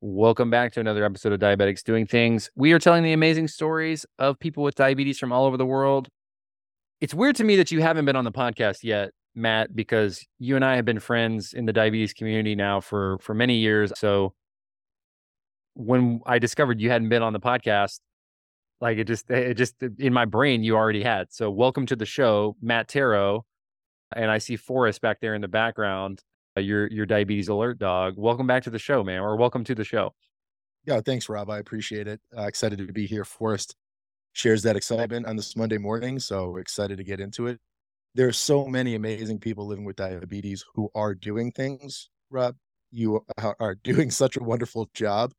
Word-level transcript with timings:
Welcome 0.00 0.48
back 0.48 0.72
to 0.74 0.80
another 0.80 1.04
episode 1.04 1.32
of 1.32 1.40
Diabetics 1.40 1.82
Doing 1.82 2.06
Things. 2.06 2.52
We 2.54 2.70
are 2.70 2.78
telling 2.78 3.02
the 3.02 3.12
amazing 3.12 3.48
stories 3.48 4.06
of 4.20 4.38
people 4.38 4.62
with 4.62 4.76
diabetes 4.76 5.18
from 5.18 5.32
all 5.32 5.44
over 5.44 5.56
the 5.56 5.66
world. 5.66 6.06
It's 7.00 7.12
weird 7.12 7.34
to 7.34 7.42
me 7.42 7.56
that 7.56 7.72
you 7.72 7.82
haven't 7.82 8.04
been 8.04 8.14
on 8.14 8.24
the 8.24 8.30
podcast 8.30 8.84
yet, 8.84 9.10
Matt, 9.34 9.74
because 9.74 10.24
you 10.38 10.54
and 10.54 10.64
I 10.64 10.76
have 10.76 10.84
been 10.84 11.00
friends 11.00 11.52
in 11.52 11.66
the 11.66 11.72
diabetes 11.72 12.12
community 12.12 12.54
now 12.54 12.80
for 12.80 13.18
for 13.18 13.34
many 13.34 13.56
years. 13.56 13.92
So 13.96 14.34
when 15.74 16.20
I 16.26 16.38
discovered 16.38 16.80
you 16.80 16.90
hadn't 16.90 17.08
been 17.08 17.24
on 17.24 17.32
the 17.32 17.40
podcast, 17.40 17.98
like 18.80 18.98
it 18.98 19.08
just 19.08 19.28
it 19.28 19.54
just 19.54 19.82
in 19.98 20.12
my 20.12 20.26
brain 20.26 20.62
you 20.62 20.76
already 20.76 21.02
had. 21.02 21.32
So 21.32 21.50
welcome 21.50 21.86
to 21.86 21.96
the 21.96 22.06
show, 22.06 22.54
Matt 22.62 22.86
Tarro, 22.86 23.42
and 24.14 24.30
I 24.30 24.38
see 24.38 24.54
Forrest 24.54 25.00
back 25.00 25.18
there 25.20 25.34
in 25.34 25.40
the 25.40 25.48
background. 25.48 26.22
Uh, 26.58 26.60
your 26.60 26.88
your 26.88 27.06
diabetes 27.06 27.46
alert 27.46 27.78
dog. 27.78 28.14
Welcome 28.16 28.48
back 28.48 28.64
to 28.64 28.70
the 28.70 28.80
show, 28.80 29.04
man, 29.04 29.20
or 29.20 29.36
welcome 29.36 29.62
to 29.62 29.76
the 29.76 29.84
show. 29.84 30.12
Yeah, 30.84 31.00
thanks, 31.00 31.28
Rob. 31.28 31.50
I 31.50 31.58
appreciate 31.58 32.08
it. 32.08 32.20
Uh, 32.36 32.42
excited 32.42 32.78
to 32.78 32.92
be 32.92 33.06
here. 33.06 33.24
Forrest 33.24 33.76
shares 34.32 34.64
that 34.64 34.74
excitement 34.74 35.26
on 35.26 35.36
this 35.36 35.54
Monday 35.56 35.78
morning, 35.78 36.18
so 36.18 36.56
excited 36.56 36.98
to 36.98 37.04
get 37.04 37.20
into 37.20 37.46
it. 37.46 37.60
There 38.16 38.26
are 38.26 38.32
so 38.32 38.66
many 38.66 38.96
amazing 38.96 39.38
people 39.38 39.68
living 39.68 39.84
with 39.84 39.94
diabetes 39.94 40.64
who 40.74 40.90
are 40.96 41.14
doing 41.14 41.52
things. 41.52 42.10
Rob, 42.28 42.56
you 42.90 43.24
are 43.38 43.76
doing 43.76 44.10
such 44.22 44.36
a 44.36 44.42
wonderful 44.42 44.88
job 44.94 45.32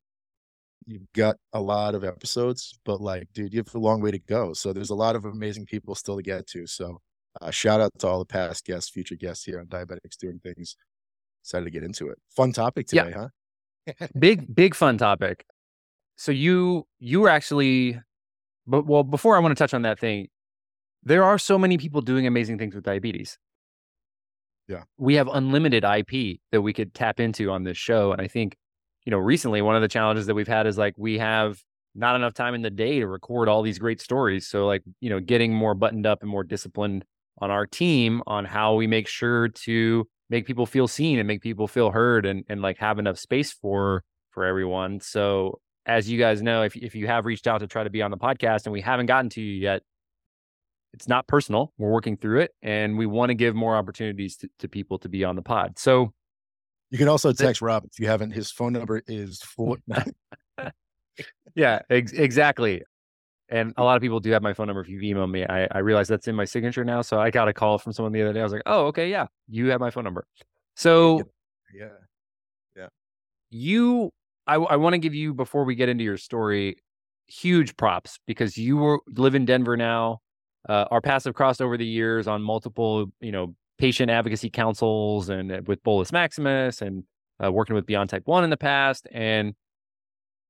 you've 0.86 1.12
got 1.14 1.36
a 1.52 1.60
lot 1.60 1.94
of 1.94 2.02
episodes, 2.02 2.78
but 2.86 3.00
like, 3.00 3.28
dude, 3.34 3.52
you 3.52 3.58
have 3.58 3.74
a 3.74 3.78
long 3.78 4.00
way 4.00 4.10
to 4.10 4.18
go. 4.18 4.54
So 4.54 4.72
there's 4.72 4.90
a 4.90 4.94
lot 4.94 5.16
of 5.16 5.26
amazing 5.26 5.66
people 5.66 5.94
still 5.94 6.16
to 6.16 6.22
get 6.22 6.46
to. 6.48 6.66
So 6.66 7.00
uh, 7.40 7.50
shout 7.50 7.80
out 7.80 7.92
to 7.98 8.08
all 8.08 8.18
the 8.18 8.24
past 8.24 8.64
guests, 8.64 8.90
future 8.90 9.16
guests 9.16 9.44
here 9.44 9.60
on 9.60 9.66
Diabetics 9.66 10.16
Doing 10.18 10.40
Things. 10.40 10.76
Excited 11.42 11.64
to 11.64 11.70
get 11.70 11.82
into 11.82 12.08
it. 12.08 12.18
Fun 12.34 12.52
topic 12.52 12.86
today, 12.86 13.10
yeah. 13.10 13.28
huh? 13.88 14.06
big, 14.18 14.54
big 14.54 14.74
fun 14.74 14.98
topic. 14.98 15.44
So 16.16 16.32
you 16.32 16.86
you 16.98 17.20
were 17.20 17.28
actually, 17.28 17.98
but 18.66 18.86
well, 18.86 19.02
before 19.02 19.36
I 19.36 19.38
want 19.40 19.56
to 19.56 19.62
touch 19.62 19.72
on 19.72 19.82
that 19.82 19.98
thing, 19.98 20.28
there 21.02 21.24
are 21.24 21.38
so 21.38 21.58
many 21.58 21.78
people 21.78 22.02
doing 22.02 22.26
amazing 22.26 22.58
things 22.58 22.74
with 22.74 22.84
diabetes. 22.84 23.38
Yeah, 24.68 24.82
we 24.98 25.14
have 25.14 25.28
unlimited 25.28 25.84
IP 25.84 26.40
that 26.52 26.60
we 26.62 26.72
could 26.72 26.94
tap 26.94 27.20
into 27.20 27.50
on 27.50 27.64
this 27.64 27.78
show, 27.78 28.12
and 28.12 28.20
I 28.20 28.28
think 28.28 28.56
you 29.04 29.10
know, 29.10 29.18
recently 29.18 29.62
one 29.62 29.76
of 29.76 29.82
the 29.82 29.88
challenges 29.88 30.26
that 30.26 30.34
we've 30.34 30.48
had 30.48 30.66
is 30.66 30.76
like 30.76 30.94
we 30.96 31.18
have 31.18 31.62
not 31.94 32.16
enough 32.16 32.34
time 32.34 32.54
in 32.54 32.62
the 32.62 32.70
day 32.70 33.00
to 33.00 33.06
record 33.06 33.48
all 33.48 33.62
these 33.62 33.78
great 33.78 34.00
stories. 34.00 34.46
So 34.46 34.66
like, 34.66 34.82
you 35.00 35.10
know, 35.10 35.20
getting 35.20 35.52
more 35.52 35.74
buttoned 35.74 36.06
up 36.06 36.22
and 36.22 36.30
more 36.30 36.44
disciplined 36.44 37.04
on 37.38 37.50
our 37.50 37.66
team 37.66 38.22
on 38.26 38.44
how 38.44 38.74
we 38.74 38.86
make 38.86 39.08
sure 39.08 39.48
to 39.48 40.06
make 40.30 40.46
people 40.46 40.64
feel 40.64 40.88
seen 40.88 41.18
and 41.18 41.28
make 41.28 41.42
people 41.42 41.68
feel 41.68 41.90
heard 41.90 42.24
and 42.24 42.44
and 42.48 42.62
like 42.62 42.78
have 42.78 42.98
enough 42.98 43.18
space 43.18 43.52
for 43.52 44.02
for 44.30 44.44
everyone. 44.44 45.00
So 45.00 45.60
as 45.84 46.08
you 46.08 46.18
guys 46.18 46.40
know, 46.40 46.62
if 46.62 46.76
if 46.76 46.94
you 46.94 47.06
have 47.08 47.26
reached 47.26 47.46
out 47.46 47.58
to 47.58 47.66
try 47.66 47.84
to 47.84 47.90
be 47.90 48.00
on 48.00 48.10
the 48.10 48.16
podcast 48.16 48.64
and 48.64 48.72
we 48.72 48.80
haven't 48.80 49.06
gotten 49.06 49.28
to 49.30 49.42
you 49.42 49.60
yet, 49.60 49.82
it's 50.94 51.08
not 51.08 51.26
personal. 51.26 51.72
We're 51.76 51.90
working 51.90 52.16
through 52.16 52.40
it 52.40 52.52
and 52.62 52.96
we 52.96 53.06
want 53.06 53.30
to 53.30 53.34
give 53.34 53.54
more 53.54 53.76
opportunities 53.76 54.36
to, 54.38 54.48
to 54.60 54.68
people 54.68 54.98
to 55.00 55.08
be 55.08 55.24
on 55.24 55.36
the 55.36 55.42
pod. 55.42 55.78
So 55.78 56.12
you 56.90 56.98
can 56.98 57.08
also 57.08 57.32
text 57.32 57.62
Rob 57.62 57.84
if 57.84 57.98
you 58.00 58.06
haven't. 58.06 58.32
His 58.32 58.50
phone 58.50 58.72
number 58.72 59.02
is 59.06 59.40
four. 59.42 59.78
yeah, 61.54 61.80
ex- 61.88 62.12
exactly. 62.12 62.82
And 63.50 63.74
a 63.76 63.82
lot 63.82 63.96
of 63.96 64.02
people 64.02 64.20
do 64.20 64.30
have 64.30 64.42
my 64.42 64.52
phone 64.52 64.68
number 64.68 64.80
if 64.80 64.88
you 64.88 65.00
email 65.00 65.26
me. 65.26 65.44
I, 65.44 65.66
I 65.72 65.78
realize 65.78 66.06
that's 66.06 66.28
in 66.28 66.36
my 66.36 66.44
signature 66.44 66.84
now. 66.84 67.02
So 67.02 67.20
I 67.20 67.30
got 67.30 67.48
a 67.48 67.52
call 67.52 67.78
from 67.78 67.92
someone 67.92 68.12
the 68.12 68.22
other 68.22 68.32
day. 68.32 68.40
I 68.40 68.44
was 68.44 68.52
like, 68.52 68.62
oh, 68.66 68.86
okay, 68.86 69.10
yeah, 69.10 69.26
you 69.48 69.66
have 69.70 69.80
my 69.80 69.90
phone 69.90 70.04
number. 70.04 70.24
So 70.76 71.18
yeah, 71.74 71.88
yeah. 72.76 72.86
You, 73.50 74.12
I, 74.46 74.54
I 74.54 74.76
want 74.76 74.94
to 74.94 74.98
give 74.98 75.14
you 75.14 75.34
before 75.34 75.64
we 75.64 75.74
get 75.74 75.88
into 75.88 76.04
your 76.04 76.16
story, 76.16 76.76
huge 77.26 77.76
props 77.76 78.18
because 78.26 78.56
you 78.56 78.76
were 78.76 79.00
live 79.08 79.34
in 79.34 79.44
Denver 79.44 79.76
now. 79.76 80.20
Uh, 80.68 80.84
our 80.90 81.00
paths 81.00 81.24
have 81.24 81.34
crossed 81.34 81.60
over 81.60 81.76
the 81.76 81.86
years 81.86 82.28
on 82.28 82.42
multiple, 82.42 83.06
you 83.20 83.32
know, 83.32 83.54
patient 83.78 84.10
advocacy 84.10 84.50
councils 84.50 85.28
and 85.28 85.50
uh, 85.50 85.60
with 85.66 85.82
Bolus 85.82 86.12
Maximus 86.12 86.82
and 86.82 87.02
uh, 87.42 87.50
working 87.50 87.74
with 87.74 87.86
Beyond 87.86 88.10
Type 88.10 88.22
1 88.26 88.44
in 88.44 88.50
the 88.50 88.56
past. 88.56 89.08
And 89.10 89.54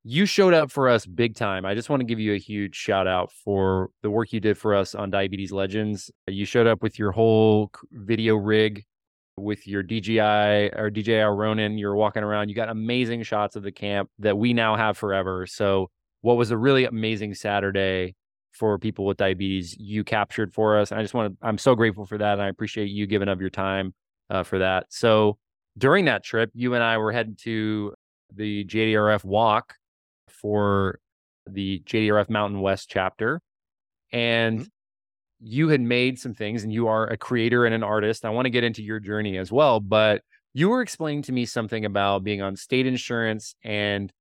you 0.02 0.24
showed 0.24 0.54
up 0.54 0.70
for 0.70 0.88
us 0.88 1.04
big 1.04 1.34
time. 1.34 1.66
I 1.66 1.74
just 1.74 1.90
want 1.90 2.00
to 2.00 2.06
give 2.06 2.18
you 2.18 2.32
a 2.32 2.38
huge 2.38 2.74
shout 2.74 3.06
out 3.06 3.30
for 3.32 3.90
the 4.02 4.10
work 4.10 4.32
you 4.32 4.40
did 4.40 4.56
for 4.56 4.74
us 4.74 4.94
on 4.94 5.10
Diabetes 5.10 5.52
Legends. 5.52 6.10
You 6.26 6.46
showed 6.46 6.66
up 6.66 6.82
with 6.82 6.98
your 6.98 7.12
whole 7.12 7.70
video 7.92 8.36
rig 8.36 8.84
with 9.36 9.66
your 9.66 9.82
DJI 9.82 10.70
or 10.74 10.90
DJI 10.90 11.20
Ronin. 11.20 11.76
You're 11.76 11.94
walking 11.94 12.22
around. 12.22 12.48
You 12.48 12.54
got 12.54 12.70
amazing 12.70 13.22
shots 13.24 13.56
of 13.56 13.62
the 13.62 13.72
camp 13.72 14.10
that 14.18 14.38
we 14.38 14.54
now 14.54 14.74
have 14.76 14.96
forever. 14.96 15.46
So, 15.46 15.90
what 16.22 16.36
was 16.36 16.50
a 16.50 16.56
really 16.56 16.84
amazing 16.84 17.34
Saturday 17.34 18.14
for 18.52 18.78
people 18.78 19.06
with 19.06 19.16
diabetes 19.16 19.76
you 19.78 20.04
captured 20.04 20.52
for 20.52 20.78
us. 20.78 20.90
And 20.90 20.98
I 20.98 21.02
just 21.02 21.14
want 21.14 21.32
to, 21.32 21.46
I'm 21.46 21.56
so 21.56 21.74
grateful 21.74 22.04
for 22.04 22.18
that. 22.18 22.34
And 22.34 22.42
I 22.42 22.48
appreciate 22.48 22.86
you 22.86 23.06
giving 23.06 23.28
up 23.28 23.40
your 23.40 23.50
time 23.50 23.94
uh, 24.28 24.42
for 24.42 24.58
that. 24.58 24.86
So 24.90 25.38
during 25.78 26.06
that 26.06 26.24
trip, 26.24 26.50
you 26.52 26.74
and 26.74 26.82
I 26.82 26.98
were 26.98 27.12
headed 27.12 27.38
to 27.44 27.94
the 28.34 28.64
JDRF 28.64 29.24
walk 29.24 29.74
for 30.40 30.98
the 31.48 31.82
JDRF 31.86 32.30
Mountain 32.30 32.60
West 32.60 32.88
chapter. 32.88 33.40
And 34.12 34.60
mm-hmm. 34.60 34.66
you 35.40 35.68
had 35.68 35.80
made 35.80 36.18
some 36.18 36.34
things 36.34 36.64
and 36.64 36.72
you 36.72 36.88
are 36.88 37.06
a 37.06 37.16
creator 37.16 37.64
and 37.64 37.74
an 37.74 37.82
artist. 37.82 38.24
I 38.24 38.30
want 38.30 38.46
to 38.46 38.50
get 38.50 38.64
into 38.64 38.82
your 38.82 39.00
journey 39.00 39.38
as 39.38 39.52
well, 39.52 39.80
but 39.80 40.22
you 40.52 40.68
were 40.68 40.82
explaining 40.82 41.22
to 41.22 41.32
me 41.32 41.46
something 41.46 41.84
about 41.84 42.24
being 42.24 42.42
on 42.42 42.56
state 42.56 42.86
insurance 42.86 43.54
and 43.64 44.12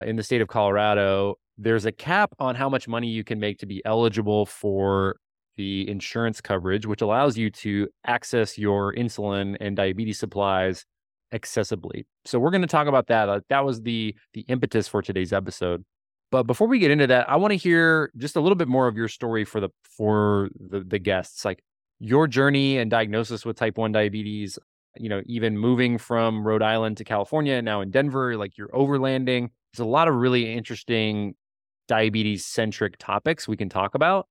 in 0.00 0.16
the 0.16 0.22
state 0.22 0.40
of 0.40 0.48
Colorado 0.48 1.36
there's 1.58 1.86
a 1.86 1.92
cap 1.92 2.34
on 2.38 2.54
how 2.54 2.68
much 2.68 2.86
money 2.86 3.08
you 3.08 3.24
can 3.24 3.40
make 3.40 3.58
to 3.58 3.66
be 3.66 3.82
eligible 3.84 4.46
for 4.46 5.16
the 5.56 5.88
insurance 5.88 6.40
coverage, 6.40 6.86
which 6.86 7.00
allows 7.00 7.38
you 7.38 7.50
to 7.50 7.88
access 8.04 8.58
your 8.58 8.94
insulin 8.94 9.56
and 9.60 9.76
diabetes 9.76 10.18
supplies 10.18 10.84
accessibly. 11.32 12.04
So 12.24 12.38
we're 12.38 12.50
going 12.50 12.62
to 12.62 12.68
talk 12.68 12.86
about 12.86 13.08
that. 13.08 13.28
Uh, 13.28 13.40
that 13.48 13.64
was 13.64 13.82
the 13.82 14.14
the 14.34 14.42
impetus 14.42 14.88
for 14.88 15.02
today's 15.02 15.32
episode. 15.32 15.84
But 16.30 16.44
before 16.44 16.66
we 16.66 16.78
get 16.78 16.90
into 16.90 17.06
that, 17.06 17.28
I 17.30 17.36
want 17.36 17.52
to 17.52 17.56
hear 17.56 18.10
just 18.16 18.36
a 18.36 18.40
little 18.40 18.56
bit 18.56 18.68
more 18.68 18.88
of 18.88 18.96
your 18.96 19.08
story 19.08 19.44
for 19.44 19.60
the 19.60 19.70
for 19.96 20.50
the 20.58 20.80
the 20.80 20.98
guests, 20.98 21.44
like 21.44 21.62
your 21.98 22.26
journey 22.26 22.78
and 22.78 22.90
diagnosis 22.90 23.44
with 23.44 23.56
type 23.56 23.78
1 23.78 23.92
diabetes, 23.92 24.58
you 24.96 25.08
know, 25.08 25.22
even 25.26 25.56
moving 25.56 25.98
from 25.98 26.46
Rhode 26.46 26.62
Island 26.62 26.98
to 26.98 27.04
California, 27.04 27.54
and 27.54 27.64
now 27.64 27.80
in 27.80 27.90
Denver, 27.90 28.36
like 28.36 28.58
you're 28.58 28.68
overlanding. 28.68 29.50
There's 29.72 29.84
a 29.84 29.90
lot 29.90 30.08
of 30.08 30.14
really 30.14 30.52
interesting 30.52 31.34
diabetes 31.88 32.44
centric 32.44 32.96
topics 32.98 33.46
we 33.46 33.56
can 33.56 33.68
talk 33.68 33.94
about. 33.94 34.28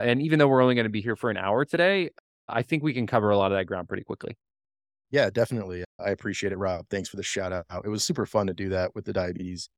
And 0.00 0.20
even 0.20 0.38
though 0.38 0.48
we're 0.48 0.62
only 0.62 0.74
going 0.74 0.84
to 0.84 0.90
be 0.90 1.00
here 1.00 1.16
for 1.16 1.30
an 1.30 1.36
hour 1.36 1.64
today, 1.64 2.10
I 2.48 2.62
think 2.62 2.82
we 2.82 2.92
can 2.92 3.06
cover 3.06 3.30
a 3.30 3.38
lot 3.38 3.52
of 3.52 3.58
that 3.58 3.64
ground 3.64 3.88
pretty 3.88 4.04
quickly. 4.04 4.36
Yeah, 5.10 5.30
definitely. 5.30 5.84
I 6.04 6.10
appreciate 6.10 6.52
it, 6.52 6.58
Rob. 6.58 6.86
Thanks 6.90 7.08
for 7.08 7.16
the 7.16 7.22
shout 7.22 7.52
out. 7.52 7.64
It 7.84 7.88
was 7.88 8.04
super 8.04 8.26
fun 8.26 8.46
to 8.48 8.54
do 8.54 8.68
that 8.70 8.94
with 8.94 9.04
the 9.04 9.12
Diabetes 9.12 9.68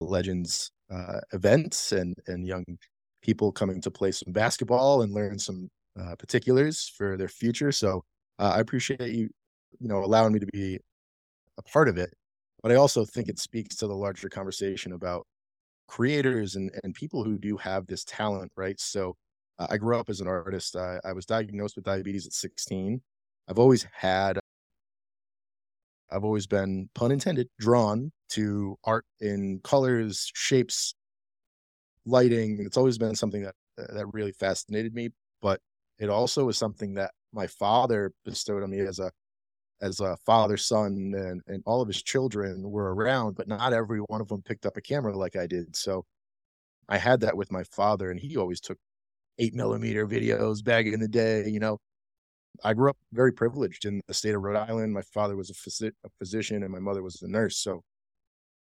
Legends 0.00 0.70
uh, 0.90 1.20
events 1.32 1.92
and 1.92 2.14
and 2.28 2.46
young 2.46 2.64
people 3.22 3.52
coming 3.52 3.80
to 3.82 3.90
play 3.90 4.12
some 4.12 4.32
basketball 4.32 5.02
and 5.02 5.14
learn 5.14 5.38
some 5.38 5.68
uh, 6.00 6.16
particulars 6.16 6.92
for 6.96 7.16
their 7.16 7.28
future. 7.28 7.72
So 7.72 8.04
uh, 8.38 8.52
I 8.56 8.60
appreciate 8.60 9.00
you, 9.14 9.30
you 9.80 9.88
know, 9.88 10.04
allowing 10.04 10.32
me 10.34 10.40
to 10.40 10.46
be 10.52 10.78
a 11.58 11.62
part 11.62 11.88
of 11.88 11.98
it. 11.98 12.12
But 12.62 12.72
I 12.72 12.76
also 12.76 13.04
think 13.04 13.28
it 13.28 13.38
speaks 13.38 13.76
to 13.76 13.86
the 13.86 13.94
larger 13.94 14.28
conversation 14.28 14.92
about 14.92 15.26
creators 15.88 16.56
and, 16.56 16.70
and 16.84 16.94
people 16.94 17.24
who 17.24 17.38
do 17.38 17.56
have 17.58 17.86
this 17.86 18.04
talent, 18.04 18.52
right? 18.56 18.80
So 18.80 19.16
uh, 19.58 19.68
I 19.70 19.78
grew 19.78 19.98
up 19.98 20.10
as 20.10 20.20
an 20.20 20.28
artist. 20.28 20.76
I, 20.76 21.00
I 21.04 21.12
was 21.12 21.26
diagnosed 21.26 21.76
with 21.76 21.84
diabetes 21.84 22.26
at 22.26 22.32
16. 22.32 23.02
I've 23.48 23.58
always 23.58 23.86
had, 23.92 24.38
I've 26.10 26.24
always 26.24 26.46
been, 26.46 26.88
pun 26.94 27.12
intended, 27.12 27.48
drawn 27.58 28.12
to 28.30 28.76
art 28.84 29.04
in 29.20 29.60
colors, 29.64 30.30
shapes, 30.34 30.94
lighting. 32.04 32.58
It's 32.60 32.76
always 32.76 32.98
been 32.98 33.14
something 33.14 33.42
that 33.42 33.54
uh, 33.78 33.94
that 33.94 34.06
really 34.12 34.32
fascinated 34.32 34.94
me. 34.94 35.10
But 35.42 35.60
it 35.98 36.08
also 36.08 36.44
was 36.44 36.58
something 36.58 36.94
that 36.94 37.12
my 37.32 37.46
father 37.46 38.12
bestowed 38.24 38.62
on 38.62 38.70
me 38.70 38.80
as 38.80 38.98
a 38.98 39.10
as 39.82 40.00
a 40.00 40.16
father, 40.24 40.56
son, 40.56 41.12
and, 41.14 41.42
and 41.46 41.62
all 41.66 41.82
of 41.82 41.88
his 41.88 42.02
children 42.02 42.62
were 42.70 42.94
around, 42.94 43.36
but 43.36 43.46
not 43.46 43.74
every 43.74 43.98
one 43.98 44.22
of 44.22 44.28
them 44.28 44.40
picked 44.42 44.64
up 44.64 44.76
a 44.78 44.80
camera 44.80 45.14
like 45.16 45.36
I 45.36 45.46
did. 45.46 45.76
So 45.76 46.06
I 46.88 46.98
had 46.98 47.20
that 47.20 47.36
with 47.36 47.52
my 47.52 47.62
father, 47.64 48.10
and 48.10 48.18
he 48.18 48.36
always 48.36 48.60
took 48.60 48.78
eight 49.38 49.54
millimeter 49.54 50.06
videos 50.06 50.64
back 50.64 50.86
in 50.86 51.00
the 51.00 51.08
day. 51.08 51.48
You 51.48 51.60
know, 51.60 51.78
I 52.64 52.74
grew 52.74 52.90
up 52.90 52.96
very 53.12 53.32
privileged 53.32 53.84
in 53.84 54.00
the 54.06 54.14
state 54.14 54.34
of 54.34 54.42
Rhode 54.42 54.56
Island. 54.56 54.92
My 54.92 55.02
father 55.02 55.36
was 55.36 55.50
a, 55.50 55.54
phys- 55.54 55.92
a 56.04 56.08
physician, 56.18 56.62
and 56.62 56.72
my 56.72 56.78
mother 56.78 57.02
was 57.02 57.22
a 57.22 57.28
nurse. 57.28 57.58
So 57.58 57.82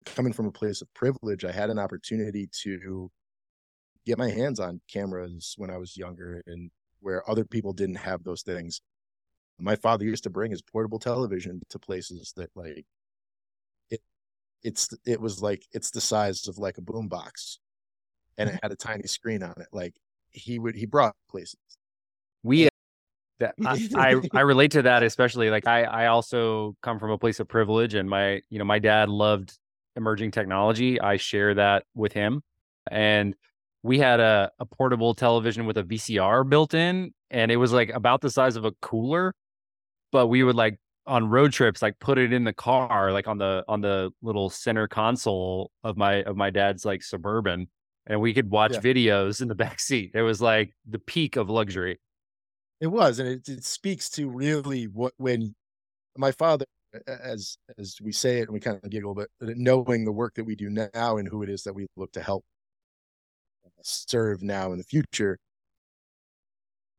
coming 0.06 0.32
from 0.32 0.46
a 0.46 0.52
place 0.52 0.82
of 0.82 0.92
privilege, 0.94 1.44
I 1.44 1.52
had 1.52 1.70
an 1.70 1.78
opportunity 1.78 2.48
to 2.62 3.10
get 4.06 4.18
my 4.18 4.30
hands 4.30 4.60
on 4.60 4.80
cameras 4.92 5.54
when 5.56 5.70
I 5.70 5.78
was 5.78 5.96
younger 5.96 6.42
and 6.46 6.70
where 7.00 7.28
other 7.28 7.44
people 7.44 7.72
didn't 7.72 7.96
have 7.96 8.24
those 8.24 8.42
things 8.42 8.80
my 9.58 9.76
father 9.76 10.04
used 10.04 10.24
to 10.24 10.30
bring 10.30 10.50
his 10.50 10.62
portable 10.62 10.98
television 10.98 11.60
to 11.70 11.78
places 11.78 12.32
that 12.36 12.50
like 12.54 12.86
it 13.90 14.00
it's 14.62 14.88
it 15.06 15.20
was 15.20 15.42
like 15.42 15.64
it's 15.72 15.90
the 15.90 16.00
size 16.00 16.48
of 16.48 16.58
like 16.58 16.78
a 16.78 16.82
boombox, 16.82 17.58
and 18.38 18.50
it 18.50 18.58
had 18.62 18.72
a 18.72 18.76
tiny 18.76 19.06
screen 19.06 19.42
on 19.42 19.54
it. 19.58 19.68
Like 19.72 19.94
he 20.30 20.58
would 20.58 20.74
he 20.74 20.86
brought 20.86 21.14
places. 21.30 21.58
We 22.42 22.68
that 23.40 23.54
I, 23.64 23.88
I, 23.96 24.20
I 24.32 24.40
relate 24.40 24.72
to 24.72 24.82
that 24.82 25.02
especially 25.02 25.50
like 25.50 25.66
I 25.66 25.84
I 25.84 26.06
also 26.06 26.76
come 26.82 26.98
from 26.98 27.10
a 27.10 27.18
place 27.18 27.40
of 27.40 27.48
privilege 27.48 27.94
and 27.94 28.08
my 28.08 28.40
you 28.50 28.58
know 28.58 28.64
my 28.64 28.78
dad 28.78 29.08
loved 29.08 29.58
emerging 29.96 30.30
technology. 30.30 31.00
I 31.00 31.16
share 31.16 31.54
that 31.54 31.84
with 31.94 32.12
him 32.12 32.42
and 32.90 33.34
we 33.82 33.98
had 33.98 34.18
a, 34.18 34.50
a 34.58 34.64
portable 34.64 35.14
television 35.14 35.66
with 35.66 35.76
a 35.76 35.84
VCR 35.84 36.48
built 36.48 36.74
in 36.74 37.12
and 37.30 37.50
it 37.50 37.56
was 37.56 37.72
like 37.72 37.90
about 37.90 38.20
the 38.20 38.30
size 38.30 38.56
of 38.56 38.64
a 38.64 38.72
cooler 38.80 39.34
but 40.12 40.28
we 40.28 40.42
would 40.42 40.56
like 40.56 40.78
on 41.06 41.28
road 41.28 41.52
trips 41.52 41.82
like 41.82 41.98
put 41.98 42.18
it 42.18 42.32
in 42.32 42.44
the 42.44 42.52
car 42.52 43.12
like 43.12 43.28
on 43.28 43.36
the 43.36 43.62
on 43.68 43.80
the 43.80 44.10
little 44.22 44.48
center 44.48 44.88
console 44.88 45.70
of 45.82 45.96
my 45.96 46.22
of 46.22 46.36
my 46.36 46.50
dad's 46.50 46.84
like 46.84 47.02
suburban 47.02 47.68
and 48.06 48.20
we 48.20 48.32
could 48.32 48.50
watch 48.50 48.72
yeah. 48.72 48.80
videos 48.80 49.42
in 49.42 49.48
the 49.48 49.54
back 49.64 49.78
seat 49.78 50.12
it 50.14 50.22
was 50.22 50.40
like 50.40 50.72
the 50.88 50.98
peak 50.98 51.36
of 51.36 51.50
luxury 51.50 52.00
it 52.84 52.90
was, 52.90 53.18
and 53.18 53.26
it, 53.26 53.48
it 53.48 53.64
speaks 53.64 54.10
to 54.10 54.28
really 54.28 54.84
what 54.84 55.14
when 55.16 55.54
my 56.18 56.30
father, 56.32 56.66
as 57.08 57.56
as 57.78 57.96
we 58.02 58.12
say 58.12 58.40
it, 58.40 58.42
and 58.42 58.50
we 58.50 58.60
kind 58.60 58.78
of 58.82 58.90
giggle, 58.90 59.14
but 59.14 59.30
uh, 59.42 59.52
knowing 59.56 60.04
the 60.04 60.12
work 60.12 60.34
that 60.34 60.44
we 60.44 60.54
do 60.54 60.68
now 60.68 61.16
and 61.16 61.26
who 61.26 61.42
it 61.42 61.48
is 61.48 61.62
that 61.62 61.74
we 61.74 61.86
look 61.96 62.12
to 62.12 62.22
help 62.22 62.44
serve 63.80 64.42
now 64.42 64.72
in 64.72 64.78
the 64.78 64.84
future, 64.84 65.38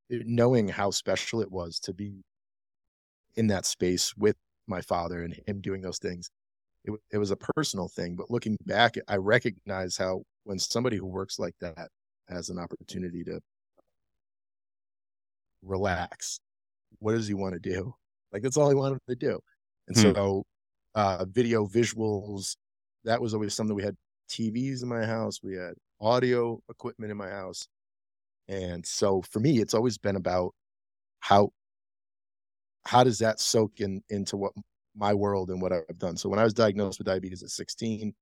knowing 0.10 0.68
how 0.68 0.90
special 0.90 1.40
it 1.40 1.52
was 1.52 1.80
to 1.80 1.94
be 1.94 2.24
in 3.36 3.46
that 3.46 3.68
space 3.68 4.18
with 4.18 4.36
my 4.66 4.82
father 4.82 5.22
and 5.22 5.40
him 5.46 5.62
doing 5.62 5.82
those 5.82 6.00
things. 6.00 6.32
It, 6.84 6.94
it 7.12 7.20
was 7.20 7.30
a 7.30 7.36
personal 7.36 7.90
thing, 7.90 8.16
but 8.16 8.32
looking 8.32 8.58
back, 8.66 8.96
I 9.08 9.18
recognize 9.18 9.98
how 9.98 10.24
when 10.46 10.58
somebody 10.58 10.98
who 10.98 11.06
works 11.06 11.38
like 11.38 11.56
that 11.62 11.90
has 12.28 12.50
an 12.50 12.58
opportunity 12.58 13.24
to 13.26 13.40
relax. 15.66 16.40
What 17.00 17.14
does 17.14 17.28
he 17.28 17.34
want 17.34 17.54
to 17.54 17.60
do? 17.60 17.94
Like 18.32 18.42
that's 18.42 18.58
all 18.58 18.70
he 18.70 18.76
wanted 18.76 19.00
to 19.10 19.16
do. 19.16 19.40
And 19.88 19.98
hmm. 19.98 20.14
so 20.14 20.44
uh 20.96 21.26
video 21.30 21.66
visuals, 21.68 22.56
that 23.04 23.22
was 23.22 23.34
always 23.34 23.54
something 23.54 23.76
we 23.76 23.84
had 23.84 23.96
TVs 24.30 24.84
in 24.84 24.90
my 24.90 25.06
house, 25.06 25.40
we 25.44 25.56
had 25.56 25.74
audio 26.00 26.60
equipment 26.70 27.12
in 27.12 27.18
my 27.18 27.30
house. 27.30 27.68
And 28.48 28.86
so 28.86 29.22
for 29.32 29.40
me, 29.40 29.60
it's 29.60 29.74
always 29.74 29.98
been 29.98 30.16
about 30.16 30.54
how 31.20 31.52
how 32.86 33.04
does 33.04 33.20
that 33.20 33.40
soak 33.40 33.80
in 33.80 34.02
into 34.10 34.38
what 34.38 34.54
my 34.96 35.14
world 35.14 35.50
and 35.50 35.62
what 35.62 35.74
I've 35.74 35.98
done. 35.98 36.18
So 36.18 36.30
when 36.30 36.40
I 36.40 36.44
was 36.44 36.54
diagnosed 36.54 37.00
with 37.00 37.08
diabetes 37.08 37.44
at 37.44 37.50
16, 37.50 38.14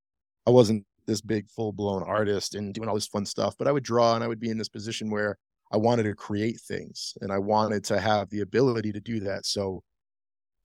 I 0.48 0.50
wasn't 0.50 0.86
this 1.06 1.22
big 1.22 1.50
full 1.50 1.72
blown 1.72 2.01
artist 2.04 2.56
and 2.56 2.74
doing 2.74 2.90
all 2.90 2.95
this 2.95 3.07
fun 3.07 3.25
stuff, 3.25 3.56
but 3.57 3.68
I 3.68 3.72
would 3.72 3.84
draw 3.84 4.16
and 4.16 4.24
I 4.24 4.28
would 4.28 4.40
be 4.40 4.50
in 4.50 4.57
this 4.57 4.69
position 4.69 5.10
where 5.10 5.38
I 5.74 5.78
wanted 5.78 6.04
to 6.04 6.14
create 6.14 6.62
things 6.62 7.18
and 7.22 7.31
I 7.31 7.40
wanted 7.40 7.84
to 7.86 8.00
have 8.00 8.30
the 8.30 8.42
ability 8.42 8.92
to 8.92 9.00
do 9.00 9.20
that. 9.22 9.48
So 9.48 9.81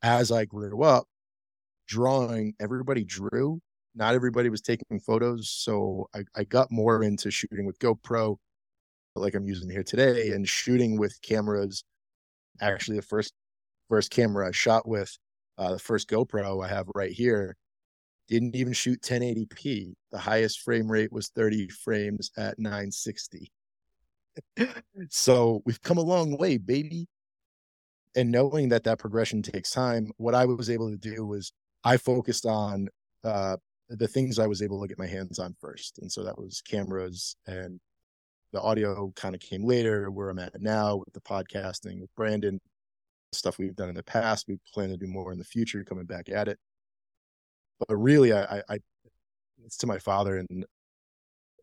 as 0.02 0.30
I 0.30 0.44
grew 0.44 0.82
up, 0.82 1.06
drawing, 1.86 2.54
everybody 2.60 3.04
drew. 3.04 3.58
Not 3.94 4.14
everybody 4.14 4.50
was 4.50 4.60
taking 4.60 5.00
photos. 5.00 5.48
So 5.48 6.08
I, 6.14 6.24
I 6.36 6.44
got 6.44 6.70
more 6.70 7.02
into 7.02 7.30
shooting 7.30 7.64
with 7.64 7.78
GoPro, 7.78 8.36
like 9.16 9.34
I'm 9.34 9.48
using 9.48 9.70
here 9.70 9.82
today, 9.82 10.32
and 10.32 10.46
shooting 10.46 10.98
with 10.98 11.18
cameras. 11.22 11.84
Actually, 12.60 12.98
the 12.98 13.02
first 13.02 13.32
first 13.88 14.10
camera 14.10 14.48
I 14.48 14.52
shot 14.52 14.86
with, 14.86 15.16
uh, 15.56 15.72
the 15.72 15.78
first 15.78 16.10
GoPro 16.10 16.62
I 16.62 16.68
have 16.68 16.86
right 16.94 17.10
here, 17.10 17.56
didn't 18.28 18.54
even 18.54 18.74
shoot 18.74 19.00
1080p. 19.00 19.94
The 20.12 20.18
highest 20.18 20.60
frame 20.60 20.92
rate 20.92 21.10
was 21.10 21.28
30 21.28 21.68
frames 21.68 22.30
at 22.36 22.58
960 22.58 23.50
so 25.10 25.62
we've 25.64 25.80
come 25.82 25.98
a 25.98 26.02
long 26.02 26.36
way, 26.36 26.56
baby. 26.56 27.06
And 28.16 28.30
knowing 28.30 28.70
that 28.70 28.84
that 28.84 28.98
progression 28.98 29.42
takes 29.42 29.70
time, 29.70 30.10
what 30.16 30.34
I 30.34 30.44
was 30.44 30.70
able 30.70 30.90
to 30.90 30.96
do 30.96 31.26
was 31.26 31.52
I 31.84 31.96
focused 31.96 32.46
on 32.46 32.88
uh, 33.22 33.56
the 33.88 34.08
things 34.08 34.38
I 34.38 34.46
was 34.46 34.62
able 34.62 34.80
to 34.80 34.88
get 34.88 34.98
my 34.98 35.06
hands 35.06 35.38
on 35.38 35.54
first. 35.60 35.98
And 35.98 36.10
so 36.10 36.24
that 36.24 36.38
was 36.38 36.62
cameras 36.62 37.36
and 37.46 37.80
the 38.52 38.60
audio 38.60 39.12
kind 39.14 39.34
of 39.34 39.40
came 39.40 39.64
later 39.64 40.10
where 40.10 40.30
I'm 40.30 40.38
at 40.38 40.60
now 40.60 40.96
with 40.96 41.12
the 41.12 41.20
podcasting 41.20 42.00
with 42.00 42.14
Brandon, 42.16 42.58
stuff 43.32 43.58
we've 43.58 43.76
done 43.76 43.90
in 43.90 43.94
the 43.94 44.02
past. 44.02 44.46
We 44.48 44.58
plan 44.72 44.88
to 44.88 44.96
do 44.96 45.06
more 45.06 45.32
in 45.32 45.38
the 45.38 45.44
future, 45.44 45.84
coming 45.84 46.06
back 46.06 46.28
at 46.30 46.48
it. 46.48 46.58
But 47.86 47.94
really, 47.96 48.32
I, 48.32 48.62
I 48.68 48.78
it's 49.64 49.76
to 49.78 49.86
my 49.86 49.98
father 49.98 50.38
and 50.38 50.64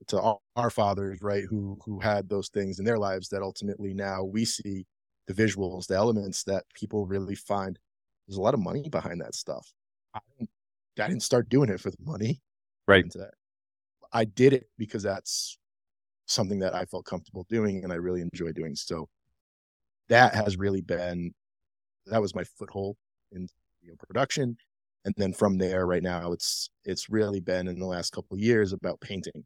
to 0.07 0.19
all 0.19 0.43
our 0.55 0.69
fathers, 0.69 1.19
right, 1.21 1.43
who 1.49 1.77
who 1.85 1.99
had 1.99 2.29
those 2.29 2.49
things 2.49 2.79
in 2.79 2.85
their 2.85 2.99
lives 2.99 3.29
that 3.29 3.41
ultimately 3.41 3.93
now 3.93 4.23
we 4.23 4.45
see 4.45 4.85
the 5.27 5.33
visuals, 5.33 5.87
the 5.87 5.95
elements 5.95 6.43
that 6.43 6.63
people 6.75 7.05
really 7.05 7.35
find. 7.35 7.79
There's 8.27 8.37
a 8.37 8.41
lot 8.41 8.53
of 8.53 8.59
money 8.59 8.89
behind 8.89 9.21
that 9.21 9.35
stuff. 9.35 9.73
I 10.13 10.19
didn't, 10.37 10.49
I 10.99 11.07
didn't 11.07 11.23
start 11.23 11.49
doing 11.49 11.69
it 11.69 11.79
for 11.79 11.91
the 11.91 11.97
money, 12.03 12.41
right? 12.87 13.05
I 14.13 14.25
did 14.25 14.53
it 14.53 14.67
because 14.77 15.03
that's 15.03 15.57
something 16.27 16.59
that 16.59 16.73
I 16.75 16.85
felt 16.85 17.05
comfortable 17.05 17.45
doing 17.49 17.83
and 17.83 17.91
I 17.93 17.97
really 17.97 18.21
enjoy 18.21 18.51
doing. 18.53 18.75
So 18.75 19.09
that 20.09 20.33
has 20.35 20.57
really 20.57 20.81
been 20.81 21.33
that 22.07 22.21
was 22.21 22.35
my 22.35 22.43
foothold 22.43 22.97
in 23.31 23.47
video 23.81 23.95
production. 23.97 24.57
And 25.05 25.13
then 25.17 25.33
from 25.33 25.57
there, 25.57 25.85
right 25.85 26.03
now, 26.03 26.31
it's 26.31 26.69
it's 26.85 27.09
really 27.09 27.39
been 27.39 27.67
in 27.67 27.79
the 27.79 27.85
last 27.85 28.11
couple 28.11 28.37
years 28.37 28.73
about 28.73 29.01
painting 29.01 29.45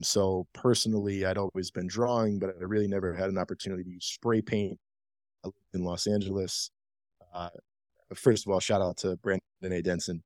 so 0.00 0.46
personally, 0.54 1.24
I'd 1.24 1.38
always 1.38 1.70
been 1.70 1.86
drawing, 1.86 2.38
but 2.38 2.50
I 2.60 2.64
really 2.64 2.88
never 2.88 3.12
had 3.14 3.28
an 3.28 3.38
opportunity 3.38 3.84
to 3.84 3.90
use 3.90 4.06
spray 4.06 4.40
paint. 4.40 4.78
In 5.74 5.84
Los 5.84 6.06
Angeles. 6.06 6.70
Uh, 7.34 7.48
first 8.14 8.46
of 8.46 8.52
all, 8.52 8.60
shout 8.60 8.80
out 8.82 8.96
to 8.98 9.16
Brandon 9.16 9.42
A. 9.62 9.82
Denson. 9.82 10.22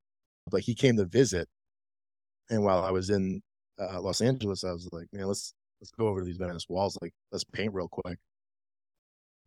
But 0.51 0.61
he 0.61 0.75
came 0.75 0.97
to 0.97 1.05
visit, 1.05 1.49
and 2.51 2.63
while 2.63 2.85
I 2.85 2.91
was 2.91 3.11
in 3.11 3.41
uh, 3.81 4.01
Los 4.01 4.21
Angeles, 4.21 4.63
I 4.63 4.73
was 4.73 4.89
like, 4.93 5.07
man, 5.13 5.27
let's 5.27 5.55
let's 5.81 5.91
go 5.91 6.09
over 6.09 6.21
to 6.21 6.27
these 6.27 6.37
Venice 6.37 6.69
walls. 6.69 6.99
Like, 7.01 7.15
let's 7.33 7.45
paint 7.45 7.73
real 7.73 7.89
quick. 7.89 8.19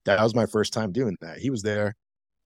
That 0.06 0.22
was 0.22 0.36
my 0.36 0.46
first 0.46 0.74
time 0.74 0.92
doing 0.92 1.16
that. 1.22 1.38
He 1.38 1.50
was 1.50 1.62
there. 1.62 1.96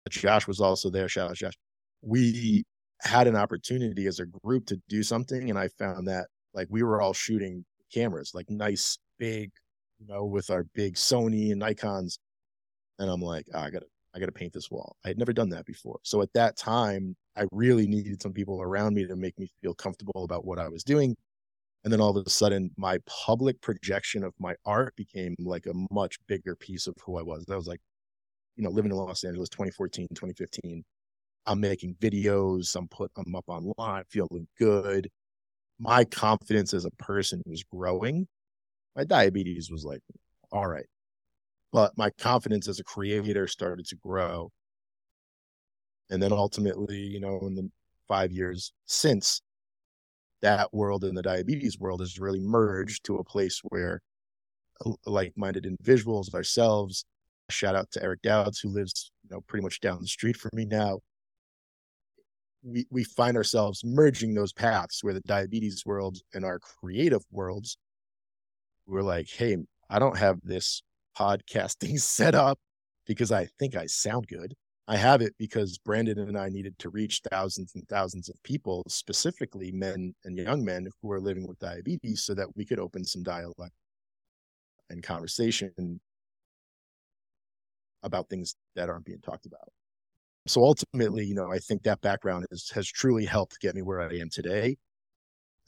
Josh 0.10 0.48
was 0.48 0.60
also 0.60 0.90
there. 0.90 1.08
Shout 1.08 1.30
out 1.30 1.38
Josh. 1.38 1.54
We 2.02 2.64
had 3.02 3.28
an 3.28 3.36
opportunity 3.36 4.08
as 4.08 4.20
a 4.20 4.26
group 4.26 4.66
to 4.68 4.82
do 4.90 5.04
something, 5.04 5.50
and 5.50 5.60
I 5.60 5.68
found 5.68 6.08
that 6.08 6.28
like 6.54 6.68
we 6.70 6.84
were 6.84 7.02
all 7.02 7.14
shooting 7.14 7.66
cameras, 7.94 8.32
like 8.34 8.50
nice, 8.50 8.98
big, 9.18 9.52
you 10.00 10.08
know, 10.08 10.26
with 10.26 10.50
our 10.50 10.66
big 10.74 10.96
Sony 10.96 11.52
and 11.52 11.62
Nikons. 11.62 12.18
And 13.00 13.10
I'm 13.10 13.22
like, 13.22 13.46
oh, 13.54 13.60
I 13.60 13.70
gotta, 13.70 13.86
I 14.16 14.20
gotta 14.20 14.32
paint 14.32 14.54
this 14.54 14.70
wall. 14.72 14.96
I 15.06 15.10
had 15.10 15.18
never 15.18 15.34
done 15.34 15.50
that 15.50 15.66
before. 15.66 16.00
So 16.04 16.22
at 16.22 16.34
that 16.34 16.58
time, 16.58 17.16
I 17.36 17.46
really 17.52 17.88
needed 17.88 18.22
some 18.22 18.34
people 18.34 18.62
around 18.62 18.94
me 18.94 19.08
to 19.08 19.16
make 19.16 19.38
me 19.40 19.50
feel 19.62 19.74
comfortable 19.74 20.24
about 20.24 20.46
what 20.46 20.60
I 20.60 20.68
was 20.70 20.84
doing. 20.84 21.16
And 21.84 21.92
then 21.92 22.00
all 22.00 22.18
of 22.18 22.26
a 22.26 22.30
sudden, 22.30 22.72
my 22.78 23.00
public 23.08 23.60
projection 23.62 24.24
of 24.24 24.34
my 24.40 24.56
art 24.66 24.96
became 24.96 25.36
like 25.40 25.66
a 25.66 25.74
much 25.92 26.18
bigger 26.28 26.56
piece 26.56 26.88
of 26.88 26.96
who 27.06 27.18
I 27.18 27.24
was. 27.24 27.44
That 27.46 27.58
was 27.58 27.68
like, 27.68 27.82
you 28.56 28.64
know, 28.64 28.70
living 28.70 28.92
in 28.92 28.98
Los 28.98 29.24
Angeles, 29.24 29.50
2014, 29.50 30.08
2015. 30.14 30.84
I'm 31.46 31.60
making 31.60 31.96
videos. 31.96 32.76
I'm 32.76 32.88
put, 32.88 33.12
I'm 33.18 33.36
up 33.36 33.46
online, 33.48 34.04
feeling 34.10 34.48
good 34.58 35.10
my 35.84 36.06
confidence 36.06 36.74
as 36.74 36.86
a 36.86 36.92
person 36.92 37.44
was 37.46 37.64
growing. 37.64 38.26
My 38.96 39.04
diabetes 39.04 39.70
was 39.70 39.84
like, 39.84 40.00
all 40.52 40.68
right. 40.68 40.86
But 41.74 41.98
my 41.98 42.10
confidence 42.12 42.70
as 42.70 42.80
a 42.80 42.84
creator 42.84 43.48
started 43.48 43.86
to 43.88 43.98
grow. 43.98 44.50
And 46.10 46.24
then 46.24 46.32
ultimately, 46.32 47.00
you 47.00 47.20
know, 47.20 47.40
in 47.42 47.56
the 47.56 47.70
five 48.08 48.32
years 48.32 48.72
since, 48.86 49.42
that 50.42 50.74
world 50.74 51.04
and 51.04 51.18
the 51.18 51.22
diabetes 51.22 51.80
world 51.80 52.00
has 52.00 52.20
really 52.20 52.40
merged 52.40 53.04
to 53.06 53.16
a 53.16 53.24
place 53.24 53.62
where 53.64 54.02
uh, 54.86 54.92
like-minded 55.06 55.66
individuals 55.66 56.28
of 56.28 56.36
ourselves 56.36 57.06
shout 57.50 57.76
out 57.76 57.90
to 57.92 58.04
eric 58.04 58.22
dowds 58.22 58.60
who 58.60 58.68
lives 58.68 59.12
you 59.24 59.30
know 59.32 59.42
pretty 59.48 59.64
much 59.64 59.80
down 59.80 60.02
the 60.02 60.08
street 60.08 60.36
from 60.36 60.50
me 60.54 60.66
now 60.66 61.00
we, 62.64 62.88
we 62.90 63.04
find 63.04 63.36
ourselves 63.36 63.84
merging 63.84 64.34
those 64.34 64.54
paths 64.54 65.04
where 65.04 65.14
the 65.14 65.22
diabetes 65.22 65.86
world 65.86 66.18
and 66.34 66.46
our 66.46 66.60
creative 66.60 67.24
worlds 67.32 67.78
we're 68.88 69.02
like 69.02 69.30
hey 69.30 69.58
i 69.90 70.00
don't 70.00 70.18
have 70.18 70.40
this 70.44 70.82
podcasting 71.18 72.00
set 72.00 72.36
up 72.36 72.58
because 73.06 73.32
i 73.32 73.48
think 73.60 73.76
i 73.76 73.86
sound 73.86 74.28
good. 74.28 74.54
I 74.86 74.98
have 74.98 75.22
it 75.22 75.34
because 75.38 75.78
brandon 75.78 76.20
and 76.20 76.38
i 76.38 76.50
needed 76.50 76.78
to 76.80 76.90
reach 76.90 77.22
thousands 77.32 77.74
and 77.76 77.88
thousands 77.88 78.30
of 78.30 78.42
people 78.44 78.84
specifically 78.88 79.72
men 79.72 80.14
and 80.26 80.38
young 80.38 80.64
men 80.64 80.88
who 81.02 81.12
are 81.12 81.22
living 81.22 81.48
with 81.48 81.60
diabetes 81.60 82.24
so 82.24 82.34
that 82.34 82.56
we 82.56 82.66
could 82.66 82.80
open 82.80 83.06
some 83.06 83.24
dialogue 83.24 83.72
and 84.90 85.02
conversation 85.04 86.00
about 88.04 88.30
things 88.30 88.56
that 88.76 88.90
aren't 88.90 89.06
being 89.06 89.22
talked 89.22 89.46
about 89.46 89.70
So 90.46 90.64
ultimately, 90.64 91.26
you 91.26 91.36
know, 91.36 91.52
I 91.52 91.60
think 91.60 91.84
that 91.84 92.02
background 92.02 92.46
has 92.52 92.70
has 92.74 92.88
truly 92.88 93.26
helped 93.26 93.60
get 93.62 93.76
me 93.76 93.82
where 93.82 94.02
I 94.02 94.16
am 94.18 94.30
today, 94.30 94.78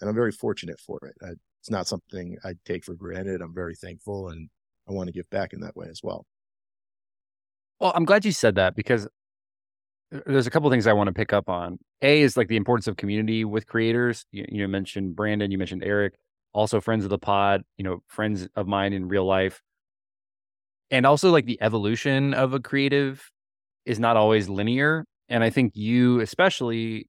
and 0.01 0.09
I'm 0.09 0.15
very 0.15 0.31
fortunate 0.31 0.79
for 0.79 0.99
it. 1.03 1.15
I, 1.21 1.31
it's 1.61 1.71
not 1.71 1.87
something 1.87 2.37
I 2.43 2.53
take 2.65 2.83
for 2.83 2.93
granted. 2.93 3.41
I'm 3.41 3.53
very 3.53 3.75
thankful, 3.75 4.29
and 4.29 4.49
I 4.87 4.91
want 4.91 5.07
to 5.07 5.13
give 5.13 5.29
back 5.29 5.53
in 5.53 5.61
that 5.61 5.75
way 5.75 5.87
as 5.89 6.01
well. 6.03 6.25
Well, 7.79 7.91
I'm 7.95 8.05
glad 8.05 8.25
you 8.25 8.31
said 8.31 8.55
that 8.55 8.75
because 8.75 9.07
uh, 10.13 10.19
there's 10.25 10.47
a 10.47 10.51
couple 10.51 10.69
things 10.69 10.87
I 10.87 10.93
want 10.93 11.07
to 11.07 11.13
pick 11.13 11.33
up 11.33 11.49
on. 11.49 11.79
A 12.01 12.21
is 12.21 12.37
like 12.37 12.47
the 12.47 12.55
importance 12.57 12.87
of 12.87 12.97
community 12.97 13.45
with 13.45 13.67
creators. 13.67 14.25
You, 14.31 14.45
you 14.47 14.67
mentioned 14.67 15.15
Brandon, 15.15 15.51
you 15.51 15.57
mentioned 15.57 15.83
Eric, 15.83 16.15
also 16.53 16.79
friends 16.79 17.03
of 17.03 17.09
the 17.09 17.17
pod, 17.17 17.63
you 17.77 17.83
know, 17.83 18.03
friends 18.07 18.47
of 18.55 18.67
mine 18.67 18.93
in 18.93 19.07
real 19.07 19.25
life. 19.25 19.61
And 20.91 21.05
also 21.05 21.31
like 21.31 21.45
the 21.45 21.61
evolution 21.61 22.33
of 22.33 22.53
a 22.53 22.59
creative 22.59 23.31
is 23.85 23.99
not 23.99 24.17
always 24.17 24.49
linear. 24.49 25.05
And 25.29 25.43
I 25.43 25.49
think 25.49 25.75
you 25.75 26.19
especially, 26.19 27.07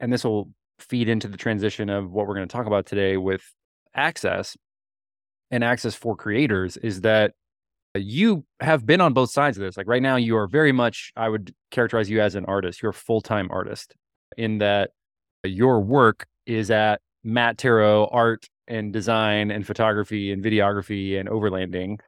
and 0.00 0.12
this 0.12 0.24
will 0.24 0.50
feed 0.78 1.08
into 1.08 1.28
the 1.28 1.36
transition 1.36 1.88
of 1.88 2.10
what 2.10 2.26
we're 2.26 2.34
going 2.34 2.48
to 2.48 2.52
talk 2.52 2.66
about 2.66 2.86
today 2.86 3.16
with 3.16 3.42
access 3.94 4.56
and 5.50 5.62
access 5.62 5.94
for 5.94 6.16
creators 6.16 6.76
is 6.76 7.02
that 7.02 7.32
you 7.94 8.44
have 8.60 8.84
been 8.84 9.00
on 9.00 9.12
both 9.12 9.30
sides 9.30 9.56
of 9.56 9.62
this. 9.62 9.76
Like 9.76 9.86
right 9.86 10.02
now, 10.02 10.16
you 10.16 10.36
are 10.36 10.48
very 10.48 10.72
much, 10.72 11.12
I 11.16 11.28
would 11.28 11.54
characterize 11.70 12.10
you 12.10 12.20
as 12.20 12.34
an 12.34 12.44
artist. 12.46 12.82
You're 12.82 12.90
a 12.90 12.94
full 12.94 13.20
time 13.20 13.48
artist 13.50 13.94
in 14.36 14.58
that 14.58 14.90
your 15.44 15.80
work 15.80 16.26
is 16.46 16.70
at 16.70 17.00
Matt 17.22 17.56
Tarro 17.56 18.08
art 18.10 18.46
and 18.66 18.92
design 18.92 19.50
and 19.50 19.66
photography 19.66 20.32
and 20.32 20.42
videography 20.42 21.18
and 21.18 21.28
overlanding. 21.28 21.98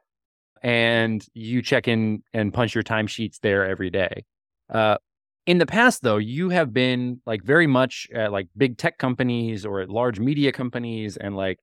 And 0.63 1.25
you 1.33 1.61
check 1.61 1.87
in 1.87 2.23
and 2.33 2.53
punch 2.53 2.75
your 2.75 2.83
timesheets 2.83 3.39
there 3.41 3.65
every 3.65 3.89
day. 3.89 4.25
Uh, 4.69 4.97
in 5.45 5.59
the 5.59 5.65
past, 5.65 6.03
though, 6.03 6.17
you 6.17 6.49
have 6.49 6.73
been 6.73 7.21
like 7.25 7.43
very 7.43 7.67
much 7.67 8.07
at 8.13 8.31
like 8.31 8.47
big 8.57 8.77
tech 8.77 8.97
companies 8.97 9.65
or 9.65 9.79
at 9.79 9.89
large 9.89 10.19
media 10.19 10.51
companies 10.51 11.15
and 11.17 11.35
like 11.35 11.59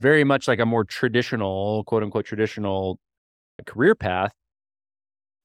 very 0.00 0.24
much 0.24 0.48
like 0.48 0.60
a 0.60 0.66
more 0.66 0.84
traditional, 0.84 1.84
quote 1.84 2.02
unquote, 2.02 2.26
traditional 2.26 2.98
career 3.66 3.94
path 3.94 4.32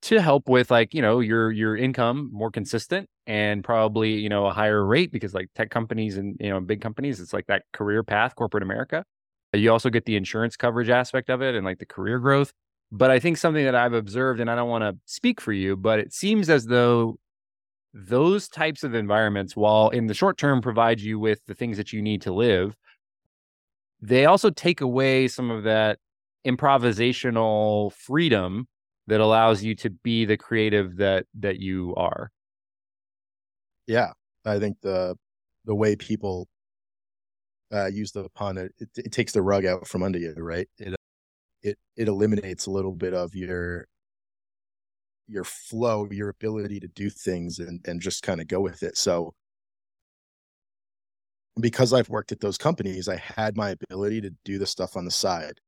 to 0.02 0.20
help 0.20 0.48
with 0.48 0.70
like 0.70 0.92
you 0.92 1.00
know 1.00 1.20
your 1.20 1.50
your 1.50 1.76
income 1.76 2.28
more 2.32 2.50
consistent 2.50 3.08
and 3.26 3.64
probably 3.64 4.12
you 4.12 4.28
know 4.28 4.46
a 4.46 4.52
higher 4.52 4.84
rate 4.84 5.10
because 5.10 5.32
like 5.32 5.48
tech 5.54 5.70
companies 5.70 6.18
and 6.18 6.36
you 6.40 6.50
know 6.50 6.60
big 6.60 6.80
companies 6.80 7.20
it's 7.20 7.32
like 7.32 7.46
that 7.46 7.62
career 7.72 8.02
path 8.02 8.34
corporate 8.36 8.62
america 8.62 9.02
you 9.54 9.70
also 9.70 9.88
get 9.88 10.04
the 10.04 10.16
insurance 10.16 10.56
coverage 10.56 10.90
aspect 10.90 11.30
of 11.30 11.40
it 11.40 11.54
and 11.54 11.64
like 11.64 11.78
the 11.78 11.86
career 11.86 12.18
growth 12.18 12.52
but 12.90 13.10
i 13.10 13.18
think 13.18 13.36
something 13.36 13.64
that 13.64 13.74
i've 13.74 13.92
observed 13.92 14.40
and 14.40 14.50
i 14.50 14.54
don't 14.54 14.68
want 14.68 14.82
to 14.82 14.96
speak 15.04 15.40
for 15.40 15.52
you 15.52 15.76
but 15.76 15.98
it 15.98 16.12
seems 16.12 16.48
as 16.50 16.66
though 16.66 17.18
those 17.92 18.48
types 18.48 18.82
of 18.82 18.94
environments 18.94 19.54
while 19.56 19.88
in 19.90 20.06
the 20.06 20.14
short 20.14 20.36
term 20.36 20.60
provide 20.60 21.00
you 21.00 21.18
with 21.18 21.44
the 21.46 21.54
things 21.54 21.76
that 21.76 21.92
you 21.92 22.02
need 22.02 22.22
to 22.22 22.32
live 22.32 22.76
they 24.00 24.26
also 24.26 24.50
take 24.50 24.80
away 24.80 25.28
some 25.28 25.50
of 25.50 25.64
that 25.64 25.98
improvisational 26.46 27.92
freedom 27.92 28.66
that 29.06 29.20
allows 29.20 29.62
you 29.62 29.74
to 29.74 29.90
be 29.90 30.24
the 30.24 30.36
creative 30.36 30.96
that 30.96 31.26
that 31.38 31.58
you 31.58 31.94
are. 31.96 32.30
Yeah 33.86 34.12
i 34.44 34.58
think 34.58 34.76
the 34.82 35.16
the 35.64 35.74
way 35.74 35.96
people 35.96 36.48
uh, 37.72 37.86
use 37.86 38.12
the 38.12 38.28
pun 38.34 38.58
it, 38.58 38.72
it, 38.78 38.88
it, 38.96 39.12
takes 39.12 39.32
the 39.32 39.42
rug 39.42 39.64
out 39.64 39.86
from 39.86 40.02
under 40.02 40.18
you 40.18 40.34
right? 40.36 40.68
It 40.78 40.94
it 41.64 41.78
it 41.96 42.08
eliminates 42.08 42.66
a 42.66 42.72
little 42.72 42.92
bit 42.94 43.14
of 43.14 43.34
your 43.34 43.86
your 45.26 45.44
flow 45.44 46.06
your 46.10 46.28
ability 46.28 46.80
to 46.80 46.88
do 46.88 47.08
things 47.10 47.58
and 47.58 47.80
and 47.86 48.00
just 48.00 48.22
kind 48.22 48.40
of 48.40 48.46
go 48.48 48.60
with 48.60 48.82
it 48.82 48.96
so 48.96 49.32
because 51.60 51.92
i've 51.92 52.08
worked 52.08 52.32
at 52.32 52.40
those 52.40 52.58
companies 52.58 53.08
i 53.08 53.16
had 53.16 53.56
my 53.56 53.70
ability 53.70 54.20
to 54.20 54.30
do 54.44 54.58
the 54.58 54.66
stuff 54.66 54.96
on 54.96 55.04
the 55.04 55.10
side 55.10 55.60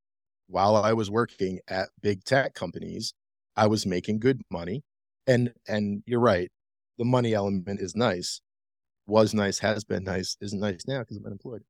while 0.49 0.76
I 0.76 0.93
was 0.95 1.11
working 1.11 1.61
at 1.69 1.91
big 2.03 2.25
tech 2.25 2.55
companies, 2.55 3.15
I 3.57 3.69
was 3.69 3.87
making 3.87 4.21
good 4.21 4.43
money. 4.50 4.83
And 5.26 5.55
and 5.69 6.03
you're 6.07 6.21
right, 6.21 6.50
the 6.99 7.05
money 7.07 7.35
element 7.35 7.81
is 7.81 7.97
nice, 7.97 8.41
was 9.07 9.35
nice, 9.35 9.61
has 9.61 9.85
been 9.85 10.05
nice, 10.05 10.37
isn't 10.43 10.61
nice 10.61 10.87
now 10.88 11.00
because 11.00 11.19
I'm 11.19 11.26
unemployed. 11.26 11.65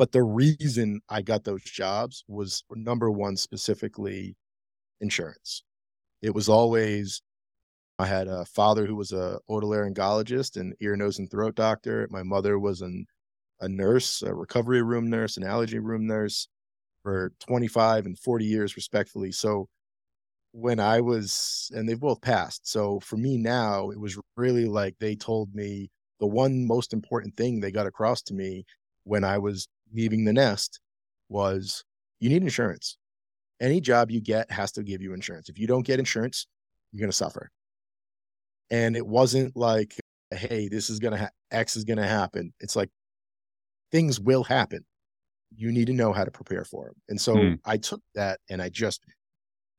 But 0.00 0.12
the 0.12 0.22
reason 0.22 1.02
I 1.10 1.20
got 1.20 1.44
those 1.44 1.62
jobs 1.62 2.24
was 2.26 2.64
number 2.70 3.10
one, 3.10 3.36
specifically 3.36 4.34
insurance. 5.02 5.62
It 6.22 6.34
was 6.34 6.48
always 6.48 7.20
I 7.98 8.06
had 8.06 8.26
a 8.26 8.46
father 8.46 8.86
who 8.86 8.96
was 8.96 9.12
a 9.12 9.40
otolaryngologist 9.50 10.58
and 10.58 10.74
ear, 10.80 10.96
nose, 10.96 11.18
and 11.18 11.30
throat 11.30 11.54
doctor. 11.54 12.08
My 12.10 12.22
mother 12.22 12.58
was 12.58 12.80
an, 12.80 13.04
a 13.60 13.68
nurse, 13.68 14.22
a 14.22 14.34
recovery 14.34 14.80
room 14.80 15.10
nurse, 15.10 15.36
an 15.36 15.44
allergy 15.44 15.80
room 15.80 16.06
nurse 16.06 16.48
for 17.02 17.32
25 17.40 18.06
and 18.06 18.18
40 18.18 18.46
years 18.46 18.76
respectfully 18.76 19.32
so 19.32 19.68
when 20.52 20.80
i 20.80 21.00
was 21.00 21.70
and 21.74 21.88
they've 21.88 22.00
both 22.00 22.22
passed 22.22 22.68
so 22.68 23.00
for 23.00 23.16
me 23.16 23.36
now 23.38 23.90
it 23.90 24.00
was 24.00 24.18
really 24.36 24.66
like 24.66 24.94
they 24.98 25.14
told 25.16 25.54
me 25.54 25.90
the 26.20 26.26
one 26.26 26.66
most 26.66 26.92
important 26.92 27.36
thing 27.36 27.60
they 27.60 27.70
got 27.72 27.86
across 27.86 28.22
to 28.22 28.34
me 28.34 28.64
when 29.04 29.24
i 29.24 29.38
was 29.38 29.68
leaving 29.92 30.24
the 30.24 30.32
nest 30.32 30.80
was 31.28 31.84
you 32.18 32.28
need 32.28 32.42
insurance 32.42 32.96
any 33.60 33.80
job 33.80 34.10
you 34.10 34.20
get 34.20 34.50
has 34.50 34.72
to 34.72 34.82
give 34.82 35.02
you 35.02 35.12
insurance 35.12 35.48
if 35.48 35.58
you 35.58 35.66
don't 35.66 35.86
get 35.86 35.98
insurance 35.98 36.46
you're 36.92 37.00
going 37.00 37.10
to 37.10 37.16
suffer 37.16 37.50
and 38.70 38.96
it 38.96 39.06
wasn't 39.06 39.54
like 39.56 39.94
hey 40.30 40.68
this 40.68 40.90
is 40.90 40.98
going 40.98 41.12
to 41.12 41.18
ha- 41.18 41.30
x 41.50 41.76
is 41.76 41.84
going 41.84 41.98
to 41.98 42.06
happen 42.06 42.52
it's 42.60 42.76
like 42.76 42.90
things 43.90 44.20
will 44.20 44.44
happen 44.44 44.84
you 45.56 45.72
need 45.72 45.86
to 45.86 45.92
know 45.92 46.12
how 46.12 46.24
to 46.24 46.30
prepare 46.30 46.64
for 46.64 46.86
them. 46.86 46.94
And 47.08 47.20
so 47.20 47.34
mm. 47.34 47.58
I 47.64 47.76
took 47.76 48.00
that 48.14 48.40
and 48.48 48.62
I 48.62 48.68
just, 48.68 49.02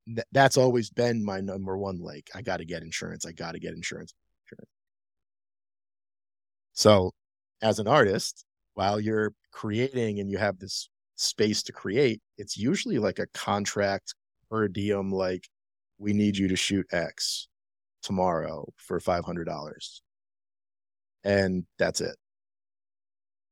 th- 0.07 0.27
that's 0.31 0.57
always 0.57 0.89
been 0.89 1.23
my 1.23 1.39
number 1.39 1.77
one 1.77 1.99
like, 1.99 2.29
I 2.35 2.41
got 2.41 2.57
to 2.57 2.65
get 2.65 2.83
insurance. 2.83 3.25
I 3.25 3.31
got 3.31 3.53
to 3.53 3.59
get 3.59 3.73
insurance. 3.73 4.13
So 6.73 7.11
as 7.61 7.79
an 7.79 7.87
artist, 7.87 8.45
while 8.75 8.99
you're 8.99 9.33
creating 9.51 10.19
and 10.19 10.29
you 10.29 10.37
have 10.37 10.59
this 10.59 10.89
space 11.15 11.63
to 11.63 11.71
create, 11.71 12.21
it's 12.37 12.57
usually 12.57 12.99
like 12.99 13.19
a 13.19 13.27
contract 13.33 14.15
per 14.49 14.67
diem, 14.67 15.11
like, 15.11 15.47
we 15.99 16.13
need 16.13 16.37
you 16.37 16.47
to 16.47 16.55
shoot 16.55 16.85
X 16.91 17.47
tomorrow 18.01 18.67
for 18.77 18.99
$500. 18.99 20.01
And 21.23 21.65
that's 21.77 22.01
it. 22.01 22.15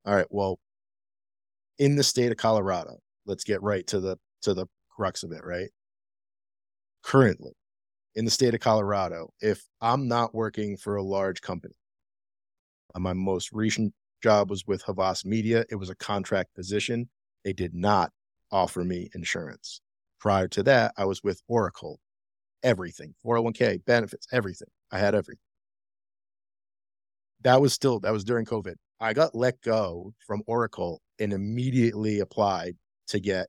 All 0.05 0.15
right. 0.15 0.27
Well, 0.29 0.59
in 1.79 1.95
the 1.95 2.03
state 2.03 2.31
of 2.31 2.38
Colorado. 2.38 2.99
Let's 3.25 3.43
get 3.43 3.63
right 3.63 3.85
to 3.88 3.99
the 3.99 4.17
to 4.41 4.53
the 4.53 4.67
crux 4.89 5.23
of 5.23 5.31
it, 5.31 5.43
right? 5.43 5.69
Currently, 7.03 7.51
in 8.15 8.25
the 8.25 8.31
state 8.31 8.53
of 8.53 8.59
Colorado, 8.59 9.33
if 9.41 9.65
I'm 9.81 10.07
not 10.07 10.35
working 10.35 10.77
for 10.77 10.95
a 10.95 11.03
large 11.03 11.41
company, 11.41 11.75
uh, 12.95 12.99
my 12.99 13.13
most 13.13 13.51
recent 13.51 13.93
job 14.21 14.49
was 14.49 14.65
with 14.67 14.83
Havas 14.83 15.25
Media. 15.25 15.65
It 15.69 15.75
was 15.75 15.89
a 15.89 15.95
contract 15.95 16.53
position. 16.55 17.09
They 17.43 17.53
did 17.53 17.73
not 17.73 18.11
offer 18.51 18.83
me 18.83 19.09
insurance. 19.13 19.81
Prior 20.19 20.47
to 20.49 20.63
that, 20.63 20.93
I 20.97 21.05
was 21.05 21.23
with 21.23 21.41
Oracle. 21.47 21.99
Everything, 22.61 23.15
401k, 23.25 23.85
benefits, 23.85 24.27
everything. 24.33 24.67
I 24.91 24.99
had 24.99 25.15
everything. 25.15 25.39
That 27.41 27.61
was 27.61 27.73
still, 27.73 28.01
that 28.01 28.11
was 28.11 28.25
during 28.25 28.45
COVID. 28.45 28.75
I 28.99 29.13
got 29.13 29.33
let 29.33 29.61
go 29.61 30.13
from 30.27 30.41
Oracle 30.45 31.01
and 31.19 31.31
immediately 31.31 32.19
applied 32.19 32.75
to 33.07 33.19
get 33.21 33.47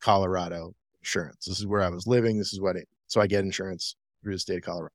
Colorado 0.00 0.74
insurance. 1.00 1.46
This 1.46 1.58
is 1.58 1.66
where 1.66 1.82
I 1.82 1.88
was 1.88 2.06
living. 2.06 2.38
This 2.38 2.52
is 2.52 2.60
what 2.60 2.76
it, 2.76 2.88
so 3.08 3.20
I 3.20 3.26
get 3.26 3.44
insurance 3.44 3.96
through 4.22 4.34
the 4.34 4.38
state 4.38 4.58
of 4.58 4.62
Colorado. 4.62 4.94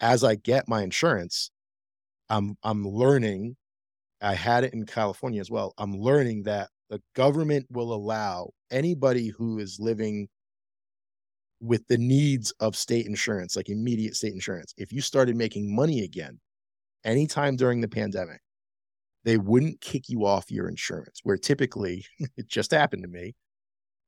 As 0.00 0.24
I 0.24 0.34
get 0.34 0.68
my 0.68 0.82
insurance, 0.82 1.50
I'm 2.30 2.56
I'm 2.62 2.86
learning. 2.86 3.56
I 4.22 4.34
had 4.34 4.64
it 4.64 4.74
in 4.74 4.86
California 4.86 5.40
as 5.40 5.50
well. 5.50 5.74
I'm 5.78 5.94
learning 5.96 6.44
that 6.44 6.70
the 6.90 7.02
government 7.14 7.66
will 7.70 7.92
allow 7.92 8.50
anybody 8.70 9.28
who 9.28 9.58
is 9.58 9.78
living 9.80 10.28
with 11.60 11.86
the 11.88 11.98
needs 11.98 12.52
of 12.60 12.76
state 12.76 13.06
insurance, 13.06 13.56
like 13.56 13.68
immediate 13.68 14.14
state 14.14 14.32
insurance. 14.32 14.74
If 14.76 14.92
you 14.92 15.00
started 15.00 15.36
making 15.36 15.74
money 15.74 16.02
again, 16.04 16.38
anytime 17.04 17.56
during 17.56 17.80
the 17.80 17.88
pandemic, 17.88 18.40
they 19.24 19.38
wouldn't 19.38 19.80
kick 19.80 20.08
you 20.08 20.24
off 20.24 20.50
your 20.50 20.68
insurance, 20.68 21.20
where 21.24 21.36
typically 21.36 22.04
it 22.36 22.48
just 22.48 22.70
happened 22.70 23.02
to 23.02 23.08
me 23.08 23.34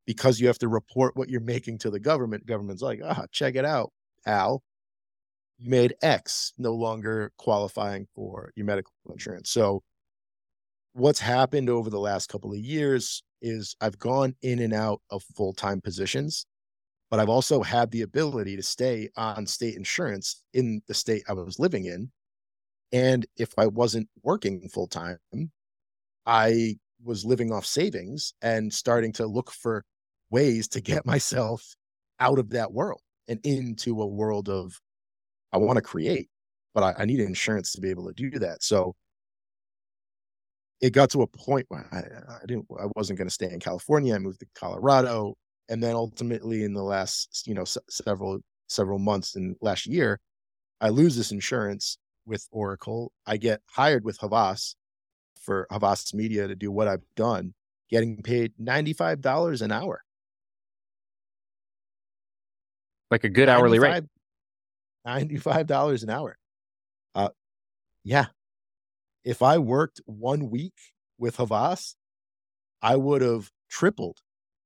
because 0.06 0.40
you 0.40 0.46
have 0.46 0.58
to 0.58 0.68
report 0.68 1.16
what 1.16 1.28
you're 1.28 1.40
making 1.40 1.78
to 1.78 1.90
the 1.90 2.00
government. 2.00 2.46
Government's 2.46 2.82
like, 2.82 3.00
ah, 3.04 3.24
check 3.32 3.56
it 3.56 3.64
out, 3.64 3.92
pal. 4.24 4.62
You 5.58 5.70
made 5.70 5.94
X 6.02 6.52
no 6.58 6.74
longer 6.74 7.32
qualifying 7.36 8.06
for 8.14 8.52
your 8.56 8.66
medical 8.66 8.92
insurance. 9.10 9.50
So, 9.50 9.82
what's 10.92 11.20
happened 11.20 11.70
over 11.70 11.90
the 11.90 11.98
last 12.00 12.28
couple 12.28 12.52
of 12.52 12.58
years 12.58 13.22
is 13.42 13.76
I've 13.80 13.98
gone 13.98 14.34
in 14.42 14.58
and 14.60 14.72
out 14.74 15.00
of 15.10 15.22
full 15.36 15.52
time 15.52 15.80
positions. 15.80 16.46
but 17.10 17.20
I've 17.20 17.28
also 17.30 17.62
had 17.62 17.90
the 17.90 18.02
ability 18.02 18.56
to 18.56 18.62
stay 18.62 19.10
on 19.16 19.46
state 19.46 19.76
insurance 19.76 20.44
in 20.54 20.82
the 20.88 20.94
state 20.94 21.24
I 21.28 21.34
was 21.34 21.58
living 21.58 21.86
in. 21.86 22.10
And 22.92 23.26
if 23.36 23.50
I 23.58 23.66
wasn't 23.66 24.08
working 24.22 24.68
full 24.68 24.88
time, 24.88 25.18
I 26.26 26.76
was 27.02 27.24
living 27.24 27.52
off 27.52 27.66
savings 27.66 28.34
and 28.42 28.72
starting 28.72 29.12
to 29.14 29.26
look 29.26 29.50
for 29.50 29.84
ways 30.30 30.68
to 30.68 30.80
get 30.80 31.06
myself 31.12 31.74
out 32.20 32.38
of 32.38 32.50
that 32.50 32.72
world 32.72 33.00
and 33.28 33.40
into 33.44 34.00
a 34.02 34.06
world 34.06 34.48
of 34.48 34.80
I 35.52 35.58
want 35.58 35.76
to 35.76 35.82
create, 35.82 36.28
but 36.74 36.82
I, 36.82 37.02
I 37.02 37.04
need 37.04 37.20
insurance 37.20 37.72
to 37.72 37.80
be 37.80 37.90
able 37.90 38.06
to 38.06 38.12
do 38.14 38.38
that. 38.38 38.62
So 38.62 38.94
it 40.80 40.90
got 40.92 41.10
to 41.10 41.22
a 41.22 41.26
point 41.26 41.66
where 41.68 41.86
I, 41.92 42.34
I 42.34 42.46
didn't, 42.46 42.66
I 42.80 42.86
wasn't 42.94 43.18
going 43.18 43.28
to 43.28 43.34
stay 43.34 43.50
in 43.50 43.58
California. 43.60 44.14
I 44.14 44.18
moved 44.18 44.40
to 44.40 44.46
Colorado, 44.54 45.34
and 45.68 45.82
then 45.82 45.94
ultimately, 45.94 46.62
in 46.64 46.72
the 46.72 46.82
last, 46.82 47.46
you 47.46 47.54
know, 47.54 47.62
s- 47.62 47.78
several 47.90 48.38
several 48.68 48.98
months 48.98 49.34
in 49.34 49.56
last 49.60 49.86
year, 49.86 50.20
I 50.80 50.90
lose 50.90 51.16
this 51.16 51.32
insurance 51.32 51.98
with 52.26 52.46
Oracle. 52.52 53.10
I 53.26 53.38
get 53.38 53.60
hired 53.70 54.04
with 54.04 54.18
Havas 54.20 54.76
for 55.40 55.66
Havas 55.70 56.14
Media 56.14 56.46
to 56.46 56.54
do 56.54 56.70
what 56.70 56.86
I've 56.86 57.02
done, 57.16 57.54
getting 57.90 58.22
paid 58.22 58.52
ninety 58.58 58.92
five 58.92 59.20
dollars 59.20 59.62
an 59.62 59.72
hour, 59.72 60.04
like 63.10 63.24
a 63.24 63.28
good 63.28 63.48
hourly 63.48 63.78
rate. 63.80 64.04
Ninety 65.08 65.38
five 65.38 65.66
dollars 65.66 66.02
an 66.02 66.10
hour. 66.10 66.36
Uh, 67.14 67.30
yeah, 68.04 68.26
if 69.24 69.40
I 69.40 69.56
worked 69.56 70.02
one 70.04 70.50
week 70.50 70.74
with 71.18 71.36
Havas, 71.38 71.96
I 72.82 72.96
would 72.96 73.22
have 73.22 73.50
tripled 73.70 74.18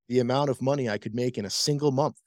the 0.08 0.18
amount 0.18 0.50
of 0.50 0.60
money 0.60 0.90
I 0.90 0.98
could 0.98 1.14
make 1.14 1.38
in 1.38 1.44
a 1.44 1.50
single 1.50 1.92
month 1.92 2.20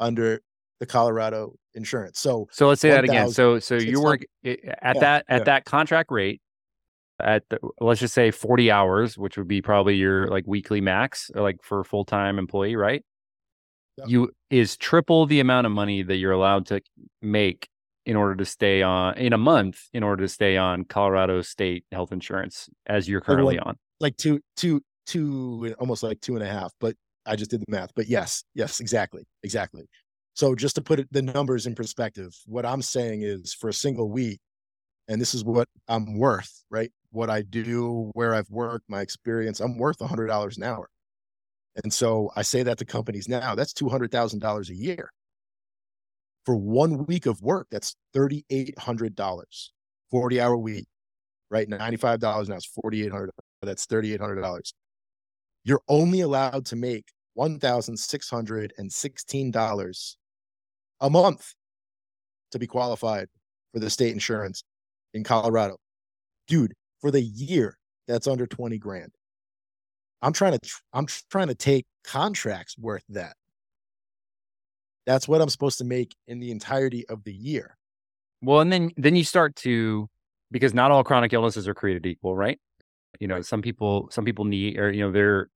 under 0.00 0.40
the 0.80 0.86
Colorado 0.86 1.54
insurance. 1.74 2.18
So 2.18 2.48
So 2.50 2.66
let's 2.66 2.80
say 2.80 2.90
that 2.90 3.04
again. 3.04 3.30
So 3.30 3.60
so 3.60 3.76
you 3.76 4.00
work 4.00 4.22
at 4.44 4.58
Yeah, 4.64 4.74
that 4.82 5.24
at 5.28 5.40
yeah. 5.42 5.44
that 5.44 5.64
contract 5.64 6.10
rate 6.10 6.40
at 7.22 7.44
the, 7.48 7.60
let's 7.80 8.00
just 8.00 8.12
say 8.12 8.32
40 8.32 8.72
hours, 8.72 9.16
which 9.16 9.38
would 9.38 9.46
be 9.46 9.62
probably 9.62 9.94
your 9.94 10.26
like 10.26 10.48
weekly 10.48 10.80
max 10.80 11.30
like 11.32 11.62
for 11.62 11.78
a 11.78 11.84
full-time 11.84 12.40
employee, 12.40 12.74
right? 12.74 13.04
Yep. 14.02 14.10
You 14.10 14.30
is 14.50 14.76
triple 14.76 15.26
the 15.26 15.40
amount 15.40 15.66
of 15.66 15.72
money 15.72 16.02
that 16.02 16.16
you're 16.16 16.32
allowed 16.32 16.66
to 16.66 16.80
make 17.20 17.68
in 18.04 18.16
order 18.16 18.34
to 18.34 18.44
stay 18.44 18.82
on 18.82 19.16
in 19.16 19.32
a 19.32 19.38
month 19.38 19.88
in 19.92 20.02
order 20.02 20.24
to 20.24 20.28
stay 20.28 20.56
on 20.56 20.84
Colorado 20.84 21.40
state 21.42 21.84
health 21.92 22.12
insurance 22.12 22.68
as 22.86 23.08
you're 23.08 23.20
currently 23.20 23.58
on. 23.58 23.76
like 24.00 24.16
two, 24.16 24.40
two, 24.56 24.80
two, 25.06 25.68
eh, 25.68 25.74
almost 25.78 26.02
like 26.02 26.20
two 26.20 26.34
and 26.34 26.42
a 26.42 26.48
half. 26.48 26.72
But 26.80 26.96
I 27.26 27.36
just 27.36 27.50
did 27.50 27.60
the 27.60 27.66
math. 27.68 27.90
But 27.94 28.08
yes, 28.08 28.42
yes, 28.54 28.80
exactly, 28.80 29.22
exactly. 29.42 29.84
So 30.34 30.54
just 30.54 30.74
to 30.76 30.82
put 30.82 30.98
it, 30.98 31.08
the 31.12 31.22
numbers 31.22 31.66
in 31.66 31.74
perspective, 31.74 32.34
what 32.46 32.66
I'm 32.66 32.82
saying 32.82 33.22
is 33.22 33.54
for 33.54 33.68
a 33.68 33.72
single 33.72 34.10
week, 34.10 34.40
and 35.08 35.20
this 35.20 35.34
is 35.34 35.44
what 35.44 35.68
I'm 35.88 36.18
worth, 36.18 36.64
right? 36.70 36.90
What 37.10 37.28
I 37.30 37.42
do, 37.42 38.10
where 38.14 38.34
I've 38.34 38.48
worked, 38.50 38.88
my 38.88 39.02
experience, 39.02 39.60
I'm 39.60 39.76
worth 39.76 40.00
a 40.00 40.06
hundred 40.06 40.28
dollars 40.28 40.56
an 40.56 40.64
hour. 40.64 40.88
And 41.82 41.92
so 41.92 42.30
I 42.36 42.42
say 42.42 42.62
that 42.62 42.78
to 42.78 42.84
companies 42.84 43.28
now, 43.28 43.54
that's 43.54 43.72
two 43.72 43.88
hundred 43.88 44.10
thousand 44.10 44.40
dollars 44.40 44.70
a 44.70 44.74
year. 44.74 45.10
For 46.44 46.56
one 46.56 47.06
week 47.06 47.26
of 47.26 47.40
work, 47.40 47.68
that's 47.70 47.96
thirty 48.12 48.44
eight 48.50 48.78
hundred 48.78 49.14
dollars, 49.14 49.72
forty 50.10 50.40
hour 50.40 50.56
week, 50.56 50.86
right? 51.50 51.68
Ninety 51.68 51.96
five 51.96 52.20
dollars 52.20 52.48
now 52.48 52.56
is 52.56 52.66
forty 52.66 53.04
eight 53.04 53.12
hundred. 53.12 53.30
That's 53.62 53.86
thirty 53.86 54.12
eight 54.12 54.20
hundred 54.20 54.42
dollars. 54.42 54.74
You're 55.64 55.82
only 55.88 56.20
allowed 56.20 56.66
to 56.66 56.76
make 56.76 57.06
one 57.34 57.58
thousand 57.58 57.96
six 57.96 58.28
hundred 58.28 58.72
and 58.76 58.92
sixteen 58.92 59.50
dollars 59.50 60.16
a 61.00 61.08
month 61.08 61.54
to 62.52 62.58
be 62.58 62.66
qualified 62.66 63.28
for 63.72 63.80
the 63.80 63.90
state 63.90 64.12
insurance 64.12 64.62
in 65.14 65.24
Colorado. 65.24 65.76
Dude, 66.46 66.74
for 67.00 67.10
the 67.10 67.22
year, 67.22 67.76
that's 68.06 68.26
under 68.26 68.46
20 68.46 68.78
grand. 68.78 69.12
I'm 70.22 70.32
trying 70.32 70.58
to 70.58 70.70
I'm 70.92 71.06
trying 71.30 71.48
to 71.48 71.54
take 71.54 71.84
contracts 72.04 72.78
worth 72.78 73.04
that. 73.10 73.34
That's 75.04 75.26
what 75.26 75.40
I'm 75.40 75.48
supposed 75.48 75.78
to 75.78 75.84
make 75.84 76.14
in 76.28 76.38
the 76.38 76.52
entirety 76.52 77.06
of 77.08 77.24
the 77.24 77.32
year. 77.32 77.76
Well, 78.40 78.60
and 78.60 78.72
then 78.72 78.92
then 78.96 79.16
you 79.16 79.24
start 79.24 79.56
to 79.56 80.08
because 80.50 80.74
not 80.74 80.90
all 80.90 81.02
chronic 81.02 81.32
illnesses 81.32 81.66
are 81.66 81.74
created 81.74 82.06
equal, 82.06 82.36
right? 82.36 82.58
You 83.18 83.28
know, 83.28 83.42
some 83.42 83.62
people 83.62 84.08
some 84.10 84.24
people 84.24 84.44
need 84.44 84.78
or 84.78 84.92
you 84.92 85.00
know 85.00 85.10
their 85.10 85.48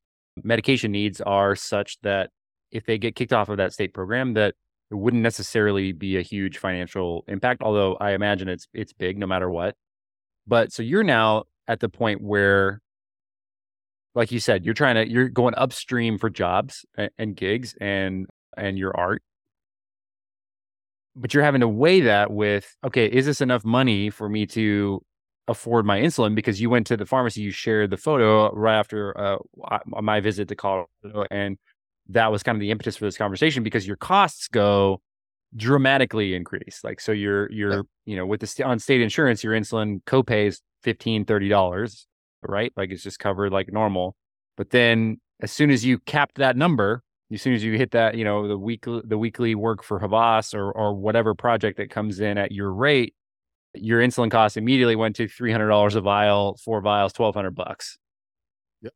medication 0.42 0.92
needs 0.92 1.20
are 1.20 1.54
such 1.54 1.98
that 2.02 2.30
if 2.72 2.84
they 2.84 2.98
get 2.98 3.14
kicked 3.14 3.32
off 3.32 3.48
of 3.48 3.56
that 3.58 3.72
state 3.72 3.94
program 3.94 4.34
that 4.34 4.54
it 4.90 4.94
wouldn't 4.94 5.22
necessarily 5.22 5.92
be 5.92 6.16
a 6.16 6.22
huge 6.22 6.58
financial 6.58 7.24
impact, 7.28 7.62
although 7.62 7.96
I 7.96 8.12
imagine 8.12 8.48
it's 8.48 8.66
it's 8.74 8.92
big 8.92 9.18
no 9.18 9.26
matter 9.26 9.48
what. 9.48 9.76
But 10.46 10.72
so 10.72 10.82
you're 10.82 11.04
now 11.04 11.44
at 11.68 11.80
the 11.80 11.88
point 11.88 12.20
where 12.20 12.80
like 14.16 14.32
you 14.32 14.40
said, 14.40 14.64
you're 14.64 14.74
trying 14.74 14.96
to 14.96 15.08
you're 15.08 15.28
going 15.28 15.54
upstream 15.56 16.18
for 16.18 16.30
jobs 16.30 16.84
and, 16.96 17.10
and 17.18 17.36
gigs 17.36 17.76
and 17.80 18.26
and 18.56 18.78
your 18.78 18.96
art. 18.96 19.22
But 21.14 21.32
you're 21.32 21.44
having 21.44 21.60
to 21.62 21.68
weigh 21.68 22.00
that 22.00 22.30
with 22.32 22.74
okay 22.84 23.06
is 23.06 23.26
this 23.26 23.40
enough 23.40 23.64
money 23.64 24.10
for 24.10 24.28
me 24.28 24.46
to 24.48 25.02
afford 25.48 25.86
my 25.86 26.00
insulin? 26.00 26.34
Because 26.34 26.60
you 26.60 26.70
went 26.70 26.86
to 26.88 26.96
the 26.96 27.06
pharmacy 27.06 27.42
you 27.42 27.50
shared 27.52 27.90
the 27.90 27.96
photo 27.96 28.50
right 28.52 28.78
after 28.78 29.16
uh, 29.18 29.38
my 29.86 30.20
visit 30.20 30.48
to 30.48 30.56
colorado 30.56 30.88
and 31.30 31.58
that 32.08 32.30
was 32.32 32.42
kind 32.42 32.56
of 32.56 32.60
the 32.60 32.70
impetus 32.70 32.96
for 32.96 33.04
this 33.04 33.16
conversation 33.18 33.62
because 33.64 33.86
your 33.86 33.96
costs 33.96 34.48
go 34.48 35.00
dramatically 35.56 36.34
increase. 36.34 36.80
Like 36.84 37.00
so 37.00 37.12
you're 37.12 37.50
you're 37.52 37.72
Yeah. 37.72 37.82
you 38.06 38.16
know 38.16 38.26
with 38.26 38.40
the 38.40 38.64
on 38.64 38.78
state 38.78 39.00
insurance 39.02 39.44
your 39.44 39.54
insulin 39.54 40.02
copay 40.04 40.46
is 40.48 40.60
15 40.82 41.24
30 41.26 41.48
dollars 41.48 42.06
right 42.42 42.72
like 42.76 42.90
it's 42.90 43.02
just 43.02 43.18
covered 43.18 43.52
like 43.52 43.72
normal 43.72 44.16
but 44.56 44.70
then 44.70 45.18
as 45.42 45.50
soon 45.50 45.70
as 45.70 45.84
you 45.84 45.98
capped 45.98 46.36
that 46.36 46.56
number 46.56 47.02
as 47.32 47.42
soon 47.42 47.54
as 47.54 47.64
you 47.64 47.76
hit 47.76 47.90
that, 47.90 48.16
you 48.16 48.24
know, 48.24 48.46
the 48.46 48.56
weekly 48.56 49.02
the 49.04 49.18
weekly 49.18 49.54
work 49.54 49.82
for 49.82 49.98
Havas 49.98 50.54
or 50.54 50.70
or 50.70 50.94
whatever 50.94 51.34
project 51.34 51.76
that 51.78 51.90
comes 51.90 52.20
in 52.20 52.38
at 52.38 52.52
your 52.52 52.72
rate, 52.72 53.14
your 53.74 54.00
insulin 54.00 54.30
cost 54.30 54.56
immediately 54.56 54.96
went 54.96 55.16
to 55.16 55.26
three 55.26 55.50
hundred 55.50 55.68
dollars 55.68 55.96
a 55.96 56.00
vial, 56.00 56.56
four 56.64 56.80
vials, 56.80 57.12
twelve 57.12 57.34
hundred 57.34 57.56
bucks. 57.56 57.98
Yep, 58.82 58.92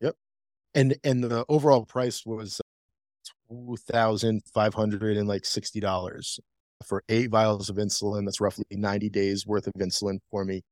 yep. 0.00 0.16
And 0.74 0.96
and 1.02 1.24
the 1.24 1.44
overall 1.48 1.84
price 1.84 2.24
was 2.24 2.60
two 3.50 3.76
thousand 3.90 4.42
five 4.54 4.74
hundred 4.74 5.16
and 5.16 5.26
like 5.26 5.44
sixty 5.44 5.80
dollars 5.80 6.38
for 6.86 7.02
eight 7.08 7.30
vials 7.30 7.68
of 7.68 7.76
insulin. 7.76 8.24
That's 8.24 8.40
roughly 8.40 8.64
90 8.72 9.08
days 9.08 9.46
worth 9.46 9.68
of 9.68 9.74
insulin 9.74 10.18
for 10.32 10.44
me. 10.44 10.62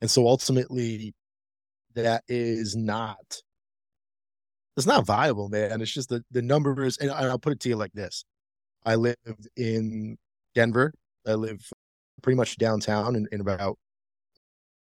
And 0.00 0.08
so 0.08 0.28
ultimately 0.28 1.14
that 1.94 2.24
is 2.28 2.76
not 2.76 3.42
it's 4.76 4.86
not 4.86 5.04
viable, 5.06 5.48
man. 5.48 5.80
It's 5.80 5.92
just 5.92 6.08
the 6.08 6.24
the 6.30 6.42
numbers, 6.42 6.96
and 6.98 7.10
I'll 7.10 7.38
put 7.38 7.52
it 7.52 7.60
to 7.60 7.68
you 7.68 7.76
like 7.76 7.92
this: 7.92 8.24
I 8.84 8.94
live 8.94 9.16
in 9.56 10.16
Denver. 10.54 10.92
I 11.26 11.34
live 11.34 11.60
pretty 12.22 12.36
much 12.36 12.56
downtown, 12.56 13.16
in, 13.16 13.28
in 13.32 13.40
about 13.40 13.78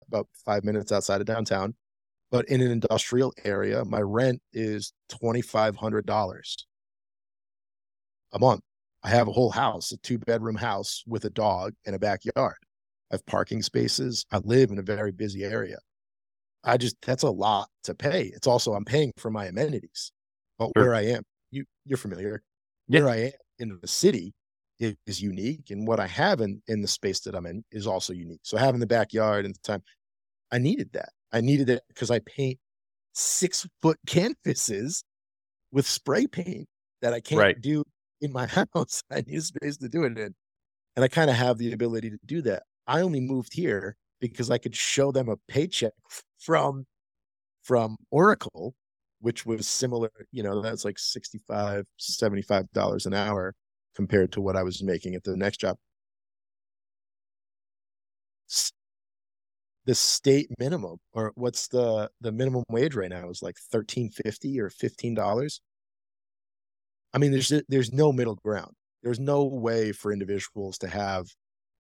about 0.08 0.28
five 0.46 0.64
minutes 0.64 0.92
outside 0.92 1.22
of 1.22 1.28
downtown. 1.28 1.74
But 2.32 2.46
in 2.50 2.62
an 2.62 2.72
industrial 2.72 3.34
area, 3.46 3.86
my 3.86 4.02
rent 4.02 4.42
is 4.54 4.94
twenty 5.10 5.42
five 5.42 5.76
hundred 5.78 6.06
dollars 6.06 6.68
a 8.34 8.40
month. 8.40 8.62
I 9.04 9.10
have 9.10 9.28
a 9.30 9.32
whole 9.32 9.52
house, 9.52 9.92
a 9.94 9.98
two 9.98 10.18
bedroom 10.18 10.56
house 10.56 11.04
with 11.08 11.24
a 11.26 11.30
dog 11.30 11.74
and 11.86 11.96
a 11.96 12.00
backyard. 12.00 12.58
I 13.12 13.16
have 13.16 13.26
parking 13.26 13.62
spaces. 13.62 14.26
I 14.32 14.40
live 14.40 14.72
in 14.72 14.80
a 14.80 14.84
very 14.84 15.14
busy 15.14 15.46
area. 15.46 15.78
I 16.64 16.78
just 16.78 16.96
that's 17.02 17.24
a 17.24 17.30
lot 17.32 17.70
to 17.84 17.96
pay. 17.96 18.26
It's 18.36 18.48
also 18.48 18.74
I'm 18.74 18.86
paying 18.86 19.14
for 19.18 19.32
my 19.32 19.46
amenities. 19.46 20.12
But 20.58 20.76
Sure. 20.76 20.88
where 20.88 20.96
I 20.96 21.02
am, 21.04 21.24
you 21.52 21.66
you're 21.86 21.98
familiar. 21.98 22.44
Yeah. 22.88 23.02
Where 23.02 23.10
I 23.10 23.16
am 23.18 23.32
in 23.60 23.80
the 23.82 23.88
city 23.88 24.34
is, 24.80 24.96
is 25.06 25.22
unique, 25.22 25.70
and 25.72 25.88
what 25.88 26.00
I 26.00 26.08
have 26.08 26.42
in 26.42 26.62
in 26.68 26.82
the 26.82 26.88
space 26.88 27.20
that 27.22 27.36
I'm 27.36 27.46
in 27.46 27.64
is 27.72 27.88
also 27.88 28.14
unique. 28.14 28.42
So 28.44 28.58
having 28.58 28.80
the 28.80 28.88
backyard 28.88 29.46
and 29.46 29.56
the 29.56 29.60
time, 29.64 29.84
I 30.52 30.60
needed 30.60 30.92
that. 30.94 31.10
I 31.34 31.42
needed 31.42 31.70
it 31.70 31.84
because 31.90 32.12
I 32.12 32.20
paint 32.20 32.60
six 33.14 33.68
foot 33.82 34.00
canvases 34.08 35.04
with 35.72 35.88
spray 35.88 36.28
paint 36.28 36.68
that 37.02 37.14
I 37.14 37.20
can't 37.22 37.40
Right. 37.40 37.62
do 37.62 37.84
in 38.22 38.32
my 38.32 38.48
house. 38.76 39.04
I 39.12 39.22
need 39.22 39.38
a 39.38 39.42
space 39.42 39.78
to 39.78 39.90
do 39.90 40.04
it 40.04 40.18
in, 40.18 40.36
and 40.96 41.06
I 41.06 41.08
kind 41.10 41.30
of 41.30 41.36
have 41.38 41.58
the 41.58 41.74
ability 41.74 42.12
to 42.12 42.20
do 42.26 42.42
that. 42.44 42.64
I 42.88 43.02
only 43.02 43.22
moved 43.22 43.54
here 43.54 43.98
because 44.22 44.52
I 44.52 44.58
could 44.60 44.76
show 44.76 45.12
them 45.12 45.30
a 45.30 45.38
paycheck 45.50 45.94
from 46.40 46.86
from 47.64 47.98
Oracle, 48.12 48.76
which 49.22 49.46
was 49.46 49.68
similar, 49.68 50.10
you 50.32 50.44
know, 50.44 50.62
that's 50.62 50.86
like 50.86 51.00
65 51.00 51.86
$75 52.00 53.06
an 53.06 53.14
hour 53.14 53.54
compared 53.96 54.32
to 54.34 54.42
what 54.42 54.56
I 54.56 54.64
was 54.64 54.84
making 54.84 55.16
at 55.16 55.24
the 55.24 55.38
next 55.38 55.60
job. 55.60 55.78
The 59.86 59.96
state 59.96 60.50
minimum 60.60 60.98
or 61.14 61.32
what's 61.36 61.68
the 61.68 62.12
the 62.22 62.32
minimum 62.32 62.64
wage 62.70 62.94
right 62.96 63.10
now 63.10 63.30
is 63.30 63.42
like 63.42 63.56
1350 63.72 64.60
or 64.60 64.70
$15. 64.70 65.60
I 67.14 67.18
mean, 67.18 67.32
there's 67.32 67.52
there's 67.70 67.92
no 67.94 68.12
middle 68.12 68.36
ground. 68.36 68.74
There's 69.04 69.20
no 69.20 69.46
way 69.46 69.92
for 69.92 70.12
individuals 70.12 70.78
to 70.80 70.88
have 70.90 71.28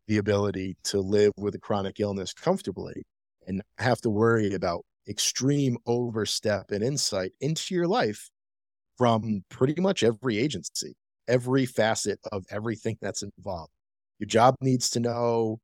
the 0.08 0.18
ability 0.18 0.78
to 0.86 1.02
live 1.02 1.34
with 1.38 1.56
a 1.56 1.60
chronic 1.60 2.00
illness 2.00 2.34
comfortably 2.34 3.04
and 3.48 3.62
have 3.78 4.02
to 4.02 4.10
worry 4.10 4.54
about 4.54 4.86
extreme 5.10 5.78
overstep 5.86 6.72
and 6.72 6.84
insight 6.84 7.32
into 7.40 7.74
your 7.74 7.88
life 7.88 8.30
from 8.98 9.44
pretty 9.50 9.80
much 9.80 10.04
every 10.04 10.38
agency, 10.38 10.96
every 11.28 11.66
facet 11.66 12.20
of 12.32 12.46
everything 12.52 12.98
that's 13.02 13.24
involved. 13.24 13.72
Your 14.20 14.28
job 14.28 14.56
needs 14.62 14.90
to 14.92 15.00
know, 15.00 15.60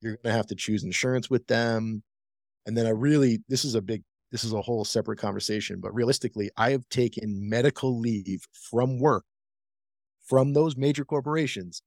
you're 0.00 0.16
going 0.22 0.32
to 0.32 0.36
have 0.36 0.46
to 0.46 0.54
choose 0.54 0.84
insurance 0.84 1.28
with 1.28 1.46
them. 1.46 2.02
And 2.64 2.76
then 2.76 2.86
I 2.86 2.90
really, 2.90 3.40
this 3.48 3.64
is 3.64 3.74
a 3.74 3.82
big, 3.82 4.02
this 4.32 4.44
is 4.44 4.52
a 4.52 4.62
whole 4.62 4.84
separate 4.84 5.18
conversation, 5.18 5.80
but 5.80 5.94
realistically, 5.94 6.50
I 6.56 6.70
have 6.70 6.88
taken 6.88 7.48
medical 7.48 7.98
leave 7.98 8.44
from 8.52 8.98
work 8.98 9.24
from 10.24 10.52
those 10.52 10.76
major 10.76 11.04
corporations. 11.04 11.82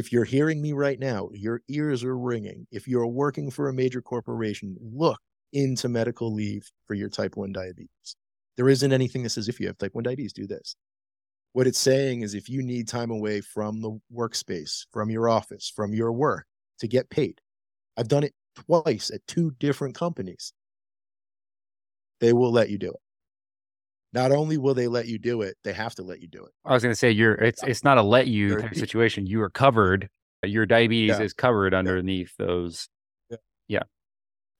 If 0.00 0.10
you're 0.10 0.24
hearing 0.24 0.62
me 0.62 0.72
right 0.72 0.98
now, 0.98 1.28
your 1.34 1.60
ears 1.68 2.02
are 2.04 2.16
ringing. 2.16 2.66
If 2.72 2.88
you're 2.88 3.06
working 3.06 3.50
for 3.50 3.68
a 3.68 3.74
major 3.74 4.00
corporation, 4.00 4.74
look 4.80 5.20
into 5.52 5.90
medical 5.90 6.32
leave 6.32 6.66
for 6.86 6.94
your 6.94 7.10
type 7.10 7.36
1 7.36 7.52
diabetes. 7.52 8.16
There 8.56 8.70
isn't 8.70 8.94
anything 8.94 9.24
that 9.24 9.28
says 9.28 9.46
if 9.46 9.60
you 9.60 9.66
have 9.66 9.76
type 9.76 9.94
1 9.94 10.02
diabetes, 10.02 10.32
do 10.32 10.46
this. 10.46 10.74
What 11.52 11.66
it's 11.66 11.78
saying 11.78 12.22
is 12.22 12.32
if 12.32 12.48
you 12.48 12.62
need 12.62 12.88
time 12.88 13.10
away 13.10 13.42
from 13.42 13.82
the 13.82 14.00
workspace, 14.10 14.86
from 14.90 15.10
your 15.10 15.28
office, 15.28 15.70
from 15.76 15.92
your 15.92 16.14
work 16.14 16.46
to 16.78 16.88
get 16.88 17.10
paid. 17.10 17.38
I've 17.98 18.08
done 18.08 18.24
it 18.24 18.32
twice 18.56 19.10
at 19.12 19.26
two 19.26 19.50
different 19.58 19.94
companies. 19.94 20.54
They 22.20 22.32
will 22.32 22.52
let 22.52 22.70
you 22.70 22.78
do 22.78 22.88
it. 22.88 23.00
Not 24.12 24.32
only 24.32 24.58
will 24.58 24.74
they 24.74 24.88
let 24.88 25.06
you 25.06 25.18
do 25.18 25.42
it, 25.42 25.56
they 25.62 25.72
have 25.72 25.94
to 25.96 26.02
let 26.02 26.20
you 26.20 26.26
do 26.26 26.44
it. 26.44 26.50
I 26.64 26.72
was 26.72 26.82
going 26.82 26.92
to 26.92 26.98
say 26.98 27.10
you're 27.10 27.34
it's 27.34 27.62
it's 27.62 27.84
not 27.84 27.98
a 27.98 28.02
let 28.02 28.26
you 28.26 28.60
type 28.60 28.74
situation. 28.74 29.26
You 29.26 29.42
are 29.42 29.50
covered. 29.50 30.08
Your 30.42 30.66
diabetes 30.66 31.18
yeah. 31.18 31.24
is 31.24 31.32
covered 31.32 31.74
underneath 31.74 32.32
yeah. 32.38 32.46
those. 32.46 32.88
Yeah. 33.30 33.36
yeah. 33.68 33.82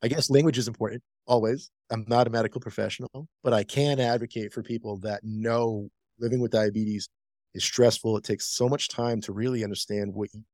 I 0.02 0.08
guess 0.08 0.30
language 0.30 0.58
is 0.58 0.68
important 0.68 1.02
always. 1.26 1.70
I'm 1.90 2.04
not 2.06 2.26
a 2.26 2.30
medical 2.30 2.60
professional, 2.60 3.28
but 3.42 3.52
I 3.52 3.64
can 3.64 3.98
advocate 3.98 4.52
for 4.52 4.62
people 4.62 4.98
that 4.98 5.24
know 5.24 5.88
living 6.18 6.40
with 6.40 6.52
diabetes 6.52 7.08
is 7.54 7.64
stressful. 7.64 8.16
It 8.16 8.24
takes 8.24 8.46
so 8.46 8.68
much 8.68 8.88
time 8.88 9.20
to 9.22 9.32
really 9.32 9.64
understand 9.64 10.14
what 10.14 10.28
you, 10.32 10.44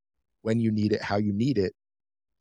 when 0.42 0.60
you 0.60 0.70
need 0.70 0.92
it, 0.92 1.02
how 1.02 1.16
you 1.16 1.32
need 1.32 1.58
it. 1.58 1.74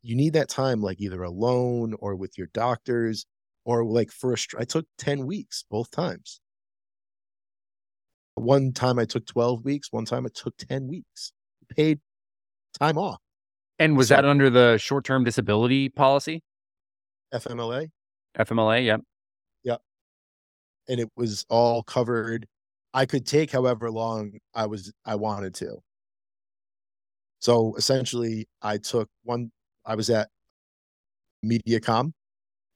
You 0.02 0.14
need 0.14 0.34
that 0.34 0.48
time 0.48 0.80
like 0.80 1.00
either 1.00 1.22
alone 1.22 1.94
or 1.98 2.14
with 2.14 2.38
your 2.38 2.48
doctors 2.54 3.26
or 3.64 3.84
like 3.84 4.12
for 4.12 4.32
a 4.32 4.36
I 4.58 4.64
took 4.64 4.86
10 4.98 5.26
weeks 5.26 5.64
both 5.68 5.90
times. 5.90 6.40
One 8.36 8.72
time 8.72 8.98
I 8.98 9.04
took 9.04 9.26
12 9.26 9.64
weeks, 9.64 9.88
one 9.90 10.04
time 10.04 10.26
I 10.26 10.28
took 10.34 10.56
10 10.58 10.88
weeks. 10.88 11.32
Paid 11.74 11.98
time 12.78 12.96
off. 12.96 13.18
And 13.78 13.96
was 13.96 14.08
so, 14.08 14.16
that 14.16 14.24
under 14.24 14.50
the 14.50 14.78
short-term 14.78 15.24
disability 15.24 15.88
policy? 15.88 16.42
FMLA? 17.34 17.90
FMLA, 18.38 18.84
yep. 18.84 19.00
Yep. 19.64 19.80
And 20.88 21.00
it 21.00 21.10
was 21.16 21.44
all 21.48 21.82
covered. 21.82 22.46
I 22.94 23.04
could 23.04 23.26
take 23.26 23.50
however 23.50 23.90
long 23.90 24.38
I 24.54 24.66
was 24.66 24.92
I 25.04 25.16
wanted 25.16 25.54
to. 25.56 25.78
So 27.40 27.74
essentially, 27.76 28.48
I 28.62 28.78
took 28.78 29.08
one. 29.22 29.50
I 29.84 29.94
was 29.94 30.08
at 30.08 30.28
MediaCom, 31.44 32.12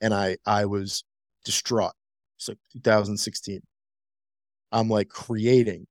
and 0.00 0.12
I 0.12 0.36
I 0.44 0.66
was 0.66 1.04
distraught. 1.44 1.92
It's 2.38 2.48
like 2.48 2.58
2016. 2.72 3.60
I'm 4.72 4.88
like 4.88 5.08
creating, 5.08 5.86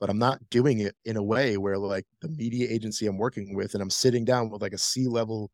but 0.00 0.10
I'm 0.10 0.18
not 0.18 0.40
doing 0.50 0.80
it 0.80 0.94
in 1.04 1.16
a 1.16 1.22
way 1.22 1.56
where 1.56 1.78
like 1.78 2.06
the 2.20 2.28
media 2.28 2.68
agency 2.70 3.06
I'm 3.06 3.18
working 3.18 3.54
with, 3.54 3.74
and 3.74 3.82
I'm 3.82 3.90
sitting 3.90 4.24
down 4.24 4.50
with 4.50 4.62
like 4.62 4.72
a 4.72 4.78
C 4.78 5.06
level, 5.08 5.50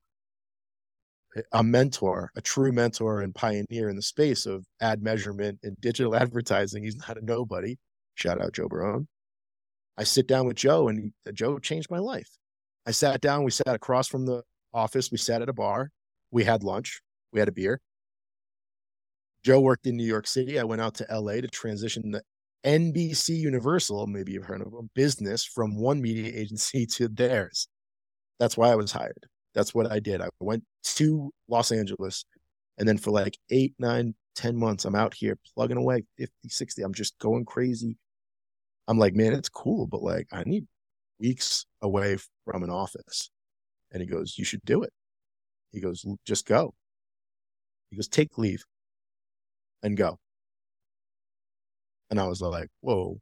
eh, 1.36 1.42
a 1.52 1.62
mentor, 1.62 2.30
a 2.36 2.40
true 2.40 2.72
mentor 2.72 3.20
and 3.20 3.34
pioneer 3.34 3.88
in 3.88 3.96
the 3.96 4.02
space 4.02 4.46
of 4.46 4.64
ad 4.80 5.02
measurement 5.02 5.58
and 5.62 5.76
digital 5.80 6.14
advertising. 6.22 6.84
He's 6.84 6.96
not 6.96 7.18
a 7.18 7.24
nobody. 7.24 7.76
Shout 8.14 8.40
out 8.40 8.52
Joe 8.52 8.68
Barone. 8.68 9.08
I 9.96 10.04
sit 10.04 10.26
down 10.26 10.46
with 10.46 10.56
Joe, 10.56 10.88
and 10.88 11.12
he, 11.24 11.32
Joe 11.32 11.58
changed 11.58 11.90
my 11.90 11.98
life. 11.98 12.28
I 12.86 12.90
sat 12.90 13.20
down. 13.20 13.44
We 13.44 13.50
sat 13.50 13.68
across 13.68 14.08
from 14.08 14.26
the 14.26 14.42
office. 14.72 15.10
We 15.10 15.18
sat 15.18 15.42
at 15.42 15.48
a 15.48 15.52
bar. 15.52 15.90
We 16.30 16.44
had 16.44 16.62
lunch. 16.62 17.00
We 17.32 17.40
had 17.40 17.48
a 17.48 17.52
beer. 17.52 17.80
Joe 19.44 19.60
worked 19.60 19.86
in 19.86 19.96
New 19.96 20.06
York 20.06 20.26
City. 20.26 20.58
I 20.58 20.64
went 20.64 20.80
out 20.80 20.94
to 20.96 21.06
LA 21.10 21.34
to 21.34 21.48
transition 21.48 22.10
the 22.10 22.22
NBC 22.64 23.36
Universal, 23.36 24.06
maybe 24.06 24.32
you've 24.32 24.46
heard 24.46 24.62
of 24.62 24.72
them, 24.72 24.88
business 24.94 25.44
from 25.44 25.76
one 25.76 26.00
media 26.00 26.32
agency 26.34 26.86
to 26.96 27.08
theirs. 27.08 27.68
That's 28.40 28.56
why 28.56 28.70
I 28.70 28.74
was 28.74 28.90
hired. 28.90 29.26
That's 29.54 29.74
what 29.74 29.92
I 29.92 30.00
did. 30.00 30.22
I 30.22 30.28
went 30.40 30.64
to 30.96 31.30
Los 31.46 31.70
Angeles 31.70 32.24
and 32.78 32.88
then 32.88 32.96
for 32.96 33.10
like 33.10 33.38
eight, 33.50 33.74
nine, 33.78 34.14
ten 34.34 34.56
months, 34.56 34.86
I'm 34.86 34.96
out 34.96 35.14
here 35.14 35.38
plugging 35.54 35.76
away 35.76 36.04
50, 36.16 36.48
60. 36.48 36.82
I'm 36.82 36.94
just 36.94 37.16
going 37.18 37.44
crazy, 37.44 37.98
I'm 38.88 38.98
like, 38.98 39.14
man, 39.14 39.34
it's 39.34 39.48
cool, 39.50 39.86
but 39.86 40.02
like, 40.02 40.26
I 40.32 40.42
need 40.44 40.66
weeks 41.20 41.66
away 41.82 42.16
from 42.46 42.62
an 42.62 42.70
office. 42.70 43.30
And 43.92 44.00
he 44.00 44.06
goes, 44.08 44.36
you 44.36 44.44
should 44.44 44.64
do 44.64 44.82
it. 44.82 44.92
He 45.70 45.80
goes, 45.80 46.04
just 46.26 46.46
go. 46.46 46.74
He 47.90 47.96
goes, 47.96 48.08
take 48.08 48.38
leave 48.38 48.64
and 49.84 49.96
go. 49.96 50.18
And 52.10 52.18
I 52.18 52.26
was 52.26 52.40
like, 52.40 52.68
whoa, 52.80 53.20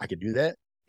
I 0.00 0.06
could 0.06 0.20
do 0.20 0.32
that. 0.34 0.56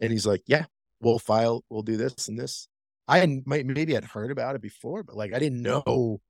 and 0.00 0.12
he's 0.12 0.26
like, 0.26 0.42
yeah, 0.46 0.64
we'll 1.00 1.18
file, 1.18 1.62
we'll 1.68 1.82
do 1.82 1.96
this 1.98 2.28
and 2.28 2.38
this. 2.38 2.68
I 3.06 3.18
had, 3.18 3.42
maybe 3.46 3.96
I'd 3.96 4.04
heard 4.04 4.30
about 4.30 4.54
it 4.54 4.62
before, 4.62 5.02
but 5.02 5.16
like 5.16 5.34
I 5.34 5.38
didn't 5.38 5.60
know 5.60 6.20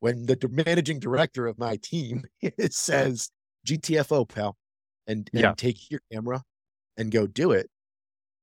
when 0.00 0.26
the 0.26 0.36
managing 0.50 0.98
director 0.98 1.46
of 1.46 1.58
my 1.58 1.78
team 1.80 2.24
says 2.70 3.30
GTFO, 3.66 4.28
pal 4.28 4.56
and, 5.06 5.30
and 5.32 5.42
yeah. 5.42 5.54
take 5.56 5.90
your 5.90 6.00
camera 6.12 6.42
and 6.96 7.12
go 7.12 7.26
do 7.26 7.52
it. 7.52 7.68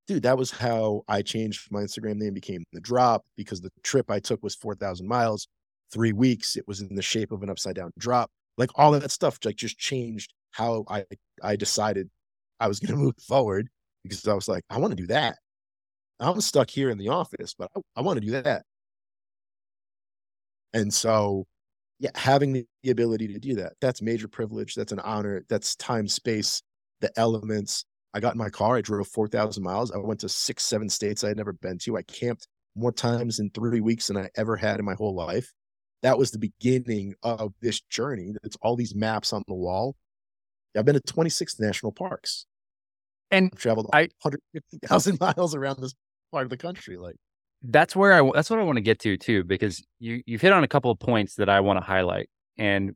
Dude, 0.07 0.23
that 0.23 0.37
was 0.37 0.51
how 0.51 1.03
I 1.07 1.21
changed 1.21 1.71
my 1.71 1.81
Instagram 1.81 2.15
name, 2.15 2.33
became 2.33 2.63
the 2.73 2.79
drop 2.79 3.23
because 3.35 3.61
the 3.61 3.71
trip 3.83 4.09
I 4.09 4.19
took 4.19 4.41
was 4.43 4.55
4,000 4.55 5.07
miles, 5.07 5.47
three 5.91 6.13
weeks. 6.13 6.55
It 6.55 6.67
was 6.67 6.81
in 6.81 6.95
the 6.95 7.01
shape 7.01 7.31
of 7.31 7.43
an 7.43 7.49
upside 7.49 7.75
down 7.75 7.91
drop. 7.97 8.31
Like 8.61 8.69
all 8.75 8.93
of 8.93 9.01
that 9.01 9.09
stuff 9.09 9.39
like 9.43 9.55
just 9.55 9.79
changed 9.79 10.33
how 10.51 10.85
I, 10.87 11.03
I 11.41 11.55
decided 11.55 12.11
I 12.59 12.67
was 12.67 12.79
going 12.79 12.93
to 12.93 13.03
move 13.03 13.15
forward 13.27 13.69
because 14.03 14.27
I 14.27 14.35
was 14.35 14.47
like, 14.47 14.63
I 14.69 14.77
want 14.77 14.91
to 14.91 15.01
do 15.01 15.07
that. 15.07 15.39
I'm 16.19 16.39
stuck 16.41 16.69
here 16.69 16.91
in 16.91 16.99
the 16.99 17.09
office, 17.09 17.55
but 17.57 17.71
I, 17.75 17.81
I 17.95 18.01
want 18.01 18.19
to 18.19 18.25
do 18.25 18.39
that. 18.43 18.63
And 20.75 20.93
so 20.93 21.47
yeah, 21.97 22.11
having 22.13 22.53
the, 22.53 22.65
the 22.83 22.91
ability 22.91 23.29
to 23.29 23.39
do 23.39 23.55
that, 23.55 23.73
that's 23.81 24.03
major 24.03 24.27
privilege. 24.27 24.75
That's 24.75 24.91
an 24.91 24.99
honor. 24.99 25.43
That's 25.49 25.75
time, 25.75 26.07
space, 26.07 26.61
the 26.99 27.11
elements. 27.17 27.83
I 28.13 28.19
got 28.19 28.33
in 28.33 28.37
my 28.37 28.49
car. 28.49 28.77
I 28.77 28.81
drove 28.81 29.07
4,000 29.07 29.63
miles. 29.63 29.91
I 29.91 29.97
went 29.97 30.19
to 30.19 30.29
six, 30.29 30.65
seven 30.65 30.87
states 30.87 31.23
I 31.23 31.29
had 31.29 31.37
never 31.37 31.53
been 31.53 31.79
to. 31.79 31.97
I 31.97 32.03
camped 32.03 32.47
more 32.75 32.91
times 32.91 33.39
in 33.39 33.49
three 33.49 33.81
weeks 33.81 34.07
than 34.07 34.17
I 34.17 34.29
ever 34.35 34.55
had 34.55 34.79
in 34.79 34.85
my 34.85 34.93
whole 34.93 35.15
life. 35.15 35.51
That 36.01 36.17
was 36.17 36.31
the 36.31 36.39
beginning 36.39 37.15
of 37.23 37.53
this 37.61 37.81
journey. 37.81 38.33
It's 38.43 38.57
all 38.61 38.75
these 38.75 38.95
maps 38.95 39.33
on 39.33 39.43
the 39.47 39.53
wall. 39.53 39.95
I've 40.75 40.85
been 40.85 40.95
to 40.95 41.01
26 41.01 41.59
national 41.59 41.91
parks 41.91 42.45
and 43.29 43.49
I've 43.51 43.59
traveled 43.59 43.87
150,000 43.91 45.19
miles 45.37 45.55
around 45.55 45.79
this 45.81 45.93
part 46.31 46.43
of 46.43 46.49
the 46.49 46.57
country. 46.57 46.97
Like, 46.97 47.15
that's 47.63 47.95
where 47.95 48.13
I 48.13 48.29
that's 48.33 48.49
what 48.49 48.59
I 48.59 48.63
want 48.63 48.77
to 48.77 48.81
get 48.81 48.99
to 48.99 49.17
too 49.17 49.43
because 49.43 49.83
you 49.99 50.21
you've 50.25 50.41
hit 50.41 50.51
on 50.51 50.63
a 50.63 50.67
couple 50.67 50.89
of 50.91 50.99
points 50.99 51.35
that 51.35 51.49
I 51.49 51.59
want 51.59 51.77
to 51.77 51.85
highlight. 51.85 52.29
And 52.57 52.95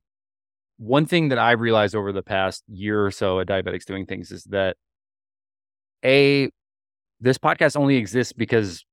one 0.78 1.06
thing 1.06 1.30
that 1.30 1.38
I've 1.38 1.62
realized 1.62 1.96
over 1.96 2.12
the 2.12 2.24
past 2.24 2.64
year 2.68 3.06
or 3.06 3.12
so 3.12 3.40
at 3.40 3.48
Diabetics 3.48 3.86
Doing 3.86 4.06
Things 4.06 4.32
is 4.32 4.44
that 4.46 4.76
a 6.04 6.50
this 7.22 7.38
podcast 7.38 7.78
only 7.78 7.96
exists 7.96 8.34
because 8.34 8.84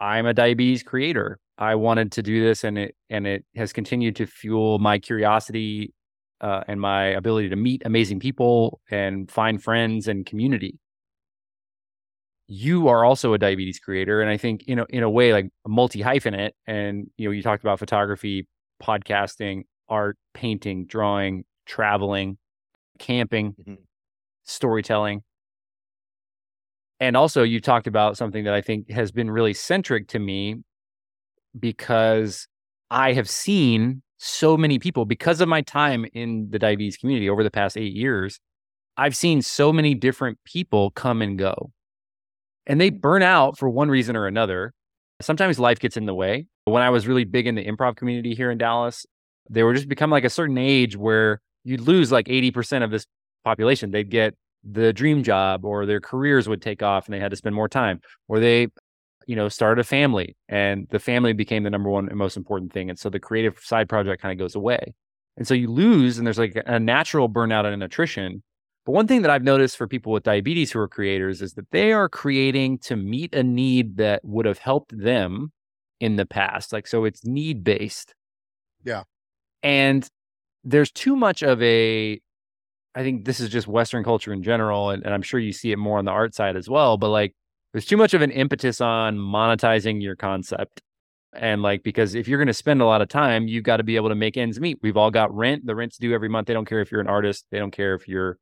I'm 0.00 0.26
a 0.26 0.34
diabetes 0.34 0.82
creator. 0.82 1.38
I 1.58 1.74
wanted 1.74 2.12
to 2.12 2.22
do 2.22 2.42
this, 2.44 2.64
and 2.64 2.78
it 2.78 2.96
and 3.10 3.26
it 3.26 3.44
has 3.56 3.72
continued 3.72 4.16
to 4.16 4.26
fuel 4.26 4.78
my 4.78 4.98
curiosity 4.98 5.92
uh, 6.40 6.64
and 6.66 6.80
my 6.80 7.06
ability 7.06 7.48
to 7.50 7.56
meet 7.56 7.82
amazing 7.84 8.20
people 8.20 8.80
and 8.90 9.30
find 9.30 9.62
friends 9.62 10.08
and 10.08 10.26
community 10.26 10.78
you 12.48 12.88
are 12.88 13.04
also 13.04 13.32
a 13.32 13.38
diabetes 13.38 13.78
creator 13.78 14.20
and 14.20 14.30
i 14.30 14.36
think 14.36 14.64
you 14.66 14.76
know 14.76 14.84
in 14.90 15.02
a 15.02 15.08
way 15.08 15.32
like 15.32 15.48
multi 15.66 16.02
hyphenate 16.02 16.50
and 16.66 17.06
you 17.16 17.28
know 17.28 17.32
you 17.32 17.42
talked 17.42 17.62
about 17.62 17.78
photography 17.78 18.46
podcasting 18.82 19.62
art 19.88 20.18
painting 20.34 20.84
drawing 20.86 21.44
traveling 21.64 22.36
camping 22.98 23.52
mm-hmm. 23.52 23.74
storytelling 24.44 25.22
and 27.00 27.16
also 27.16 27.42
you 27.42 27.60
talked 27.60 27.86
about 27.86 28.16
something 28.16 28.44
that 28.44 28.54
i 28.54 28.60
think 28.60 28.90
has 28.90 29.12
been 29.12 29.30
really 29.30 29.54
centric 29.54 30.08
to 30.08 30.18
me 30.18 30.56
because 31.58 32.46
i 32.90 33.12
have 33.12 33.28
seen 33.28 34.02
so 34.18 34.56
many 34.56 34.78
people 34.78 35.04
because 35.04 35.40
of 35.40 35.48
my 35.48 35.60
time 35.62 36.06
in 36.12 36.48
the 36.50 36.58
diabetes 36.58 36.96
community 36.96 37.28
over 37.28 37.42
the 37.42 37.50
past 37.50 37.76
8 37.76 37.92
years 37.92 38.38
I've 38.96 39.16
seen 39.16 39.42
so 39.42 39.72
many 39.72 39.94
different 39.94 40.38
people 40.44 40.90
come 40.90 41.22
and 41.22 41.38
go. 41.38 41.72
And 42.66 42.80
they 42.80 42.90
burn 42.90 43.22
out 43.22 43.58
for 43.58 43.68
one 43.68 43.88
reason 43.88 44.16
or 44.16 44.26
another. 44.26 44.72
Sometimes 45.20 45.58
life 45.58 45.78
gets 45.78 45.96
in 45.96 46.06
the 46.06 46.14
way. 46.14 46.46
When 46.64 46.82
I 46.82 46.90
was 46.90 47.06
really 47.06 47.24
big 47.24 47.46
in 47.46 47.54
the 47.54 47.64
improv 47.64 47.96
community 47.96 48.34
here 48.34 48.50
in 48.50 48.58
Dallas, 48.58 49.06
they 49.50 49.62
were 49.62 49.74
just 49.74 49.88
become 49.88 50.10
like 50.10 50.24
a 50.24 50.30
certain 50.30 50.58
age 50.58 50.96
where 50.96 51.40
you'd 51.64 51.80
lose 51.80 52.12
like 52.12 52.26
80% 52.26 52.84
of 52.84 52.90
this 52.90 53.06
population. 53.44 53.90
They'd 53.90 54.10
get 54.10 54.34
the 54.62 54.92
dream 54.92 55.22
job 55.22 55.64
or 55.64 55.86
their 55.86 56.00
careers 56.00 56.48
would 56.48 56.62
take 56.62 56.82
off 56.82 57.06
and 57.06 57.14
they 57.14 57.18
had 57.18 57.30
to 57.32 57.36
spend 57.36 57.54
more 57.54 57.68
time 57.68 58.00
or 58.28 58.38
they 58.38 58.68
you 59.26 59.36
know 59.36 59.48
started 59.48 59.80
a 59.80 59.84
family 59.84 60.36
and 60.48 60.86
the 60.90 60.98
family 60.98 61.32
became 61.32 61.62
the 61.62 61.70
number 61.70 61.90
one 61.90 62.08
and 62.08 62.16
most 62.16 62.36
important 62.36 62.72
thing 62.72 62.90
and 62.90 62.98
so 62.98 63.08
the 63.08 63.20
creative 63.20 63.58
side 63.60 63.88
project 63.88 64.22
kind 64.22 64.32
of 64.32 64.38
goes 64.38 64.54
away 64.54 64.94
and 65.36 65.46
so 65.46 65.54
you 65.54 65.70
lose 65.70 66.18
and 66.18 66.26
there's 66.26 66.38
like 66.38 66.60
a 66.66 66.78
natural 66.78 67.28
burnout 67.28 67.64
and 67.64 67.82
attrition 67.82 68.42
but 68.84 68.92
one 68.92 69.06
thing 69.06 69.22
that 69.22 69.30
I've 69.30 69.44
noticed 69.44 69.76
for 69.76 69.86
people 69.86 70.12
with 70.12 70.24
diabetes 70.24 70.72
who 70.72 70.80
are 70.80 70.88
creators 70.88 71.40
is 71.40 71.54
that 71.54 71.70
they 71.70 71.92
are 71.92 72.08
creating 72.08 72.78
to 72.78 72.96
meet 72.96 73.34
a 73.34 73.42
need 73.42 73.96
that 73.98 74.24
would 74.24 74.44
have 74.44 74.58
helped 74.58 74.96
them 74.96 75.52
in 76.00 76.16
the 76.16 76.26
past. 76.26 76.72
Like, 76.72 76.88
so 76.88 77.04
it's 77.04 77.24
need 77.24 77.62
based. 77.62 78.14
Yeah. 78.82 79.04
And 79.62 80.08
there's 80.64 80.90
too 80.90 81.14
much 81.14 81.42
of 81.42 81.62
a, 81.62 82.20
I 82.96 83.02
think 83.02 83.24
this 83.24 83.38
is 83.38 83.48
just 83.50 83.68
Western 83.68 84.02
culture 84.02 84.32
in 84.32 84.42
general. 84.42 84.90
And, 84.90 85.04
and 85.04 85.14
I'm 85.14 85.22
sure 85.22 85.38
you 85.38 85.52
see 85.52 85.70
it 85.70 85.78
more 85.78 85.98
on 85.98 86.04
the 86.04 86.10
art 86.10 86.34
side 86.34 86.56
as 86.56 86.68
well. 86.68 86.96
But 86.96 87.10
like, 87.10 87.34
there's 87.72 87.86
too 87.86 87.96
much 87.96 88.14
of 88.14 88.22
an 88.22 88.30
impetus 88.30 88.80
on 88.80 89.16
monetizing 89.16 90.02
your 90.02 90.16
concept. 90.16 90.82
And 91.34 91.62
like, 91.62 91.82
because 91.82 92.14
if 92.14 92.28
you're 92.28 92.38
going 92.38 92.46
to 92.48 92.52
spend 92.52 92.82
a 92.82 92.86
lot 92.86 93.00
of 93.00 93.08
time, 93.08 93.48
you've 93.48 93.64
got 93.64 93.78
to 93.78 93.82
be 93.82 93.96
able 93.96 94.10
to 94.10 94.14
make 94.14 94.36
ends 94.36 94.60
meet. 94.60 94.78
We've 94.82 94.98
all 94.98 95.10
got 95.10 95.34
rent. 95.34 95.64
The 95.64 95.74
rent's 95.74 95.96
due 95.96 96.14
every 96.14 96.28
month. 96.28 96.46
They 96.46 96.52
don't 96.52 96.66
care 96.66 96.80
if 96.80 96.92
you're 96.92 97.00
an 97.00 97.06
artist. 97.06 97.46
They 97.50 97.58
don't 97.58 97.70
care 97.70 97.94
if 97.94 98.06
you're 98.06 98.38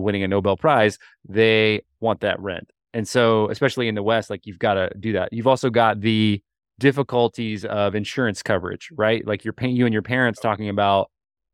winning 0.00 0.22
a 0.22 0.28
Nobel 0.28 0.56
Prize, 0.56 0.98
they 1.28 1.82
want 2.00 2.20
that 2.20 2.40
rent. 2.40 2.70
And 2.92 3.06
so, 3.08 3.50
especially 3.50 3.88
in 3.88 3.94
the 3.94 4.02
West, 4.02 4.30
like 4.30 4.46
you've 4.46 4.58
got 4.58 4.74
to 4.74 4.90
do 4.98 5.12
that. 5.14 5.32
You've 5.32 5.46
also 5.46 5.70
got 5.70 6.00
the 6.00 6.42
difficulties 6.78 7.64
of 7.64 7.94
insurance 7.94 8.42
coverage, 8.42 8.88
right? 8.92 9.26
Like 9.26 9.44
you're 9.44 9.52
paying 9.52 9.76
you 9.76 9.86
and 9.86 9.92
your 9.92 10.02
parents 10.02 10.40
talking 10.40 10.68
about 10.68 11.10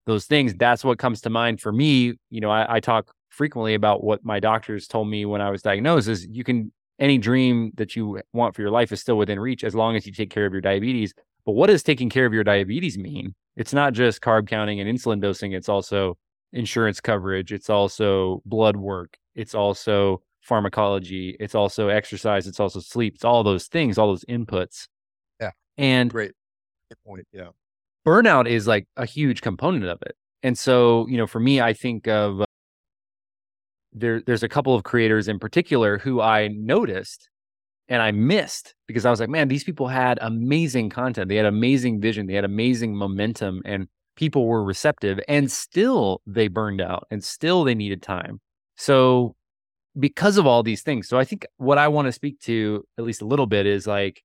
those 0.06 0.26
things. 0.26 0.54
That's 0.54 0.84
what 0.84 0.98
comes 0.98 1.20
to 1.22 1.30
mind 1.30 1.60
for 1.60 1.72
me. 1.72 2.14
You 2.30 2.40
know, 2.40 2.50
I, 2.50 2.76
I 2.76 2.80
talk 2.80 3.12
frequently 3.28 3.74
about 3.74 4.02
what 4.02 4.24
my 4.24 4.40
doctors 4.40 4.86
told 4.86 5.08
me 5.08 5.24
when 5.24 5.40
I 5.40 5.50
was 5.50 5.62
diagnosed 5.62 6.08
is 6.08 6.26
you 6.26 6.44
can 6.44 6.72
any 7.00 7.18
dream 7.18 7.72
that 7.76 7.96
you 7.96 8.20
want 8.32 8.54
for 8.54 8.62
your 8.62 8.70
life 8.70 8.92
is 8.92 9.00
still 9.00 9.18
within 9.18 9.40
reach 9.40 9.64
as 9.64 9.74
long 9.74 9.96
as 9.96 10.06
you 10.06 10.12
take 10.12 10.30
care 10.30 10.46
of 10.46 10.52
your 10.52 10.60
diabetes. 10.60 11.12
But 11.46 11.52
what 11.52 11.68
does 11.68 11.82
taking 11.82 12.10
care 12.10 12.26
of 12.26 12.32
your 12.32 12.44
diabetes 12.44 12.98
mean? 12.98 13.34
It's 13.56 13.72
not 13.72 13.94
just 13.94 14.20
carb 14.20 14.46
counting 14.46 14.80
and 14.80 14.88
insulin 14.88 15.20
dosing, 15.20 15.52
it's 15.52 15.68
also 15.68 16.16
insurance 16.52 17.00
coverage. 17.00 17.52
It's 17.52 17.70
also 17.70 18.42
blood 18.44 18.76
work. 18.76 19.16
It's 19.34 19.54
also 19.54 20.22
pharmacology. 20.42 21.36
It's 21.40 21.54
also 21.54 21.88
exercise. 21.88 22.46
It's 22.46 22.60
also 22.60 22.80
sleep. 22.80 23.14
It's 23.14 23.24
all 23.24 23.42
those 23.42 23.66
things, 23.66 23.98
all 23.98 24.08
those 24.08 24.24
inputs. 24.26 24.86
Yeah. 25.40 25.50
And 25.78 26.10
great 26.10 26.32
Good 26.90 26.98
point. 27.06 27.26
Yeah. 27.32 27.50
Burnout 28.06 28.48
is 28.48 28.66
like 28.66 28.88
a 28.96 29.06
huge 29.06 29.42
component 29.42 29.84
of 29.84 30.02
it. 30.02 30.16
And 30.42 30.58
so, 30.58 31.06
you 31.08 31.16
know, 31.16 31.26
for 31.26 31.38
me, 31.38 31.60
I 31.60 31.72
think 31.72 32.08
of 32.08 32.42
there, 33.92 34.20
there's 34.20 34.42
a 34.42 34.48
couple 34.48 34.74
of 34.74 34.84
creators 34.84 35.28
in 35.28 35.38
particular 35.38 35.98
who 35.98 36.20
I 36.20 36.48
noticed 36.48 37.28
and 37.88 38.00
I 38.00 38.12
missed 38.12 38.74
because 38.86 39.04
I 39.04 39.10
was 39.10 39.18
like, 39.18 39.28
man, 39.28 39.48
these 39.48 39.64
people 39.64 39.88
had 39.88 40.18
amazing 40.22 40.90
content. 40.90 41.28
They 41.28 41.36
had 41.36 41.46
amazing 41.46 42.00
vision. 42.00 42.26
They 42.26 42.34
had 42.34 42.44
amazing 42.44 42.96
momentum. 42.96 43.62
And 43.64 43.88
people 44.14 44.46
were 44.46 44.62
receptive 44.62 45.18
and 45.28 45.50
still 45.50 46.22
they 46.26 46.46
burned 46.46 46.80
out 46.80 47.06
and 47.10 47.22
still 47.22 47.64
they 47.64 47.74
needed 47.74 48.00
time. 48.02 48.40
So 48.76 49.34
because 49.98 50.38
of 50.38 50.46
all 50.46 50.62
these 50.62 50.82
things. 50.82 51.08
So 51.08 51.18
I 51.18 51.24
think 51.24 51.46
what 51.56 51.78
I 51.78 51.88
want 51.88 52.06
to 52.06 52.12
speak 52.12 52.38
to 52.42 52.84
at 52.96 53.04
least 53.04 53.22
a 53.22 53.26
little 53.26 53.46
bit 53.46 53.66
is 53.66 53.86
like 53.86 54.22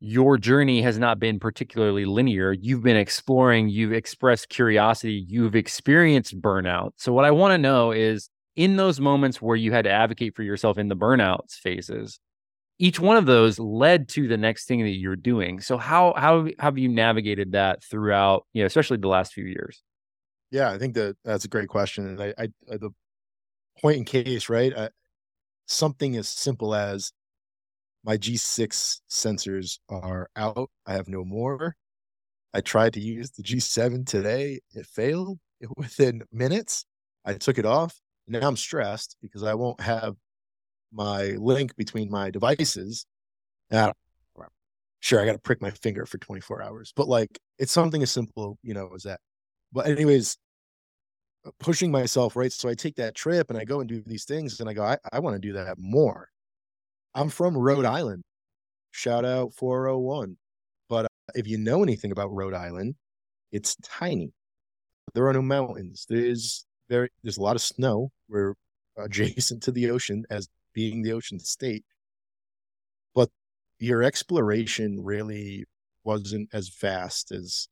your 0.00 0.36
journey 0.36 0.82
has 0.82 0.98
not 0.98 1.18
been 1.18 1.38
particularly 1.38 2.04
linear. 2.04 2.52
You've 2.52 2.82
been 2.82 2.96
exploring, 2.96 3.68
you've 3.68 3.92
expressed 3.92 4.48
curiosity, 4.48 5.24
you've 5.26 5.56
experienced 5.56 6.40
burnout. 6.40 6.90
So 6.96 7.12
what 7.12 7.24
I 7.24 7.30
want 7.30 7.52
to 7.52 7.58
know 7.58 7.92
is 7.92 8.28
in 8.56 8.76
those 8.76 9.00
moments 9.00 9.40
where 9.40 9.56
you 9.56 9.72
had 9.72 9.84
to 9.84 9.90
advocate 9.90 10.34
for 10.34 10.42
yourself 10.42 10.78
in 10.78 10.88
the 10.88 10.96
burnout 10.96 11.50
phases, 11.50 12.20
each 12.78 13.00
one 13.00 13.16
of 13.16 13.24
those 13.24 13.58
led 13.58 14.08
to 14.10 14.28
the 14.28 14.36
next 14.36 14.66
thing 14.66 14.82
that 14.82 14.90
you're 14.90 15.16
doing. 15.16 15.60
So 15.60 15.78
how 15.78 16.12
how 16.16 16.46
have 16.58 16.76
you 16.76 16.88
navigated 16.88 17.52
that 17.52 17.82
throughout, 17.82 18.46
you 18.52 18.62
know, 18.62 18.66
especially 18.66 18.98
the 18.98 19.08
last 19.08 19.32
few 19.32 19.44
years? 19.44 19.82
Yeah, 20.50 20.70
I 20.70 20.78
think 20.78 20.94
that 20.94 21.16
that's 21.24 21.44
a 21.44 21.48
great 21.48 21.68
question. 21.68 22.06
And 22.06 22.22
I, 22.22 22.34
I, 22.38 22.48
the 22.76 22.90
point 23.80 23.96
in 23.96 24.04
case, 24.04 24.48
right? 24.48 24.76
I, 24.76 24.90
something 25.66 26.16
as 26.16 26.28
simple 26.28 26.74
as 26.74 27.12
my 28.06 28.16
G6 28.16 29.00
sensors 29.10 29.80
are 29.88 30.30
out. 30.36 30.70
I 30.86 30.92
have 30.92 31.08
no 31.08 31.24
more. 31.24 31.74
I 32.54 32.60
tried 32.60 32.94
to 32.94 33.00
use 33.00 33.32
the 33.32 33.42
G7 33.42 34.06
today. 34.06 34.60
It 34.74 34.86
failed 34.86 35.40
within 35.76 36.22
minutes. 36.32 36.86
I 37.24 37.34
took 37.34 37.58
it 37.58 37.66
off. 37.66 38.00
Now 38.28 38.46
I'm 38.46 38.56
stressed 38.56 39.16
because 39.20 39.42
I 39.42 39.54
won't 39.54 39.80
have 39.80 40.14
my 40.92 41.30
link 41.32 41.74
between 41.76 42.08
my 42.08 42.30
devices. 42.30 43.06
And 43.70 43.92
sure, 45.00 45.20
I 45.20 45.26
got 45.26 45.32
to 45.32 45.38
prick 45.38 45.60
my 45.60 45.70
finger 45.72 46.06
for 46.06 46.18
24 46.18 46.62
hours, 46.62 46.92
but 46.94 47.08
like 47.08 47.40
it's 47.58 47.72
something 47.72 48.02
as 48.02 48.12
simple, 48.12 48.56
you 48.62 48.74
know, 48.74 48.90
as 48.94 49.02
that. 49.02 49.18
But 49.72 49.88
anyways, 49.88 50.38
pushing 51.58 51.90
myself, 51.90 52.36
right? 52.36 52.52
So 52.52 52.68
I 52.68 52.74
take 52.74 52.96
that 52.96 53.16
trip 53.16 53.50
and 53.50 53.58
I 53.58 53.64
go 53.64 53.80
and 53.80 53.88
do 53.88 54.00
these 54.06 54.24
things 54.24 54.60
and 54.60 54.68
I 54.68 54.74
go, 54.74 54.84
I, 54.84 54.96
I 55.12 55.18
want 55.18 55.34
to 55.34 55.40
do 55.40 55.54
that 55.54 55.76
more. 55.78 56.28
I'm 57.16 57.30
from 57.30 57.56
Rhode 57.56 57.86
Island. 57.86 58.22
Shout 58.90 59.24
out 59.24 59.54
401. 59.54 60.36
But 60.90 61.06
uh, 61.06 61.08
if 61.34 61.48
you 61.48 61.56
know 61.56 61.82
anything 61.82 62.12
about 62.12 62.30
Rhode 62.30 62.52
Island, 62.52 62.94
it's 63.50 63.74
tiny. 63.76 64.32
There 65.14 65.26
are 65.26 65.32
no 65.32 65.40
mountains. 65.40 66.04
There's 66.08 66.66
very 66.90 67.08
there's 67.22 67.38
a 67.38 67.42
lot 67.42 67.56
of 67.56 67.62
snow. 67.62 68.12
We're 68.28 68.54
adjacent 68.98 69.62
to 69.62 69.72
the 69.72 69.90
ocean 69.90 70.24
as 70.30 70.46
being 70.74 71.02
the 71.02 71.12
ocean 71.12 71.40
state. 71.40 71.84
But 73.14 73.30
your 73.78 74.02
exploration 74.02 75.02
really 75.02 75.64
wasn't 76.04 76.50
as 76.52 76.68
vast 76.68 77.32
as 77.32 77.66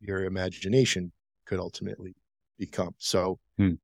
your 0.00 0.24
imagination 0.24 1.12
could 1.46 1.60
ultimately 1.60 2.14
become. 2.58 2.94
So 2.98 3.38
hmm. 3.56 3.74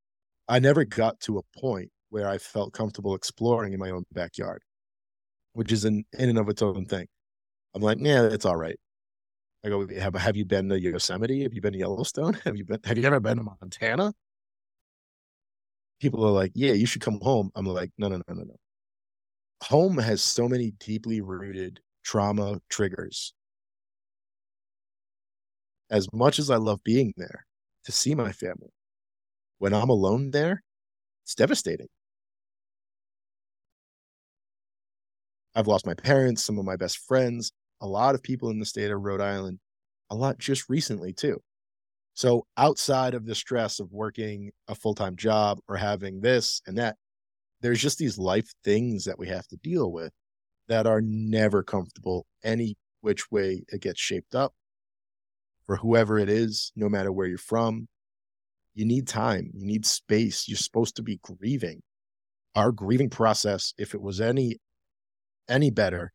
I 0.49 0.59
never 0.59 0.85
got 0.85 1.19
to 1.21 1.39
a 1.39 1.59
point 1.59 1.91
where 2.11 2.29
I 2.29 2.37
felt 2.37 2.75
comfortable 2.75 3.15
exploring 3.15 3.73
in 3.73 3.81
my 3.81 3.91
own 3.91 4.05
backyard, 4.13 4.63
which 5.59 5.73
is 5.73 5.85
in, 5.85 6.05
in 6.19 6.29
and 6.31 6.39
of 6.39 6.49
its 6.49 6.63
own 6.63 6.87
thing. 6.87 7.07
I'm 7.75 7.83
like, 7.83 7.99
yeah, 8.01 8.25
it's 8.25 8.45
all 8.47 8.57
right. 8.57 8.79
I 9.65 9.71
go, 9.71 9.87
have 9.89 10.15
have 10.15 10.37
you 10.37 10.45
been 10.45 10.69
to 10.71 10.81
Yosemite? 10.81 11.43
Have 11.43 11.55
you 11.55 11.61
been 11.61 11.73
to 11.75 11.79
Yellowstone? 11.79 12.35
Have 12.45 12.57
you 12.57 12.65
been 12.65 12.81
have 12.85 12.97
you 12.97 13.05
ever 13.05 13.21
been 13.21 13.39
to 13.39 13.43
Montana? 13.43 14.15
people 16.01 16.25
are 16.25 16.31
like, 16.31 16.53
yeah, 16.55 16.73
you 16.73 16.87
should 16.87 17.03
come 17.03 17.21
home. 17.21 17.51
I'm 17.55 17.67
like, 17.67 17.91
no, 17.99 18.09
no, 18.09 18.17
no, 18.17 18.35
no, 18.35 18.45
no. 18.45 18.57
Home 19.65 19.99
has 19.99 20.23
so 20.23 20.49
many 20.49 20.73
deeply 20.79 21.21
rooted 21.21 21.81
trauma 22.05 22.61
triggers. 22.69 23.35
As 25.91 26.13
much 26.13 26.39
as 26.39 26.51
I 26.51 26.57
love 26.57 26.85
being 26.85 27.13
there 27.17 27.47
to 27.85 27.93
see 27.93 28.15
my 28.15 28.31
family, 28.31 28.71
when 29.59 29.75
I'm 29.75 29.89
alone 29.89 30.31
there, 30.31 30.63
it's 31.25 31.35
devastating. 31.35 31.89
I've 35.55 35.67
lost 35.67 35.87
my 35.87 35.95
parents, 35.95 36.45
some 36.45 36.59
of 36.59 36.65
my 36.65 36.77
best 36.77 36.99
friends, 36.99 37.53
a 37.81 37.87
lot 37.87 38.15
of 38.15 38.23
people 38.23 38.51
in 38.51 38.59
the 38.59 38.67
state 38.67 38.91
of 38.91 39.01
Rhode 39.01 39.21
Island, 39.21 39.59
a 40.11 40.15
lot 40.15 40.39
just 40.39 40.69
recently, 40.69 41.13
too. 41.13 41.41
So 42.15 42.47
outside 42.57 43.15
of 43.15 43.27
the 43.27 43.35
stress 43.35 43.79
of 43.79 43.93
working 43.93 44.51
a 44.67 44.75
full 44.75 44.95
time 44.95 45.17
job 45.17 45.61
or 45.69 45.77
having 45.77 46.21
this 46.21 46.61
and 46.67 46.77
that, 46.79 46.97
there's 47.61 47.81
just 47.81 47.99
these 47.99 48.19
life 48.19 48.51
things 48.65 49.05
that 49.05 49.19
we 49.19 49.29
have 49.29 49.47
to 49.49 49.57
deal 49.59 49.93
with 49.93 50.13
that 50.69 50.87
are 50.87 51.01
never 51.01 51.63
comfortable 51.63 52.27
any 52.43 52.77
which 53.01 53.31
way 53.31 53.65
it 53.69 53.83
gets 53.83 54.01
shaped 54.01 54.35
up 54.35 54.53
for 55.65 55.77
whoever 55.77 56.19
it 56.19 56.29
is, 56.29 56.73
no 56.75 56.89
matter 56.89 57.13
where 57.13 57.27
you're 57.27 57.39
from. 57.39 57.87
You 58.75 58.85
need 58.85 59.07
time, 59.07 59.51
you 59.55 59.67
need 59.67 59.87
space. 59.87 60.49
You're 60.49 60.57
supposed 60.57 60.97
to 60.97 61.03
be 61.03 61.21
grieving. 61.23 61.83
Our 62.55 62.73
grieving 62.73 63.11
process, 63.11 63.75
if 63.79 63.95
it 63.95 64.01
was 64.01 64.21
any 64.21 64.59
any 65.49 65.71
better 65.71 66.13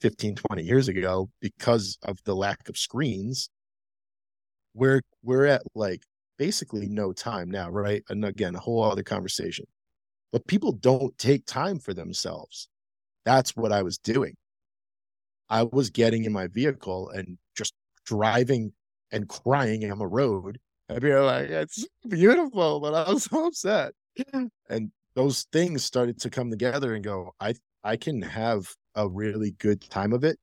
15, 0.00 0.36
20 0.36 0.62
years 0.62 0.88
ago, 0.88 1.30
because 1.40 1.98
of 2.02 2.18
the 2.24 2.34
lack 2.34 2.68
of 2.68 2.76
screens, 2.76 3.48
we're 4.74 5.02
we're 5.22 5.46
at 5.46 5.62
like 5.74 6.02
basically 6.36 6.88
no 6.88 7.12
time 7.12 7.50
now, 7.50 7.70
right? 7.70 8.02
And 8.08 8.24
again, 8.24 8.54
a 8.54 8.60
whole 8.60 8.82
other 8.82 9.02
conversation. 9.02 9.66
But 10.32 10.46
people 10.46 10.72
don't 10.72 11.16
take 11.16 11.46
time 11.46 11.78
for 11.78 11.94
themselves. 11.94 12.68
That's 13.24 13.56
what 13.56 13.72
I 13.72 13.82
was 13.82 13.98
doing. 13.98 14.34
I 15.48 15.62
was 15.62 15.90
getting 15.90 16.24
in 16.24 16.32
my 16.32 16.48
vehicle 16.48 17.10
and 17.10 17.38
just 17.56 17.72
driving 18.04 18.72
and 19.12 19.28
crying 19.28 19.90
on 19.90 19.98
the 19.98 20.06
road 20.06 20.58
people 20.88 21.12
are 21.12 21.24
like, 21.24 21.50
it's 21.50 21.86
beautiful, 22.08 22.80
but 22.80 22.94
I 22.94 23.12
was 23.12 23.24
so 23.24 23.46
upset. 23.46 23.92
And 24.68 24.90
those 25.14 25.46
things 25.52 25.84
started 25.84 26.20
to 26.20 26.30
come 26.30 26.50
together 26.50 26.94
and 26.94 27.04
go, 27.04 27.34
I 27.40 27.54
I 27.84 27.96
can 27.96 28.22
have 28.22 28.74
a 28.96 29.08
really 29.08 29.52
good 29.52 29.80
time 29.90 30.12
of 30.12 30.24
it 30.24 30.38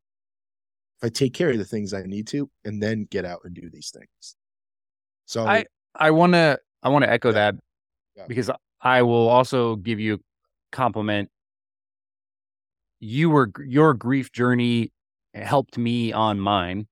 if 0.99 1.03
I 1.05 1.09
take 1.09 1.33
care 1.33 1.49
of 1.49 1.57
the 1.57 1.65
things 1.65 1.93
I 1.93 2.03
need 2.03 2.27
to 2.27 2.49
and 2.63 2.81
then 2.81 3.05
get 3.09 3.25
out 3.25 3.41
and 3.43 3.53
do 3.53 3.69
these 3.69 3.89
things. 3.89 4.35
So 5.25 5.45
I 5.47 5.65
I 5.95 6.11
want 6.11 6.33
to 6.33 6.59
I 6.83 6.89
want 6.89 7.03
to 7.03 7.09
echo 7.11 7.29
Yeah. 7.29 7.33
that 7.33 7.55
Yeah. 8.15 8.25
because 8.27 8.49
I 8.81 9.01
will 9.01 9.29
also 9.29 9.75
give 9.77 9.99
you 9.99 10.15
a 10.15 10.19
compliment. 10.71 11.29
You 12.99 13.29
were 13.29 13.51
your 13.65 13.93
grief 13.93 14.31
journey 14.31 14.91
helped 15.33 15.77
me 15.77 16.13
on 16.13 16.39
mine. 16.39 16.87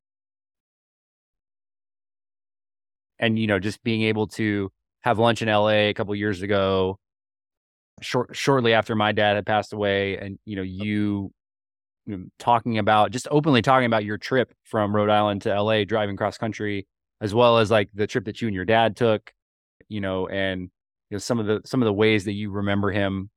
And 3.19 3.37
you 3.37 3.47
know, 3.47 3.59
just 3.59 3.83
being 3.83 4.03
able 4.03 4.27
to 4.27 4.71
have 5.01 5.19
lunch 5.19 5.41
in 5.41 5.49
LA 5.49 5.89
a 5.89 5.93
couple 5.93 6.15
years 6.15 6.41
ago, 6.41 6.97
short 8.03 8.35
shortly 8.35 8.73
after 8.73 8.95
my 8.95 9.11
dad 9.11 9.35
had 9.35 9.45
passed 9.45 9.73
away, 9.73 10.17
and 10.17 10.39
you 10.45 10.55
know, 10.55 10.61
you, 10.61 11.31
you 12.05 12.17
know, 12.17 12.25
talking 12.39 12.77
about 12.77 13.11
just 13.11 13.27
openly 13.31 13.61
talking 13.61 13.85
about 13.85 14.05
your 14.05 14.17
trip 14.17 14.53
from 14.63 14.95
Rhode 14.95 15.09
Island 15.09 15.43
to 15.43 15.61
LA, 15.61 15.83
driving 15.83 16.17
cross 16.17 16.37
country, 16.37 16.87
as 17.21 17.33
well 17.33 17.59
as 17.59 17.71
like 17.71 17.89
the 17.93 18.07
trip 18.07 18.25
that 18.25 18.41
you 18.41 18.47
and 18.47 18.55
your 18.55 18.65
dad 18.65 18.95
took, 18.95 19.31
you 19.87 20.01
know, 20.01 20.27
and 20.27 20.61
you 20.61 20.69
know 21.15 21.17
some 21.17 21.39
of 21.39 21.45
the 21.45 21.61
some 21.65 21.81
of 21.81 21.85
the 21.85 21.93
ways 21.93 22.25
that 22.25 22.33
you 22.33 22.51
remember 22.51 22.91
him 22.91 23.29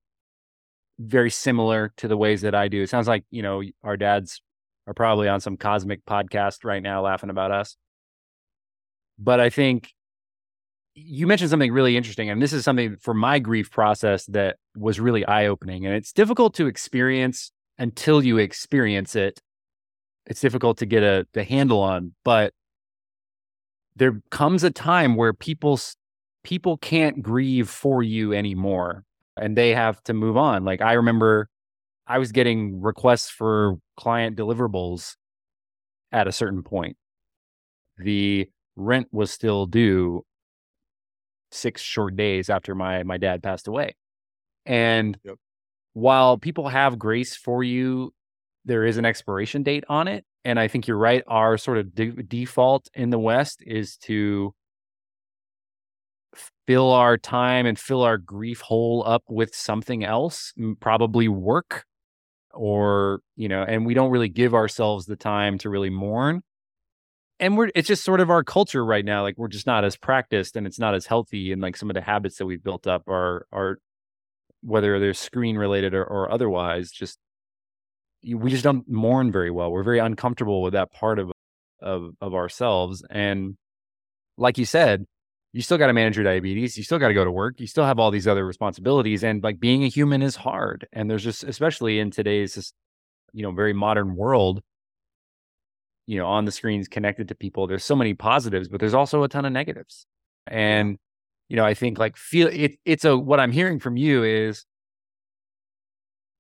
very 0.99 1.31
similar 1.31 1.93
to 1.97 2.09
the 2.09 2.17
ways 2.17 2.43
that 2.43 2.55
I 2.55 2.69
do. 2.69 2.83
It 2.83 2.91
sounds 2.91 3.09
like, 3.09 3.25
you 3.31 3.43
know, 3.43 3.63
our 3.83 3.97
dads 3.97 4.41
are 4.87 4.95
probably 4.95 5.29
on 5.29 5.41
some 5.41 5.57
cosmic 5.57 6.05
podcast 6.05 6.65
right 6.65 6.83
now 6.83 7.03
laughing 7.03 7.31
about 7.31 7.51
us. 7.51 7.77
But 9.19 9.41
I 9.41 9.51
think 9.51 9.93
you 10.95 11.27
mentioned 11.27 11.51
something 11.51 11.73
really 11.73 11.97
interesting 11.97 12.29
and 12.29 12.43
this 12.43 12.53
is 12.53 12.65
something 12.65 12.97
for 12.97 13.15
my 13.15 13.39
grief 13.39 13.71
process 13.71 14.27
that 14.27 14.57
was 14.77 15.01
really 15.01 15.25
eye-opening 15.25 15.87
and 15.87 15.95
it's 15.95 16.13
difficult 16.13 16.55
to 16.55 16.67
experience 16.67 17.51
until 17.79 18.23
you 18.23 18.39
experience 18.39 19.17
it. 19.17 19.41
It's 20.27 20.41
difficult 20.41 20.79
to 20.79 20.87
get 20.87 21.03
a 21.03 21.27
the 21.33 21.45
handle 21.45 21.81
on, 21.81 22.15
but 22.25 22.53
there 23.97 24.21
comes 24.31 24.65
a 24.65 24.71
time 24.71 25.17
where 25.17 25.33
people 25.33 25.81
people 26.45 26.77
can't 26.77 27.23
grieve 27.23 27.69
for 27.69 28.03
you 28.03 28.33
anymore 28.33 29.05
and 29.37 29.57
they 29.57 29.71
have 29.71 30.03
to 30.05 30.13
move 30.13 30.37
on. 30.37 30.65
Like 30.65 30.83
I 30.83 30.93
remember 30.93 31.49
I 32.07 32.19
was 32.19 32.33
getting 32.33 32.83
requests 32.83 33.31
for 33.31 33.77
client 33.97 34.37
deliverables 34.37 35.17
at 36.11 36.27
a 36.29 36.33
certain 36.33 36.63
point. 36.63 36.97
The 37.97 38.49
rent 38.77 39.09
was 39.13 39.31
still 39.31 39.67
due 39.67 40.25
6 41.53 41.83
short 41.83 42.17
days 42.17 42.51
after 42.51 42.75
my 42.75 43.03
my 43.05 43.19
dad 43.19 43.43
passed 43.43 43.69
away. 43.69 43.95
And 44.67 45.19
Yep. 45.25 45.37
while 45.95 46.39
people 46.39 46.69
have 46.69 46.99
grace 46.99 47.37
for 47.37 47.65
you, 47.65 48.15
there 48.65 48.85
is 48.85 48.99
an 48.99 49.05
expiration 49.07 49.63
date 49.63 49.85
on 49.89 50.09
it. 50.09 50.25
And 50.45 50.59
I 50.61 50.69
think 50.69 50.87
you're 50.89 50.99
right. 50.99 51.23
Our 51.29 51.59
sort 51.59 51.79
of 51.79 51.95
de- 51.95 52.23
default 52.23 52.89
in 52.95 53.11
the 53.11 53.19
West 53.19 53.63
is 53.67 53.97
to 53.99 54.55
fill 56.67 56.93
our 56.93 57.19
time 57.19 57.67
and 57.67 57.79
fill 57.79 58.03
our 58.03 58.17
grief 58.19 58.61
hole 58.61 59.03
up 59.07 59.23
with 59.29 59.55
something 59.55 60.05
else, 60.05 60.53
probably 60.81 61.29
work 61.29 61.85
or, 62.55 63.21
you 63.37 63.49
know, 63.49 63.63
and 63.65 63.87
we 63.87 63.95
don't 63.95 64.11
really 64.11 64.29
give 64.29 64.55
ourselves 64.55 65.07
the 65.07 65.17
time 65.17 65.59
to 65.59 65.71
really 65.71 65.91
mourn. 65.91 66.43
And 67.43 67.59
we're 67.59 67.71
it's 67.75 67.89
just 67.89 68.05
sort 68.05 68.21
of 68.21 68.31
our 68.31 68.45
culture 68.45 68.85
right 68.85 69.05
now. 69.05 69.23
Like 69.23 69.37
we're 69.37 69.49
just 69.49 69.67
not 69.67 69.85
as 69.85 69.97
practiced 69.97 70.57
and 70.57 70.67
it's 70.67 70.79
not 70.79 70.95
as 70.95 71.07
healthy. 71.07 71.53
And 71.53 71.61
like 71.61 71.77
some 71.77 71.91
of 71.91 71.95
the 71.95 72.01
habits 72.01 72.39
that 72.39 72.47
we've 72.47 72.63
built 72.63 72.87
up 72.87 73.09
are 73.09 73.47
are 73.53 73.79
whether 74.63 75.01
they're 75.01 75.13
screen 75.13 75.59
related 75.59 75.93
or, 75.93 76.05
or 76.05 76.31
otherwise, 76.31 76.93
just 76.93 77.19
we 78.25 78.51
just 78.51 78.63
don't 78.63 78.89
mourn 78.89 79.33
very 79.33 79.51
well. 79.51 79.73
We're 79.73 79.83
very 79.83 79.99
uncomfortable 79.99 80.63
with 80.63 80.75
that 80.75 80.93
part 80.93 81.19
of 81.19 81.33
of 81.81 82.13
of 82.21 82.33
ourselves. 82.33 83.03
And 83.11 83.57
like 84.39 84.57
you 84.57 84.65
said, 84.65 85.05
you 85.53 85.63
still 85.63 85.79
got 85.79 85.89
to 85.89 85.93
manage 85.93 86.17
your 86.17 86.25
diabetes. 86.25 86.79
You 86.79 86.85
still 86.85 86.99
got 86.99 87.09
to 87.09 87.15
go 87.15 87.25
to 87.25 87.33
work. 87.33 87.61
You 87.61 87.67
still 87.67 87.85
have 87.85 87.99
all 87.99 88.11
these 88.11 88.29
other 88.29 88.47
responsibilities. 88.47 89.23
And 89.23 89.43
like 89.43 89.61
being 89.61 89.85
a 89.85 89.89
human 89.89 90.23
is 90.23 90.37
hard. 90.37 90.87
And 90.93 91.11
there's 91.11 91.25
just, 91.25 91.45
especially 91.45 91.99
in 91.99 92.11
today's, 92.11 92.73
you 93.33 93.43
know, 93.43 93.51
very 93.53 93.73
modern 93.75 94.17
world, 94.17 94.63
you 96.13 96.19
know, 96.19 96.27
on 96.27 96.45
the 96.45 96.53
screens 96.53 96.89
connected 96.89 97.27
to 97.29 97.35
people, 97.35 97.67
there's 97.67 97.87
so 97.87 97.97
many 97.97 98.13
positives, 98.13 98.69
but 98.69 98.81
there's 98.81 98.93
also 98.93 99.23
a 99.23 99.29
ton 99.29 99.47
of 99.47 99.53
negatives. 99.53 100.05
And, 100.47 100.99
you 101.49 101.57
know, 101.57 101.65
I 101.65 101.73
think 101.73 101.99
like 101.99 102.19
feel 102.19 102.49
it, 102.49 102.77
it's 102.85 103.07
a, 103.07 103.17
what 103.17 103.41
I'm 103.41 103.51
hearing 103.51 103.81
from 103.81 103.97
you 103.97 104.23
is 104.23 104.67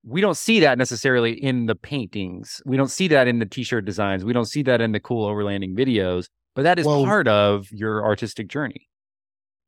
we 0.04 0.20
don't 0.20 0.36
see 0.36 0.60
that 0.60 0.76
necessarily 0.76 1.32
in 1.32 1.64
the 1.64 1.74
paintings. 1.74 2.60
We 2.66 2.76
don't 2.76 2.90
see 2.90 3.08
that 3.08 3.28
in 3.28 3.38
the 3.38 3.46
t-shirt 3.46 3.86
designs. 3.86 4.26
We 4.26 4.34
don't 4.34 4.44
see 4.44 4.62
that 4.64 4.82
in 4.82 4.92
the 4.92 5.00
cool 5.00 5.26
overlanding 5.26 5.74
videos, 5.74 6.26
but 6.54 6.64
that 6.64 6.78
is 6.78 6.84
Well- 6.84 7.06
part 7.06 7.26
of 7.26 7.72
your 7.72 8.04
artistic 8.04 8.48
journey. 8.48 8.90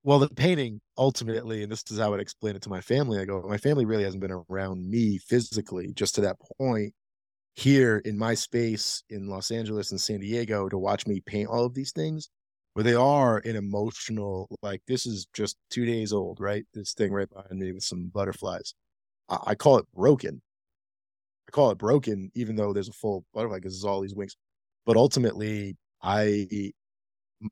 Well, 0.03 0.19
the 0.19 0.29
painting 0.29 0.83
ultimately, 0.99 1.63
and 1.63 1.73
this 1.73 1.83
is 1.91 1.99
how 1.99 2.05
I 2.05 2.09
would 2.11 2.21
explain 2.21 2.57
it 2.57 2.63
to 2.65 2.69
my 2.69 2.83
family. 2.83 3.19
I 3.19 3.25
go, 3.25 3.41
my 3.49 3.57
family 3.57 3.87
really 3.87 4.05
hasn't 4.05 4.21
been 4.21 4.45
around 4.51 4.87
me 4.87 5.17
physically, 5.17 5.95
just 5.95 6.15
to 6.17 6.21
that 6.21 6.37
point 6.59 6.93
here 7.57 7.99
in 8.05 8.19
my 8.19 8.35
space 8.35 9.03
in 9.11 9.29
Los 9.29 9.51
Angeles 9.51 9.91
and 9.91 10.01
San 10.01 10.21
Diego 10.21 10.69
to 10.69 10.79
watch 10.79 11.07
me 11.07 11.21
paint 11.21 11.49
all 11.49 11.65
of 11.65 11.75
these 11.75 11.93
things, 11.93 12.29
where 12.75 12.83
they 12.83 12.95
are 12.95 13.39
an 13.45 13.57
emotional, 13.57 14.49
like 14.63 14.83
this 14.89 15.07
is 15.07 15.27
just 15.33 15.57
two 15.71 15.87
days 15.87 16.13
old, 16.13 16.41
right? 16.41 16.65
This 16.75 16.95
thing 16.95 17.13
right 17.13 17.29
behind 17.29 17.59
me 17.59 17.73
with 17.73 17.85
some 17.85 18.11
butterflies. 18.13 18.75
I, 19.29 19.39
I 19.49 19.55
call 19.55 19.79
it 19.79 19.87
broken. 19.95 20.43
I 21.49 21.51
call 21.53 21.71
it 21.71 21.79
broken, 21.79 22.31
even 22.35 22.57
though 22.57 22.73
there's 22.73 22.89
a 22.89 22.93
full 22.93 23.25
butterfly 23.33 23.59
because 23.59 23.75
there's 23.75 23.85
all 23.85 24.01
these 24.01 24.15
wings. 24.15 24.37
But 24.87 24.97
ultimately, 24.97 25.77
I 26.03 26.73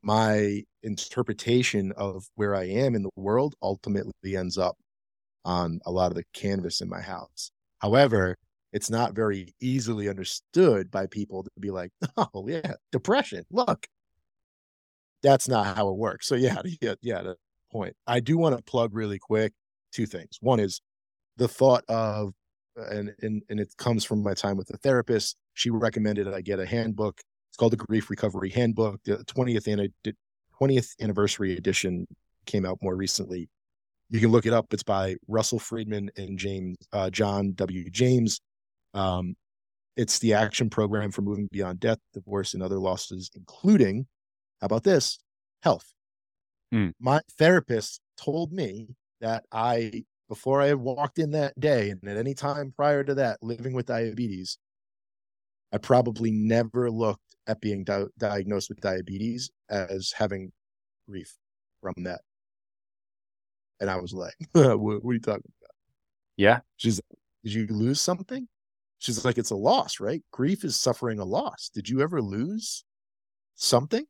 my 0.03 0.63
interpretation 0.83 1.93
of 1.97 2.25
where 2.37 2.55
I 2.55 2.65
am 2.65 2.95
in 2.95 3.03
the 3.03 3.11
world 3.17 3.55
ultimately 3.63 4.37
ends 4.37 4.57
up 4.59 4.77
on 5.45 5.81
a 5.87 5.91
lot 5.91 6.11
of 6.11 6.17
the 6.17 6.25
canvas 6.33 6.81
in 6.81 6.89
my 6.89 7.01
house. 7.01 7.51
However, 7.81 8.37
it's 8.73 8.91
not 8.91 9.15
very 9.15 9.55
easily 9.61 10.09
understood 10.09 10.91
by 10.91 11.07
people 11.07 11.45
to 11.45 11.51
be 11.61 11.71
like, 11.71 11.91
oh 12.17 12.47
yeah, 12.49 12.75
depression. 12.91 13.45
Look, 13.51 13.87
that's 15.23 15.49
not 15.49 15.77
how 15.77 15.89
it 15.89 15.97
works. 15.97 16.27
So 16.27 16.35
yeah, 16.35 16.63
yeah, 16.81 16.95
yeah. 17.03 17.23
The 17.23 17.37
point. 17.71 17.95
I 18.07 18.21
do 18.21 18.39
want 18.39 18.57
to 18.57 18.63
plug 18.63 18.95
really 18.95 19.19
quick 19.19 19.53
two 19.93 20.07
things. 20.07 20.39
One 20.41 20.61
is 20.61 20.81
the 21.37 21.49
thought 21.49 21.85
of, 21.89 22.33
and 22.77 23.13
and 23.21 23.43
and 23.49 23.61
it 23.61 23.75
comes 23.77 24.05
from 24.05 24.23
my 24.23 24.35
time 24.35 24.57
with 24.57 24.69
the 24.69 24.79
therapist. 24.79 25.37
She 25.55 25.71
recommended 25.71 26.33
I 26.33 26.41
get 26.41 26.59
a 26.61 26.67
handbook 26.67 27.21
it's 27.53 27.59
called 27.59 27.75
the 27.75 27.77
Grief 27.77 28.09
Recovery 28.09 28.49
Handbook. 28.49 28.99
The 29.05 29.19
20th, 29.27 29.93
20th 30.59 30.89
anniversary 31.03 31.55
edition 31.55 32.07
came 32.47 32.65
out 32.65 32.79
more 32.81 32.97
recently. 32.97 33.51
You 34.09 34.21
can 34.21 34.31
look 34.31 34.47
it 34.47 34.55
up. 34.55 34.73
It's 34.73 34.83
by 34.83 35.17
Russell 35.29 35.59
Friedman 35.59 36.11
and 36.17 36.39
James 36.39 36.79
uh, 36.95 37.11
John 37.11 37.53
W. 37.57 37.91
James. 37.91 38.41
Um, 38.95 39.37
it's 39.97 40.19
the 40.19 40.35
action 40.35 40.71
program 40.71 41.11
for 41.11 41.23
moving 41.23 41.49
beyond 41.51 41.81
death, 41.81 41.99
divorce, 42.15 42.55
and 42.55 42.63
other 42.63 42.79
losses, 42.79 43.31
including, 43.35 44.07
how 44.61 44.67
about 44.67 44.85
this, 44.85 45.19
health. 45.63 45.93
Hmm. 46.71 46.91
My 46.99 47.21
therapist 47.39 48.01
told 48.17 48.53
me 48.53 48.89
that 49.21 49.45
I, 49.53 50.05
before 50.29 50.63
I 50.63 50.73
walked 50.75 51.19
in 51.19 51.33
that 51.33 51.59
day, 51.61 51.91
and 51.91 52.07
at 52.09 52.17
any 52.17 52.35
time 52.35 52.73
prior 52.75 53.05
to 53.05 53.15
that, 53.17 53.43
living 53.43 53.75
with 53.75 53.87
diabetes, 53.87 54.59
I 55.73 55.79
probably 55.79 56.31
never 56.31 56.91
looked 56.91 57.37
at 57.47 57.61
being 57.61 57.85
di- 57.85 58.07
diagnosed 58.19 58.69
with 58.69 58.81
diabetes 58.81 59.51
as 59.69 60.13
having 60.17 60.53
grief 61.09 61.37
from 61.81 61.95
that. 62.05 62.21
And 63.81 63.91
I 63.91 63.97
was 63.97 64.13
like, 64.13 64.35
what, 64.53 64.79
what 64.79 65.11
are 65.11 65.13
you 65.13 65.21
talking 65.21 65.53
about? 65.61 65.75
Yeah. 66.37 66.61
She's 66.77 67.01
did 67.45 67.55
you 67.55 67.67
lose 67.67 68.01
something? 68.01 68.47
She's 69.03 69.25
like, 69.25 69.37
it's 69.37 69.51
a 69.51 69.57
loss, 69.57 69.99
right? 69.99 70.23
Grief 70.31 70.63
is 70.63 70.79
suffering 70.79 71.19
a 71.19 71.25
loss. 71.25 71.71
Did 71.75 71.89
you 71.89 72.03
ever 72.03 72.23
lose 72.23 72.85
something? 73.57 74.05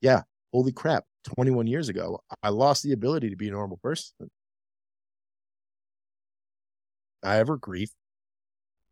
Yeah. 0.00 0.22
Holy 0.52 0.70
crap. 0.70 1.02
21 1.24 1.66
years 1.66 1.88
ago, 1.88 2.20
I 2.44 2.50
lost 2.50 2.84
the 2.84 2.92
ability 2.92 3.30
to 3.30 3.36
be 3.36 3.48
a 3.48 3.50
normal 3.50 3.78
person. 3.78 4.30
I 7.24 7.38
ever 7.38 7.56
grief 7.56 7.90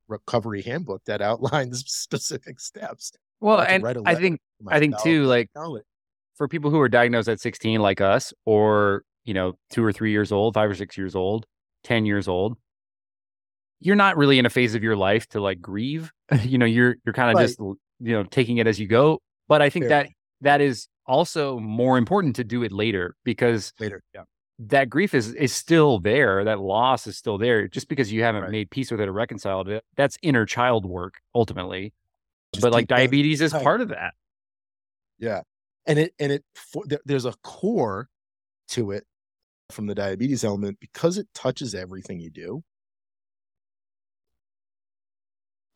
recovery 0.08 0.62
handbook 0.62 1.04
that 1.04 1.22
outlines 1.22 1.84
specific 1.86 2.58
steps. 2.58 3.12
Well, 3.38 3.58
I 3.58 3.66
and 3.66 3.84
a 3.84 4.02
I 4.04 4.16
think 4.16 4.40
I 4.66 4.80
think 4.80 5.00
too, 5.00 5.24
like 5.26 5.50
for 6.34 6.48
people 6.48 6.72
who 6.72 6.80
are 6.80 6.88
diagnosed 6.88 7.28
at 7.28 7.38
16 7.38 7.78
like 7.78 8.00
us 8.00 8.34
or 8.44 9.04
you 9.24 9.34
know 9.34 9.56
two 9.70 9.84
or 9.84 9.92
three 9.92 10.10
years 10.10 10.32
old 10.32 10.54
five 10.54 10.68
or 10.68 10.74
six 10.74 10.98
years 10.98 11.14
old 11.14 11.46
10 11.84 12.06
years 12.06 12.26
old 12.26 12.58
you're 13.80 13.96
not 13.96 14.16
really 14.16 14.38
in 14.38 14.46
a 14.46 14.50
phase 14.50 14.74
of 14.74 14.82
your 14.82 14.96
life 14.96 15.26
to 15.28 15.40
like 15.40 15.60
grieve 15.60 16.12
you 16.42 16.58
know 16.58 16.66
you're 16.66 16.96
you're 17.04 17.12
kind 17.12 17.30
of 17.30 17.36
Right. 17.36 17.46
just 17.46 17.58
you 17.58 17.76
know 18.14 18.24
taking 18.24 18.58
it 18.58 18.66
as 18.66 18.78
you 18.80 18.86
go 18.86 19.20
but 19.48 19.60
i 19.62 19.70
think 19.70 19.84
Fair. 19.86 20.04
that 20.04 20.08
that 20.42 20.60
is 20.60 20.88
also 21.06 21.58
more 21.58 21.98
important 21.98 22.36
to 22.36 22.44
do 22.44 22.62
it 22.62 22.70
later 22.72 23.16
because 23.24 23.72
later. 23.80 24.02
Yeah. 24.14 24.22
That 24.60 24.90
grief 24.90 25.14
is 25.14 25.32
is 25.34 25.52
still 25.54 25.98
there. 25.98 26.44
That 26.44 26.60
loss 26.60 27.06
is 27.06 27.16
still 27.16 27.38
there. 27.38 27.66
Just 27.66 27.88
because 27.88 28.12
you 28.12 28.22
haven't 28.22 28.42
Right. 28.42 28.50
made 28.50 28.70
peace 28.70 28.90
with 28.90 29.00
it 29.00 29.08
or 29.08 29.12
reconciled 29.12 29.68
it, 29.70 29.82
that's 29.96 30.18
inner 30.22 30.44
child 30.46 30.84
work 30.86 31.14
ultimately. 31.34 31.92
Just 32.52 32.62
but 32.62 32.72
like 32.72 32.86
diabetes 32.86 33.40
is 33.40 33.52
part 33.54 33.80
of 33.80 33.88
that. 33.88 34.12
Yeah. 35.18 35.40
And 35.86 35.98
it 35.98 36.12
and 36.20 36.30
it 36.32 36.44
for, 36.54 36.84
there, 36.86 37.00
there's 37.06 37.24
a 37.24 37.32
core 37.42 38.08
to 38.68 38.90
it 38.92 39.04
from 39.70 39.86
the 39.86 39.94
diabetes 39.94 40.44
element 40.44 40.78
because 40.78 41.16
it 41.18 41.26
touches 41.34 41.74
everything 41.74 42.20
you 42.20 42.30
do. 42.30 42.62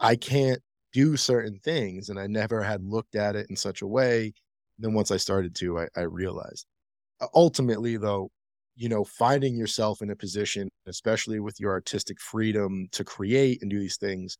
I 0.04 0.16
can't 0.16 0.62
do 0.92 1.16
certain 1.16 1.58
things 1.60 2.10
and 2.10 2.20
I 2.20 2.28
never 2.28 2.62
had 2.62 2.84
looked 2.84 3.16
at 3.16 3.36
it 3.36 3.48
in 3.50 3.56
such 3.56 3.82
a 3.82 3.86
way. 3.88 4.34
Then 4.78 4.94
once 4.94 5.10
I 5.10 5.16
started 5.18 5.54
to, 5.56 5.80
I, 5.80 5.88
I 5.96 6.02
realized. 6.02 6.66
Uh, 7.20 7.28
Ultimately, 7.34 7.96
though, 7.98 8.30
you 8.76 8.88
know, 8.88 9.04
finding 9.04 9.56
yourself 9.56 10.02
in 10.02 10.10
a 10.10 10.16
position, 10.16 10.70
especially 10.86 11.40
with 11.40 11.60
your 11.60 11.72
artistic 11.72 12.20
freedom 12.20 12.88
to 12.92 13.04
create 13.04 13.62
and 13.62 13.70
do 13.70 13.80
these 13.80 13.98
things, 13.98 14.38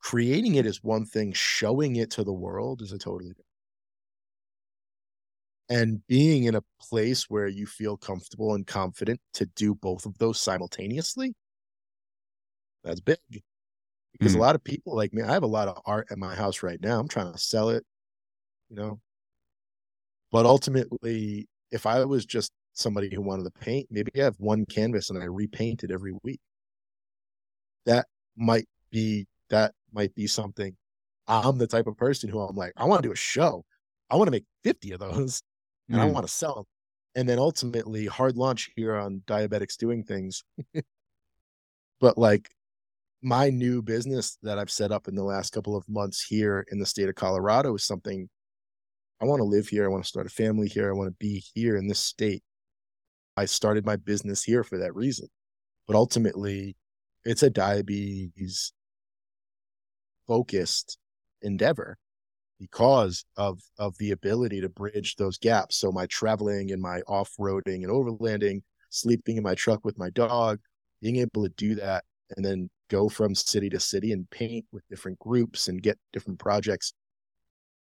creating 0.00 0.56
it 0.56 0.66
is 0.66 0.84
one 0.84 1.06
thing, 1.06 1.32
showing 1.34 1.96
it 1.96 2.10
to 2.12 2.24
the 2.24 2.32
world 2.34 2.82
is 2.82 2.92
a 2.92 2.98
totally 2.98 3.30
different. 3.30 3.46
And 5.68 6.06
being 6.06 6.44
in 6.44 6.54
a 6.54 6.64
place 6.80 7.28
where 7.30 7.48
you 7.48 7.66
feel 7.66 7.96
comfortable 7.98 8.54
and 8.54 8.66
confident 8.66 9.20
to 9.34 9.46
do 9.46 9.74
both 9.74 10.06
of 10.06 10.16
those 10.18 10.40
simultaneously, 10.40 11.34
that's 12.82 13.00
big. 13.00 13.18
Because 14.14 14.34
a 14.34 14.38
Mm. 14.38 14.40
lot 14.40 14.54
of 14.54 14.64
people 14.64 14.94
like 14.96 15.12
me, 15.12 15.22
I 15.22 15.32
have 15.32 15.42
a 15.42 15.46
lot 15.48 15.68
of 15.68 15.82
art 15.86 16.08
at 16.10 16.18
my 16.18 16.34
house 16.34 16.62
right 16.62 16.80
now. 16.80 16.98
I'm 17.00 17.08
trying 17.08 17.32
to 17.32 17.38
sell 17.38 17.70
it, 17.70 17.84
you 18.70 18.76
know. 18.76 19.00
But 20.30 20.46
ultimately, 20.46 21.48
if 21.70 21.86
I 21.86 22.04
was 22.04 22.26
just 22.26 22.50
somebody 22.72 23.14
who 23.14 23.22
wanted 23.22 23.44
to 23.44 23.50
paint, 23.52 23.88
maybe 23.90 24.10
I 24.20 24.24
have 24.24 24.38
one 24.38 24.66
canvas 24.66 25.08
and 25.10 25.18
I 25.22 25.26
repaint 25.26 25.84
it 25.84 25.90
every 25.90 26.12
week. 26.22 26.40
That 27.86 28.06
might 28.36 28.66
be 28.90 29.26
that 29.50 29.74
might 29.92 30.14
be 30.14 30.26
something. 30.26 30.76
I'm 31.26 31.58
the 31.58 31.66
type 31.66 31.86
of 31.86 31.96
person 31.96 32.28
who 32.28 32.40
I'm 32.40 32.56
like, 32.56 32.72
I 32.76 32.84
want 32.84 33.02
to 33.02 33.08
do 33.08 33.12
a 33.12 33.16
show. 33.16 33.64
I 34.10 34.16
want 34.16 34.26
to 34.26 34.30
make 34.32 34.44
50 34.62 34.92
of 34.92 35.00
those 35.00 35.42
and 35.90 36.00
I 36.00 36.04
Mm. 36.06 36.12
want 36.14 36.26
to 36.26 36.32
sell 36.32 36.54
them. 36.54 36.64
And 37.16 37.28
then 37.28 37.38
ultimately, 37.38 38.06
hard 38.06 38.36
launch 38.36 38.70
here 38.76 38.96
on 38.96 39.22
Diabetics 39.26 39.76
Doing 39.76 40.02
Things. 40.04 40.42
but 42.00 42.18
like 42.18 42.50
my 43.24 43.48
new 43.48 43.80
business 43.80 44.36
that 44.42 44.58
I've 44.58 44.70
set 44.70 44.92
up 44.92 45.08
in 45.08 45.14
the 45.14 45.24
last 45.24 45.52
couple 45.52 45.74
of 45.74 45.88
months 45.88 46.22
here 46.22 46.66
in 46.70 46.78
the 46.78 46.86
state 46.86 47.08
of 47.08 47.14
Colorado 47.14 47.74
is 47.74 47.84
something 47.84 48.28
I 49.20 49.24
want 49.24 49.40
to 49.40 49.44
live 49.44 49.66
here. 49.66 49.84
I 49.84 49.88
want 49.88 50.04
to 50.04 50.08
start 50.08 50.26
a 50.26 50.30
family 50.30 50.68
here. 50.68 50.90
I 50.90 50.92
want 50.92 51.08
to 51.08 51.16
be 51.18 51.42
here 51.54 51.76
in 51.76 51.88
this 51.88 51.98
state. 51.98 52.42
I 53.36 53.46
started 53.46 53.86
my 53.86 53.96
business 53.96 54.44
here 54.44 54.62
for 54.62 54.78
that 54.78 54.94
reason. 54.94 55.28
But 55.86 55.96
ultimately, 55.96 56.76
it's 57.24 57.42
a 57.42 57.48
diabetes 57.48 58.72
focused 60.26 60.98
endeavor 61.40 61.96
because 62.60 63.24
of 63.36 63.60
of 63.78 63.96
the 63.98 64.10
ability 64.10 64.60
to 64.60 64.68
bridge 64.68 65.16
those 65.16 65.38
gaps. 65.38 65.76
So 65.76 65.90
my 65.90 66.06
traveling 66.06 66.72
and 66.72 66.82
my 66.82 67.00
off-roading 67.08 67.84
and 67.84 67.88
overlanding, 67.88 68.62
sleeping 68.90 69.38
in 69.38 69.42
my 69.42 69.54
truck 69.54 69.82
with 69.84 69.98
my 69.98 70.10
dog, 70.10 70.60
being 71.00 71.16
able 71.16 71.42
to 71.44 71.52
do 71.56 71.74
that 71.76 72.04
and 72.36 72.44
then 72.44 72.70
go 72.90 73.08
from 73.08 73.34
city 73.34 73.68
to 73.70 73.80
city 73.80 74.12
and 74.12 74.28
paint 74.30 74.64
with 74.72 74.86
different 74.88 75.18
groups 75.18 75.68
and 75.68 75.82
get 75.82 75.98
different 76.12 76.38
projects 76.38 76.92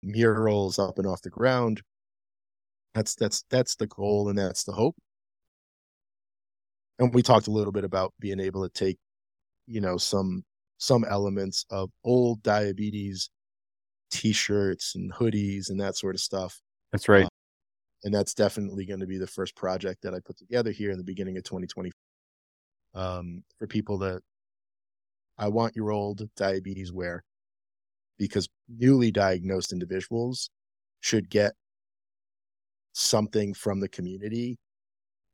murals 0.02 0.78
up 0.78 0.98
and 0.98 1.06
off 1.06 1.22
the 1.22 1.30
ground 1.30 1.82
that's 2.94 3.14
that's 3.14 3.44
that's 3.50 3.74
the 3.76 3.86
goal 3.86 4.28
and 4.28 4.38
that's 4.38 4.64
the 4.64 4.72
hope 4.72 4.96
and 6.98 7.12
we 7.14 7.22
talked 7.22 7.46
a 7.46 7.52
little 7.52 7.72
bit 7.72 7.84
about 7.84 8.12
being 8.20 8.40
able 8.40 8.62
to 8.62 8.72
take 8.72 8.98
you 9.66 9.80
know 9.80 9.96
some 9.96 10.44
some 10.78 11.04
elements 11.04 11.64
of 11.70 11.90
old 12.04 12.42
diabetes 12.42 13.30
t-shirts 14.10 14.94
and 14.94 15.12
hoodies 15.12 15.70
and 15.70 15.80
that 15.80 15.96
sort 15.96 16.14
of 16.14 16.20
stuff 16.20 16.60
That's 16.92 17.08
right. 17.08 17.24
Uh, 17.24 17.28
and 18.04 18.14
that's 18.14 18.32
definitely 18.32 18.86
going 18.86 19.00
to 19.00 19.06
be 19.06 19.18
the 19.18 19.26
first 19.26 19.56
project 19.56 20.02
that 20.02 20.14
I 20.14 20.20
put 20.24 20.38
together 20.38 20.70
here 20.70 20.92
in 20.92 20.98
the 20.98 21.04
beginning 21.04 21.36
of 21.36 21.42
2020 21.44 21.90
um, 22.94 23.42
for 23.58 23.66
people 23.66 23.98
that 23.98 24.22
I 25.38 25.48
want 25.48 25.76
your 25.76 25.92
old 25.92 26.28
diabetes 26.36 26.92
wear 26.92 27.24
because 28.18 28.48
newly 28.68 29.10
diagnosed 29.10 29.72
individuals 29.72 30.50
should 31.00 31.30
get 31.30 31.52
something 32.92 33.54
from 33.54 33.80
the 33.80 33.88
community. 33.88 34.58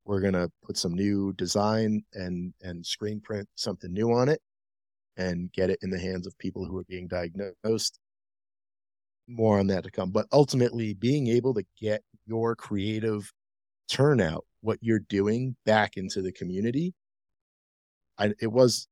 We're 0.04 0.20
going 0.20 0.34
to 0.34 0.50
put 0.62 0.76
some 0.76 0.92
new 0.92 1.32
design 1.32 2.02
and 2.12 2.52
and 2.60 2.84
screen 2.84 3.20
print 3.20 3.48
something 3.54 3.92
new 3.92 4.12
on 4.12 4.28
it 4.28 4.40
and 5.16 5.50
get 5.52 5.70
it 5.70 5.78
in 5.82 5.90
the 5.90 5.98
hands 5.98 6.26
of 6.26 6.36
people 6.38 6.66
who 6.66 6.76
are 6.78 6.84
being 6.84 7.08
diagnosed 7.08 7.98
more 9.26 9.58
on 9.58 9.68
that 9.68 9.84
to 9.84 9.90
come. 9.90 10.10
But 10.10 10.26
ultimately, 10.32 10.94
being 10.94 11.28
able 11.28 11.54
to 11.54 11.64
get 11.80 12.02
your 12.26 12.54
creative 12.54 13.32
turnout, 13.88 14.44
what 14.60 14.78
you're 14.80 15.00
doing 15.00 15.56
back 15.64 15.96
into 15.96 16.22
the 16.22 16.32
community, 16.32 16.94
I, 18.18 18.32
it 18.40 18.52
was, 18.52 18.86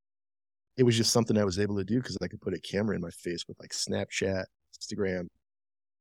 it 0.77 0.85
was 0.85 0.97
just 0.97 1.13
something 1.13 1.37
I 1.37 1.45
was 1.45 1.59
able 1.59 1.77
to 1.77 1.85
do 1.85 1.99
because 1.99 2.17
I 2.23 2.29
could 2.29 2.41
put 2.41 2.55
a 2.55 2.61
camera 2.61 2.97
in 2.97 3.03
my 3.03 3.11
face 3.11 3.47
with 3.47 3.59
like 3.61 3.71
Snapchat, 3.71 4.45
Instagram, 4.81 5.27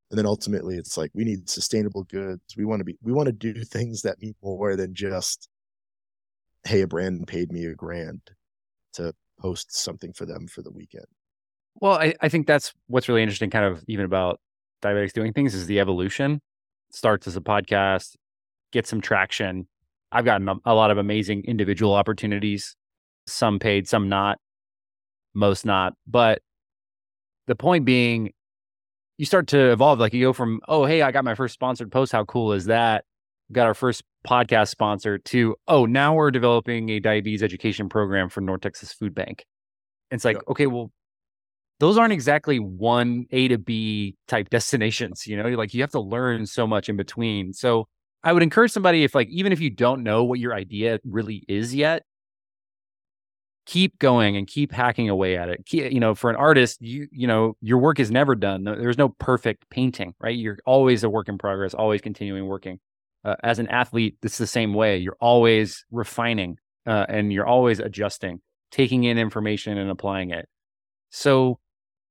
and 0.09 0.17
then 0.17 0.25
ultimately 0.25 0.75
it's 0.75 0.97
like 0.97 1.11
we 1.13 1.23
need 1.23 1.49
sustainable 1.49 2.03
goods. 2.03 2.41
We 2.57 2.65
want 2.65 2.79
to 2.79 2.85
be, 2.85 2.97
we 3.01 3.11
want 3.11 3.27
to 3.27 3.33
do 3.33 3.63
things 3.63 4.01
that 4.03 4.21
mean 4.21 4.35
more 4.41 4.75
than 4.75 4.93
just, 4.93 5.49
hey, 6.65 6.81
a 6.81 6.87
brand 6.87 7.27
paid 7.27 7.51
me 7.51 7.65
a 7.65 7.73
grand 7.73 8.21
to 8.93 9.13
post 9.39 9.75
something 9.75 10.13
for 10.13 10.25
them 10.25 10.47
for 10.47 10.61
the 10.61 10.71
weekend. 10.71 11.05
Well, 11.79 11.93
I, 11.93 12.13
I 12.21 12.29
think 12.29 12.47
that's 12.47 12.73
what's 12.87 13.07
really 13.07 13.23
interesting, 13.23 13.49
kind 13.49 13.65
of 13.65 13.83
even 13.87 14.05
about 14.05 14.39
diabetics 14.83 15.13
doing 15.13 15.33
things, 15.33 15.55
is 15.55 15.67
the 15.67 15.79
evolution. 15.79 16.41
Starts 16.91 17.27
as 17.27 17.37
a 17.37 17.41
podcast, 17.41 18.15
get 18.71 18.85
some 18.85 18.99
traction. 18.99 19.67
I've 20.11 20.25
gotten 20.25 20.47
a, 20.49 20.55
a 20.65 20.75
lot 20.75 20.91
of 20.91 20.97
amazing 20.97 21.45
individual 21.45 21.93
opportunities, 21.93 22.75
some 23.27 23.59
paid, 23.59 23.87
some 23.87 24.09
not, 24.09 24.37
most 25.33 25.65
not. 25.65 25.93
But 26.07 26.41
the 27.47 27.55
point 27.55 27.85
being, 27.85 28.33
you 29.17 29.25
start 29.25 29.47
to 29.49 29.71
evolve. 29.71 29.99
Like 29.99 30.13
you 30.13 30.25
go 30.25 30.33
from, 30.33 30.61
oh, 30.67 30.85
hey, 30.85 31.01
I 31.01 31.11
got 31.11 31.23
my 31.23 31.35
first 31.35 31.53
sponsored 31.53 31.91
post. 31.91 32.11
How 32.11 32.25
cool 32.25 32.53
is 32.53 32.65
that? 32.65 33.05
Got 33.51 33.67
our 33.67 33.73
first 33.73 34.03
podcast 34.27 34.69
sponsor 34.69 35.17
to, 35.17 35.55
oh, 35.67 35.85
now 35.85 36.13
we're 36.13 36.31
developing 36.31 36.89
a 36.89 36.99
diabetes 36.99 37.43
education 37.43 37.89
program 37.89 38.29
for 38.29 38.41
North 38.41 38.61
Texas 38.61 38.93
Food 38.93 39.13
Bank. 39.13 39.45
And 40.09 40.17
it's 40.17 40.25
like, 40.25 40.37
Yep. 40.37 40.43
okay, 40.49 40.67
well, 40.67 40.91
those 41.79 41.97
aren't 41.97 42.13
exactly 42.13 42.59
one 42.59 43.25
A 43.31 43.47
to 43.47 43.57
B 43.57 44.15
type 44.27 44.49
destinations. 44.49 45.25
You 45.25 45.37
know, 45.37 45.49
like 45.49 45.73
you 45.73 45.81
have 45.81 45.91
to 45.91 45.99
learn 45.99 46.45
so 46.45 46.67
much 46.67 46.89
in 46.89 46.95
between. 46.95 47.53
So 47.53 47.87
I 48.23 48.33
would 48.33 48.43
encourage 48.43 48.71
somebody 48.71 49.03
if 49.03 49.15
like 49.15 49.27
even 49.29 49.51
if 49.51 49.59
you 49.59 49.71
don't 49.71 50.03
know 50.03 50.23
what 50.23 50.39
your 50.39 50.53
idea 50.53 50.99
really 51.03 51.43
is 51.47 51.73
yet, 51.73 52.03
keep 53.65 53.97
going 53.99 54.35
and 54.35 54.47
keep 54.47 54.71
hacking 54.71 55.09
away 55.09 55.37
at 55.37 55.49
it. 55.49 55.61
You 55.71 55.99
know, 55.99 56.15
for 56.15 56.29
an 56.29 56.35
artist, 56.35 56.81
you 56.81 57.07
you 57.11 57.27
know, 57.27 57.55
your 57.61 57.77
work 57.77 57.99
is 57.99 58.11
never 58.11 58.35
done. 58.35 58.63
There's 58.63 58.97
no 58.97 59.09
perfect 59.09 59.69
painting, 59.69 60.13
right? 60.19 60.37
You're 60.37 60.57
always 60.65 61.03
a 61.03 61.09
work 61.09 61.29
in 61.29 61.37
progress, 61.37 61.73
always 61.73 62.01
continuing 62.01 62.47
working. 62.47 62.79
Uh, 63.23 63.35
as 63.43 63.59
an 63.59 63.67
athlete, 63.67 64.17
it's 64.23 64.39
the 64.39 64.47
same 64.47 64.73
way. 64.73 64.97
You're 64.97 65.17
always 65.19 65.85
refining 65.91 66.57
uh, 66.87 67.05
and 67.07 67.31
you're 67.31 67.45
always 67.45 67.79
adjusting, 67.79 68.41
taking 68.71 69.03
in 69.03 69.17
information 69.17 69.77
and 69.77 69.91
applying 69.91 70.31
it. 70.31 70.49
So 71.11 71.59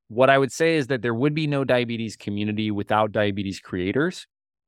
what 0.09 0.31
I 0.31 0.39
would 0.39 0.53
say 0.53 0.77
is 0.77 0.87
that 0.89 1.03
there 1.03 1.15
would 1.15 1.35
be 1.35 1.47
no 1.47 1.65
diabetes 1.65 2.17
community 2.17 2.71
without 2.71 3.13
diabetes 3.13 3.61
creators. 3.61 4.27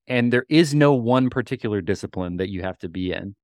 And 0.08 0.32
there 0.32 0.46
is 0.48 0.74
no 0.74 0.94
one 0.94 1.30
particular 1.30 1.80
discipline 1.80 2.38
that 2.38 2.48
you 2.48 2.62
have 2.62 2.78
to 2.78 2.88
be 2.88 3.12
in. 3.12 3.36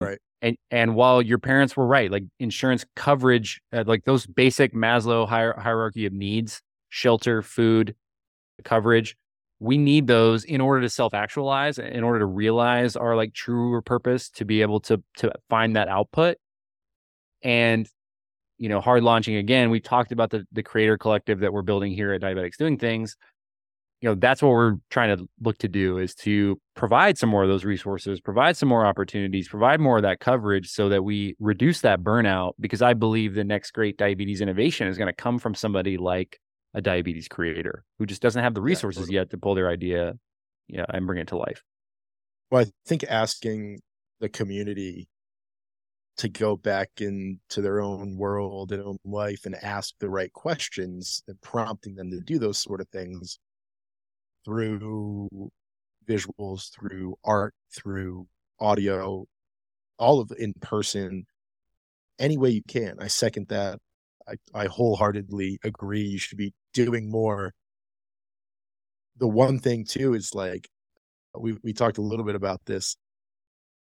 Right. 0.00 0.18
And 0.42 0.56
and 0.70 0.94
while 0.94 1.20
your 1.20 1.38
parents 1.38 1.76
were 1.76 1.86
right, 1.86 2.10
like 2.10 2.24
insurance 2.38 2.84
coverage, 2.94 3.60
uh, 3.72 3.84
like 3.86 4.04
those 4.04 4.26
basic 4.26 4.72
Maslow 4.72 5.28
hier- 5.28 5.58
hierarchy 5.58 6.06
of 6.06 6.12
needs, 6.12 6.62
shelter, 6.90 7.42
food, 7.42 7.96
coverage, 8.64 9.16
we 9.60 9.76
need 9.78 10.06
those 10.06 10.44
in 10.44 10.60
order 10.60 10.82
to 10.82 10.88
self-actualize, 10.88 11.78
in 11.78 12.04
order 12.04 12.20
to 12.20 12.26
realize 12.26 12.94
our 12.96 13.16
like 13.16 13.34
truer 13.34 13.82
purpose, 13.82 14.30
to 14.30 14.44
be 14.44 14.62
able 14.62 14.80
to 14.80 15.02
to 15.16 15.32
find 15.50 15.74
that 15.76 15.88
output. 15.88 16.36
And 17.42 17.88
you 18.58 18.68
know, 18.68 18.80
hard 18.80 19.02
launching 19.02 19.36
again, 19.36 19.70
we 19.70 19.80
talked 19.80 20.12
about 20.12 20.30
the 20.30 20.46
the 20.52 20.62
creator 20.62 20.98
collective 20.98 21.40
that 21.40 21.52
we're 21.52 21.62
building 21.62 21.92
here 21.92 22.12
at 22.12 22.20
Diabetics 22.20 22.56
Doing 22.56 22.78
Things. 22.78 23.16
You 24.00 24.10
know, 24.10 24.14
that's 24.14 24.40
what 24.42 24.50
we're 24.50 24.76
trying 24.90 25.16
to 25.16 25.28
look 25.40 25.58
to 25.58 25.68
do 25.68 25.98
is 25.98 26.14
to 26.16 26.60
provide 26.76 27.18
some 27.18 27.28
more 27.28 27.42
of 27.42 27.48
those 27.48 27.64
resources, 27.64 28.20
provide 28.20 28.56
some 28.56 28.68
more 28.68 28.86
opportunities, 28.86 29.48
provide 29.48 29.80
more 29.80 29.96
of 29.96 30.02
that 30.02 30.20
coverage 30.20 30.70
so 30.70 30.88
that 30.88 31.02
we 31.02 31.34
reduce 31.40 31.80
that 31.80 32.00
burnout. 32.00 32.52
Because 32.60 32.80
I 32.80 32.94
believe 32.94 33.34
the 33.34 33.42
next 33.42 33.72
great 33.72 33.96
diabetes 33.96 34.40
innovation 34.40 34.86
is 34.86 34.98
going 34.98 35.08
to 35.08 35.12
come 35.12 35.38
from 35.38 35.54
somebody 35.54 35.96
like 35.96 36.38
a 36.74 36.80
diabetes 36.80 37.26
creator 37.26 37.84
who 37.98 38.06
just 38.06 38.22
doesn't 38.22 38.42
have 38.42 38.54
the 38.54 38.60
resources 38.60 39.02
totally. 39.02 39.16
yet 39.16 39.30
to 39.30 39.38
pull 39.38 39.56
their 39.56 39.68
idea 39.68 40.14
yeah, 40.68 40.84
and 40.90 41.06
bring 41.06 41.18
it 41.18 41.28
to 41.28 41.36
life. 41.36 41.62
Well, 42.50 42.62
I 42.62 42.66
think 42.86 43.04
asking 43.04 43.80
the 44.20 44.28
community 44.28 45.08
to 46.18 46.28
go 46.28 46.56
back 46.56 46.90
into 46.98 47.62
their 47.62 47.80
own 47.80 48.16
world 48.16 48.72
and 48.72 48.82
own 48.82 48.98
life 49.04 49.46
and 49.46 49.54
ask 49.62 49.94
the 50.00 50.10
right 50.10 50.32
questions 50.32 51.22
and 51.28 51.40
prompting 51.40 51.94
them 51.94 52.10
to 52.10 52.20
do 52.20 52.38
those 52.38 52.58
sort 52.58 52.80
of 52.80 52.88
things 52.88 53.38
through 54.44 55.28
visuals, 56.08 56.70
through 56.72 57.16
art, 57.24 57.54
through 57.74 58.26
audio, 58.60 59.26
all 59.98 60.20
of 60.20 60.32
in 60.38 60.54
person, 60.60 61.26
any 62.18 62.38
way 62.38 62.50
you 62.50 62.62
can. 62.66 62.96
I 63.00 63.08
second 63.08 63.48
that. 63.48 63.78
I, 64.28 64.34
I 64.54 64.66
wholeheartedly 64.66 65.58
agree. 65.64 66.02
You 66.02 66.18
should 66.18 66.38
be 66.38 66.52
doing 66.74 67.10
more. 67.10 67.54
The 69.18 69.28
one 69.28 69.58
thing 69.58 69.84
too 69.84 70.14
is 70.14 70.34
like 70.34 70.68
we 71.36 71.56
we 71.62 71.72
talked 71.72 71.98
a 71.98 72.02
little 72.02 72.24
bit 72.24 72.34
about 72.34 72.60
this. 72.66 72.96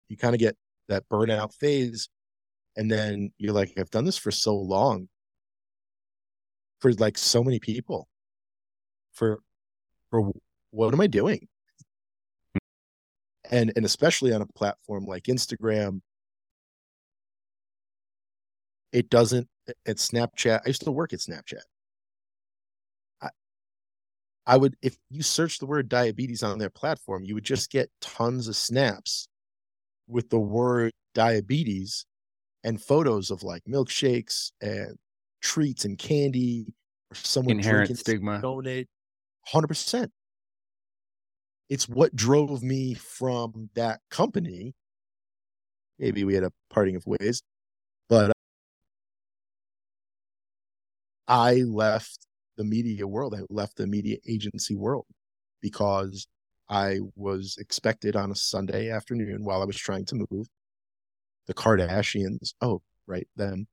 You 0.09 0.16
kind 0.16 0.34
of 0.34 0.40
get 0.40 0.57
that 0.88 1.09
burnout 1.09 1.55
phase 1.55 2.09
and 2.76 2.90
then 2.90 3.30
you're 3.38 3.53
like 3.53 3.72
i've 3.78 3.90
done 3.90 4.05
this 4.05 4.18
for 4.18 4.30
so 4.30 4.55
long 4.55 5.09
for 6.80 6.92
like 6.94 7.18
so 7.18 7.42
many 7.42 7.59
people 7.59 8.09
for 9.12 9.40
for 10.12 10.30
what 10.70 10.92
am 10.92 11.00
i 11.00 11.08
doing? 11.08 11.48
And 13.50 13.72
and 13.74 13.84
especially 13.84 14.32
on 14.32 14.42
a 14.42 14.46
platform 14.46 15.06
like 15.06 15.24
instagram. 15.24 16.00
It 18.92 19.08
doesn't 19.08 19.48
at 19.86 19.96
snapchat 19.96 20.60
i 20.64 20.68
used 20.68 20.84
to 20.84 20.92
work 20.92 21.12
at 21.12 21.20
snapchat. 21.20 21.62
I 23.22 23.30
i 24.46 24.56
would 24.56 24.76
if 24.82 24.96
you 25.10 25.22
search 25.22 25.58
the 25.58 25.66
word 25.66 25.88
diabetes 25.88 26.42
on 26.42 26.58
their 26.58 26.70
platform 26.70 27.24
you 27.24 27.34
would 27.34 27.44
just 27.44 27.70
get 27.70 27.90
tons 28.00 28.48
of 28.48 28.56
snaps 28.56 29.28
with 30.08 30.28
the 30.28 30.38
word 30.38 30.92
diabetes 31.14 32.04
and 32.64 32.82
photos 32.82 33.30
of 33.30 33.42
like 33.42 33.62
milkshakes 33.64 34.50
and 34.60 34.96
treats 35.40 35.84
and 35.84 35.96
candy 35.96 36.66
or 37.10 37.14
someone 37.14 37.56
Inherent 37.56 37.86
drinking 37.86 37.96
stigma. 37.96 38.40
donate 38.42 38.88
100% 39.45 40.11
it's 41.68 41.88
what 41.88 42.14
drove 42.14 42.62
me 42.62 42.95
from 42.95 43.70
that 43.74 44.01
company 44.11 44.74
maybe 45.99 46.24
we 46.24 46.34
had 46.34 46.45
a 46.45 46.53
parting 46.70 46.97
of 46.97 47.07
ways 47.07 47.43
but 48.09 48.30
uh, 48.30 48.32
i 51.28 51.55
left 51.66 52.26
the 52.57 52.64
media 52.64 53.07
world 53.07 53.34
i 53.34 53.40
left 53.51 53.76
the 53.76 53.86
media 53.86 54.16
agency 54.28 54.74
world 54.74 55.07
because 55.61 56.26
i 56.68 56.99
was 57.16 57.57
expected 57.59 58.16
on 58.16 58.30
a 58.30 58.34
sunday 58.34 58.90
afternoon 58.90 59.45
while 59.45 59.62
i 59.62 59.64
was 59.64 59.76
trying 59.76 60.05
to 60.05 60.26
move 60.30 60.47
the 61.47 61.55
Kardashians. 61.55 62.55
Oh, 62.61 62.82
right, 63.07 63.28
them. 63.36 63.66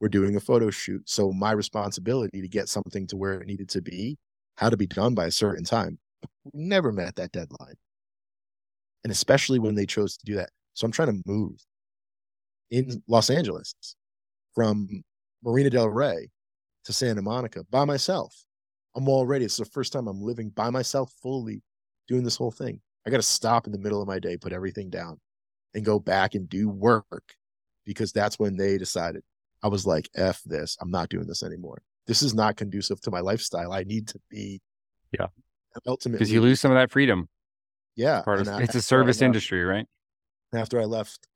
We're 0.00 0.08
doing 0.08 0.36
a 0.36 0.40
photo 0.40 0.70
shoot. 0.70 1.08
So 1.08 1.32
my 1.32 1.52
responsibility 1.52 2.40
to 2.40 2.48
get 2.48 2.68
something 2.68 3.06
to 3.08 3.16
where 3.16 3.34
it 3.40 3.46
needed 3.46 3.68
to 3.70 3.82
be 3.82 4.18
had 4.56 4.70
to 4.70 4.76
be 4.76 4.86
done 4.86 5.14
by 5.14 5.26
a 5.26 5.30
certain 5.30 5.64
time. 5.64 5.98
We 6.44 6.64
Never 6.64 6.92
met 6.92 7.16
that 7.16 7.32
deadline. 7.32 7.74
And 9.02 9.10
especially 9.10 9.58
when 9.58 9.74
they 9.74 9.86
chose 9.86 10.16
to 10.16 10.24
do 10.24 10.34
that. 10.36 10.50
So 10.74 10.84
I'm 10.84 10.92
trying 10.92 11.08
to 11.08 11.22
move 11.26 11.58
in 12.70 13.02
Los 13.08 13.30
Angeles 13.30 13.74
from 14.54 14.88
Marina 15.42 15.70
Del 15.70 15.88
Rey 15.88 16.30
to 16.84 16.92
Santa 16.92 17.22
Monica 17.22 17.64
by 17.70 17.84
myself. 17.84 18.34
I'm 18.96 19.08
already, 19.08 19.44
it's 19.44 19.56
the 19.56 19.64
first 19.64 19.92
time 19.92 20.06
I'm 20.06 20.22
living 20.22 20.50
by 20.50 20.70
myself 20.70 21.12
fully 21.22 21.62
doing 22.08 22.22
this 22.22 22.36
whole 22.36 22.50
thing. 22.50 22.80
I 23.06 23.10
got 23.10 23.18
to 23.18 23.22
stop 23.22 23.66
in 23.66 23.72
the 23.72 23.78
middle 23.78 24.00
of 24.00 24.08
my 24.08 24.18
day, 24.18 24.36
put 24.36 24.52
everything 24.52 24.88
down, 24.88 25.20
and 25.74 25.84
go 25.84 25.98
back 25.98 26.34
and 26.34 26.48
do 26.48 26.68
work 26.68 27.34
because 27.84 28.12
that's 28.12 28.38
when 28.38 28.56
they 28.56 28.78
decided 28.78 29.22
I 29.62 29.68
was 29.68 29.86
like, 29.86 30.08
F 30.14 30.42
this, 30.44 30.76
I'm 30.80 30.90
not 30.90 31.08
doing 31.08 31.26
this 31.26 31.42
anymore. 31.42 31.82
This 32.06 32.22
is 32.22 32.34
not 32.34 32.56
conducive 32.56 33.00
to 33.02 33.10
my 33.10 33.20
lifestyle. 33.20 33.72
I 33.72 33.84
need 33.84 34.08
to 34.08 34.20
be. 34.30 34.60
Yeah. 35.12 35.26
Ultimately. 35.86 36.18
Because 36.18 36.32
you 36.32 36.40
lose 36.40 36.60
some 36.60 36.70
of 36.70 36.76
that 36.76 36.90
freedom. 36.90 37.28
Yeah. 37.96 38.22
Part 38.22 38.40
of, 38.40 38.48
I, 38.48 38.62
it's 38.62 38.74
a 38.74 38.82
service 38.82 39.22
industry, 39.22 39.64
right? 39.64 39.86
After 40.52 40.80
I 40.80 40.84
left 40.84 41.26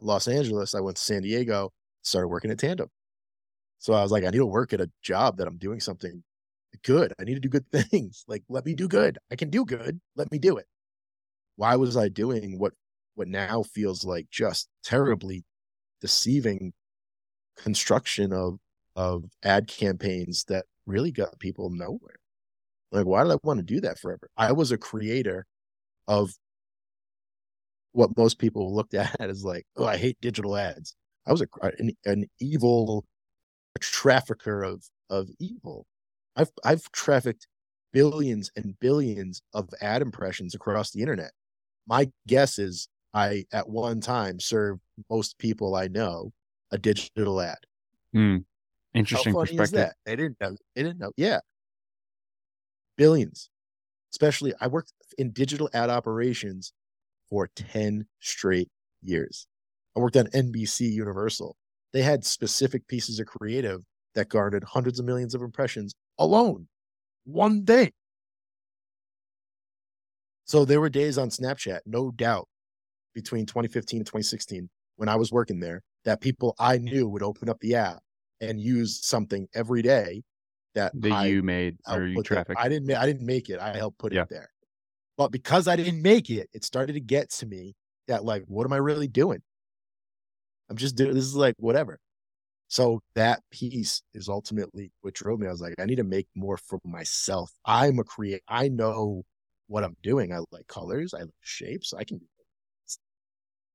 Los 0.00 0.28
Angeles, 0.28 0.74
I 0.74 0.80
went 0.80 0.96
to 0.96 1.02
San 1.02 1.22
Diego, 1.22 1.72
started 2.02 2.28
working 2.28 2.50
at 2.50 2.58
Tandem. 2.58 2.88
So 3.78 3.92
I 3.92 4.02
was 4.02 4.12
like, 4.12 4.24
I 4.24 4.30
need 4.30 4.38
to 4.38 4.46
work 4.46 4.72
at 4.72 4.80
a 4.80 4.90
job 5.02 5.36
that 5.38 5.46
I'm 5.46 5.58
doing 5.58 5.80
something 5.80 6.22
good. 6.82 7.12
I 7.20 7.24
need 7.24 7.34
to 7.34 7.40
do 7.40 7.48
good 7.48 7.66
things. 7.72 8.24
Like, 8.26 8.42
let 8.48 8.64
me 8.64 8.74
do 8.74 8.88
good. 8.88 9.18
I 9.30 9.36
can 9.36 9.50
do 9.50 9.64
good. 9.64 10.00
Let 10.16 10.30
me 10.30 10.38
do 10.38 10.56
it. 10.56 10.66
Why 11.56 11.76
was 11.76 11.96
I 11.96 12.08
doing 12.08 12.58
what 12.58 12.72
what 13.14 13.28
now 13.28 13.62
feels 13.62 14.04
like 14.04 14.28
just 14.30 14.68
terribly 14.82 15.44
deceiving 16.00 16.72
construction 17.56 18.32
of 18.32 18.58
of 18.96 19.24
ad 19.42 19.68
campaigns 19.68 20.44
that 20.48 20.66
really 20.86 21.10
got 21.10 21.38
people 21.38 21.70
nowhere. 21.70 22.16
Like, 22.92 23.06
why 23.06 23.24
did 23.24 23.32
I 23.32 23.36
want 23.42 23.58
to 23.58 23.64
do 23.64 23.80
that 23.80 23.98
forever? 23.98 24.28
I 24.36 24.52
was 24.52 24.70
a 24.70 24.78
creator 24.78 25.46
of 26.06 26.32
what 27.92 28.16
most 28.16 28.38
people 28.38 28.74
looked 28.74 28.94
at 28.94 29.20
as 29.20 29.44
like, 29.44 29.66
oh, 29.76 29.84
I 29.84 29.96
hate 29.96 30.18
digital 30.20 30.56
ads. 30.56 30.94
I 31.26 31.32
was 31.32 31.42
a, 31.42 31.48
an, 31.78 31.92
an 32.04 32.26
evil 32.40 33.04
a 33.76 33.78
trafficker 33.78 34.62
of 34.62 34.84
of 35.10 35.28
evil. 35.38 35.86
I've 36.36 36.50
I've 36.64 36.90
trafficked 36.92 37.46
billions 37.92 38.50
and 38.56 38.78
billions 38.80 39.42
of 39.52 39.68
ad 39.80 40.02
impressions 40.02 40.54
across 40.54 40.90
the 40.90 41.00
internet. 41.00 41.32
My 41.86 42.10
guess 42.26 42.58
is 42.58 42.88
I 43.12 43.44
at 43.52 43.68
one 43.68 44.00
time 44.00 44.40
served 44.40 44.80
most 45.10 45.38
people 45.38 45.74
I 45.74 45.88
know 45.88 46.32
a 46.70 46.78
digital 46.78 47.40
ad. 47.40 47.58
Hmm. 48.12 48.38
Interesting 48.94 49.32
How 49.34 49.40
funny 49.40 49.56
perspective. 49.56 49.78
Is 49.78 49.86
that? 49.86 49.96
They 50.06 50.16
didn't 50.16 50.40
know. 50.40 50.56
They 50.74 50.82
didn't 50.82 50.98
know. 50.98 51.10
Yeah. 51.16 51.40
Billions. 52.96 53.50
Especially 54.12 54.54
I 54.60 54.68
worked 54.68 54.92
in 55.18 55.32
digital 55.32 55.68
ad 55.74 55.90
operations 55.90 56.72
for 57.28 57.48
10 57.56 58.06
straight 58.20 58.68
years. 59.02 59.46
I 59.96 60.00
worked 60.00 60.16
on 60.16 60.26
NBC 60.26 60.92
Universal. 60.92 61.56
They 61.92 62.02
had 62.02 62.24
specific 62.24 62.86
pieces 62.86 63.18
of 63.18 63.26
creative 63.26 63.82
that 64.14 64.28
garnered 64.28 64.64
hundreds 64.64 65.00
of 65.00 65.06
millions 65.06 65.34
of 65.34 65.42
impressions 65.42 65.94
alone. 66.18 66.68
One 67.24 67.64
day. 67.64 67.92
So 70.44 70.64
there 70.64 70.80
were 70.80 70.90
days 70.90 71.18
on 71.18 71.30
Snapchat, 71.30 71.80
no 71.86 72.10
doubt, 72.10 72.48
between 73.14 73.46
2015 73.46 74.00
and 74.00 74.06
2016 74.06 74.68
when 74.96 75.08
I 75.08 75.16
was 75.16 75.32
working 75.32 75.58
there 75.58 75.82
that 76.04 76.20
people 76.20 76.54
I 76.58 76.78
knew 76.78 77.08
would 77.08 77.22
open 77.22 77.48
up 77.48 77.58
the 77.60 77.74
app 77.76 78.03
and 78.48 78.60
use 78.60 79.04
something 79.04 79.48
every 79.54 79.82
day 79.82 80.22
that, 80.74 80.92
that 81.00 81.12
I 81.12 81.26
you 81.26 81.42
made 81.42 81.76
or 81.88 82.04
you 82.06 82.22
traffic. 82.22 82.56
I 82.58 82.68
didn't. 82.68 82.90
I 82.92 83.06
didn't 83.06 83.26
make 83.26 83.48
it. 83.50 83.60
I 83.60 83.76
helped 83.76 83.98
put 83.98 84.12
Yeah. 84.12 84.22
it 84.22 84.28
there. 84.30 84.50
But 85.16 85.30
because 85.30 85.68
I 85.68 85.76
didn't 85.76 86.02
make 86.02 86.28
it, 86.30 86.48
it 86.52 86.64
started 86.64 86.94
to 86.94 87.00
get 87.00 87.30
to 87.30 87.46
me 87.46 87.74
that 88.08 88.24
like, 88.24 88.42
what 88.46 88.64
am 88.64 88.72
I 88.72 88.78
really 88.78 89.06
doing? 89.06 89.40
I'm 90.68 90.76
just 90.76 90.96
doing 90.96 91.14
this 91.14 91.24
is 91.24 91.36
like 91.36 91.54
whatever. 91.58 92.00
So 92.68 93.00
that 93.14 93.40
piece 93.52 94.02
is 94.14 94.28
ultimately 94.28 94.90
what 95.02 95.14
drove 95.14 95.38
me. 95.38 95.46
I 95.46 95.50
was 95.50 95.60
like, 95.60 95.74
I 95.78 95.84
need 95.84 95.96
to 95.96 96.04
make 96.04 96.26
more 96.34 96.56
for 96.56 96.80
myself. 96.84 97.52
I'm 97.64 97.98
a 97.98 98.04
create. 98.04 98.42
I 98.48 98.68
know 98.68 99.24
what 99.68 99.84
I'm 99.84 99.96
doing. 100.02 100.32
I 100.32 100.38
like 100.50 100.66
colors. 100.66 101.14
I 101.14 101.20
like 101.20 101.30
shapes. 101.42 101.92
I 101.94 102.04
can 102.04 102.18
do 102.18 102.26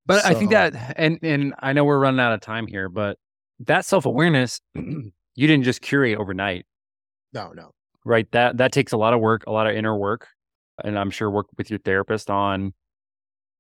But 0.06 0.26
I 0.26 0.34
think 0.34 0.52
that, 0.52 0.96
and 0.98 1.20
and 1.22 1.54
I 1.60 1.72
know 1.74 1.86
we're 1.86 2.00
running 2.00 2.20
out 2.20 2.34
of 2.34 2.42
time 2.42 2.68
here, 2.68 2.90
but 2.90 3.18
that 3.60 3.86
self 3.86 4.06
awareness, 4.06 4.62
you 4.76 5.12
didn't 5.36 5.64
just 5.64 5.82
curate 5.82 6.18
overnight, 6.18 6.66
no, 7.34 7.52
no. 7.52 7.72
right? 8.06 8.30
That 8.32 8.58
that 8.58 8.72
takes 8.72 8.92
a 8.92 8.98
lot 8.98 9.14
of 9.14 9.20
work, 9.20 9.44
a 9.48 9.52
lot 9.52 9.68
of 9.68 9.76
inner 9.76 9.98
work, 9.98 10.28
and 10.84 10.98
I'm 10.98 11.12
sure 11.12 11.30
work 11.30 11.48
with 11.58 11.70
your 11.70 11.80
therapist 11.80 12.30
on 12.30 12.74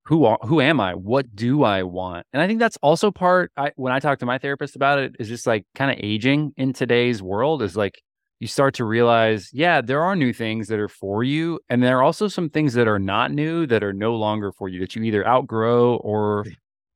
who 0.05 0.35
who 0.41 0.59
am 0.59 0.79
I? 0.79 0.95
What 0.95 1.35
do 1.35 1.63
I 1.63 1.83
want? 1.83 2.25
And 2.33 2.41
I 2.41 2.47
think 2.47 2.59
that's 2.59 2.77
also 2.81 3.11
part. 3.11 3.51
I 3.55 3.71
when 3.75 3.93
I 3.93 3.99
talk 3.99 4.19
to 4.19 4.25
my 4.25 4.39
therapist 4.39 4.75
about 4.75 4.99
it, 4.99 5.15
is 5.19 5.27
just 5.27 5.45
like 5.45 5.65
kind 5.75 5.91
of 5.91 5.97
aging 6.01 6.53
in 6.57 6.73
today's 6.73 7.21
world 7.21 7.61
is 7.61 7.77
like 7.77 8.01
you 8.39 8.47
start 8.47 8.73
to 8.75 8.85
realize, 8.85 9.49
yeah, 9.53 9.81
there 9.81 10.01
are 10.01 10.15
new 10.15 10.31
things 10.33 10.69
that 10.69 10.79
are 10.79 10.87
for 10.87 11.23
you, 11.23 11.59
and 11.69 11.83
there 11.83 11.97
are 11.99 12.03
also 12.03 12.27
some 12.27 12.49
things 12.49 12.73
that 12.73 12.87
are 12.87 12.97
not 12.97 13.31
new 13.31 13.67
that 13.67 13.83
are 13.83 13.93
no 13.93 14.15
longer 14.15 14.51
for 14.51 14.69
you 14.69 14.79
that 14.79 14.95
you 14.95 15.03
either 15.03 15.27
outgrow 15.27 15.97
or 15.97 16.45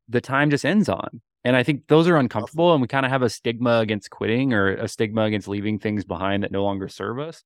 the 0.08 0.22
time 0.22 0.50
just 0.50 0.66
ends 0.66 0.90
on. 0.90 1.22
And 1.44 1.56
I 1.56 1.64
think 1.64 1.88
those 1.88 2.08
are 2.08 2.18
uncomfortable, 2.18 2.74
and 2.74 2.82
we 2.82 2.88
kind 2.88 3.06
of 3.06 3.12
have 3.12 3.22
a 3.22 3.30
stigma 3.30 3.80
against 3.80 4.10
quitting 4.10 4.54
or 4.54 4.76
a 4.76 4.88
stigma 4.88 5.24
against 5.24 5.48
leaving 5.48 5.78
things 5.78 6.06
behind 6.06 6.44
that 6.44 6.52
no 6.52 6.64
longer 6.64 6.88
serve 6.88 7.20
us. 7.20 7.44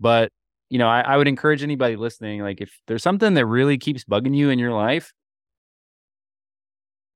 But 0.00 0.32
you 0.68 0.78
know, 0.78 0.88
I, 0.88 1.00
I 1.00 1.16
would 1.16 1.28
encourage 1.28 1.62
anybody 1.62 1.96
listening, 1.96 2.42
like 2.42 2.60
if 2.60 2.76
there's 2.86 3.02
something 3.02 3.34
that 3.34 3.46
really 3.46 3.78
keeps 3.78 4.04
bugging 4.04 4.36
you 4.36 4.50
in 4.50 4.58
your 4.58 4.72
life, 4.72 5.12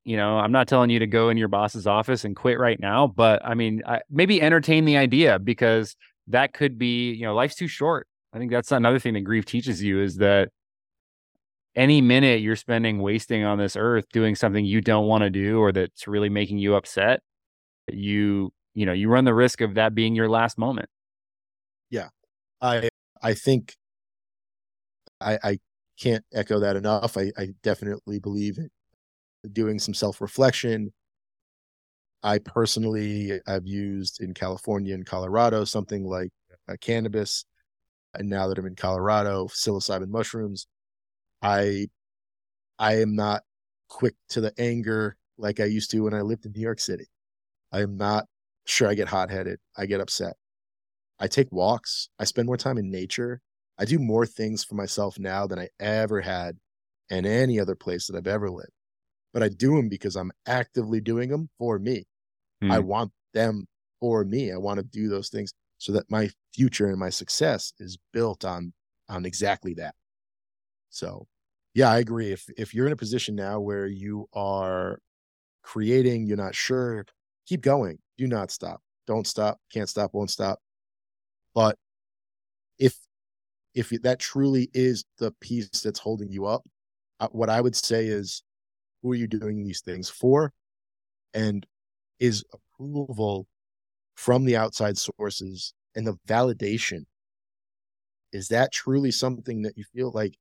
you 0.05 0.17
know, 0.17 0.39
I'm 0.39 0.53
not 0.53 0.69
telling 0.69 0.91
you 0.91 1.01
to 1.01 1.07
go 1.07 1.29
in 1.29 1.37
your 1.37 1.49
boss's 1.49 1.87
office 1.87 2.25
and 2.25 2.35
quit 2.35 2.59
right 2.59 2.79
now, 2.81 3.07
but 3.07 3.45
I 3.45 3.55
mean, 3.55 3.83
I, 3.87 4.01
maybe 4.09 4.41
entertain 4.41 4.85
the 4.85 4.97
idea 4.97 5.39
because 5.39 5.97
that 6.29 6.53
could 6.53 6.79
be, 6.79 7.13
you 7.13 7.25
know, 7.25 7.35
life's 7.35 7.57
too 7.57 7.69
short. 7.69 8.07
I 8.33 8.39
think 8.39 8.51
that's 8.51 8.73
another 8.73 8.99
thing 8.99 9.15
that 9.15 9.23
grief 9.23 9.45
teaches 9.45 9.83
you 9.83 10.01
is 10.01 10.17
that 10.17 10.51
any 11.77 12.01
minute 12.01 12.41
you're 12.41 12.57
spending 12.57 13.01
wasting 13.01 13.45
on 13.45 13.59
this 13.59 13.77
earth 13.77 14.07
doing 14.13 14.35
something 14.35 14.65
you 14.65 14.81
don't 14.81 15.07
want 15.07 15.23
to 15.23 15.31
do 15.31 15.59
or 15.59 15.73
that's 15.73 16.09
really 16.09 16.29
making 16.29 16.59
you 16.59 16.75
upset, 16.75 17.21
you 17.89 18.53
you 18.75 18.87
know, 18.87 18.93
you 18.93 19.09
run 19.09 19.25
the 19.25 19.35
risk 19.35 19.61
of 19.61 19.75
that 19.75 19.95
being 19.95 20.15
your 20.15 20.29
last 20.29 20.59
moment. 20.59 20.89
Yeah. 21.91 22.09
I 22.61 22.89
I 23.23 23.35
think 23.35 23.77
I 25.21 25.39
I 25.43 25.59
can't 26.01 26.25
echo 26.33 26.61
that 26.61 26.77
enough. 26.77 27.17
I, 27.17 27.33
I 27.37 27.49
definitely 27.63 28.19
believe 28.19 28.59
in 28.59 28.71
doing 29.53 29.79
some 29.79 29.95
self-reflection. 29.95 30.93
I 32.23 32.39
personally 32.39 33.41
have 33.47 33.67
used 33.67 34.21
in 34.21 34.35
California 34.35 34.95
and 34.95 35.07
Colorado 35.07 35.65
something 35.65 36.05
like 36.05 36.31
uh, 36.69 36.77
cannabis, 36.81 37.45
and 38.15 38.29
now 38.29 38.47
that 38.49 38.59
I'm 38.59 38.67
in 38.67 38.77
Colorado, 38.77 39.47
psilocybin 39.47 40.09
mushrooms. 40.09 40.67
I 41.43 41.89
I 42.79 42.97
am 43.01 43.15
not 43.15 43.43
quick 43.89 44.15
to 44.31 44.41
the 44.41 44.53
anger 44.59 45.17
like 45.39 45.61
I 45.61 45.65
used 45.65 45.91
to 45.91 46.01
when 46.01 46.15
I 46.15 46.21
lived 46.21 46.47
in 46.47 46.53
New 46.53 46.61
York 46.61 46.81
City. 46.81 47.07
I 47.73 47.81
am 47.81 47.97
not 47.97 48.27
sure 48.67 48.89
I 48.89 48.95
get 48.95 49.09
hot 49.09 49.31
headed. 49.31 49.59
I 49.77 49.87
get 49.87 50.01
upset. 50.01 50.37
I 51.19 51.29
take 51.29 51.53
walks. 51.53 52.09
I 52.19 52.25
spend 52.25 52.47
more 52.47 52.57
time 52.57 52.79
in 52.79 52.91
nature. 52.91 53.41
I 53.79 53.85
do 53.85 53.99
more 53.99 54.27
things 54.27 54.65
for 54.65 54.75
myself 54.75 55.19
now 55.19 55.47
than 55.47 55.59
I 55.59 55.69
ever 55.79 56.21
had 56.21 56.57
in 57.09 57.27
any 57.27 57.59
other 57.59 57.75
place 57.75 58.07
that 58.07 58.17
I've 58.17 58.27
ever 58.27 58.51
lived. 58.51 58.73
But 59.33 59.43
I 59.43 59.49
do 59.49 59.77
them 59.77 59.89
because 59.89 60.17
I'm 60.17 60.33
actively 60.47 61.01
doing 61.01 61.31
them 61.31 61.49
for 61.59 61.79
me. 61.79 62.05
I 62.63 62.79
hmm. 62.79 62.87
want 62.87 63.13
them 63.33 63.67
for 64.01 64.25
me. 64.25 64.53
I 64.53 64.57
want 64.57 64.79
to 64.79 64.85
do 64.85 65.09
those 65.09 65.29
things 65.29 65.53
so 65.79 65.93
that 65.93 66.11
my 66.11 66.31
future 66.55 66.89
and 66.89 66.99
my 66.99 67.11
success 67.11 67.73
is 67.79 67.99
built 68.13 68.45
on 68.45 68.73
on 69.09 69.25
exactly 69.25 69.75
that. 69.75 69.95
So, 70.91 71.27
yeah, 71.75 71.91
I 71.91 71.99
agree. 71.99 72.33
If 72.33 72.47
if 72.57 72.75
you're 72.75 72.87
in 72.87 72.93
a 72.93 72.97
position 72.97 73.35
now 73.37 73.61
where 73.61 73.87
you 73.87 74.29
are 74.35 74.99
creating, 75.63 76.27
you're 76.27 76.37
not 76.39 76.55
sure, 76.55 77.07
keep 77.47 77.63
going. 77.63 77.99
Do 78.19 78.27
not 78.29 78.51
stop. 78.53 78.83
Don't 79.07 79.27
stop. 79.27 79.61
Can't 79.73 79.89
stop. 79.89 80.15
Won't 80.15 80.31
stop. 80.31 80.61
But 81.55 81.79
if 82.79 82.97
if 83.75 83.91
that 84.03 84.19
truly 84.21 84.71
is 84.75 85.05
the 85.19 85.33
piece 85.41 85.69
that's 85.83 86.01
holding 86.01 86.31
you 86.33 86.47
up, 86.47 86.63
uh, 87.21 87.29
what 87.33 87.51
I 87.51 87.61
would 87.61 87.77
say 87.77 88.07
is, 88.07 88.43
who 89.03 89.13
are 89.13 89.17
you 89.17 89.29
doing 89.29 89.65
these 89.65 89.83
things 89.83 90.11
for? 90.11 90.53
And 91.35 91.67
is 92.21 92.45
approval 92.53 93.47
from 94.17 94.45
the 94.47 94.57
outside 94.57 94.99
sources 94.99 95.75
and 95.97 96.07
the 96.07 96.19
validation 96.29 97.07
is 98.33 98.49
that 98.49 98.73
truly 98.73 99.11
something 99.11 99.63
that 99.63 99.77
you 99.77 99.85
feel 99.93 100.11
like 100.15 100.35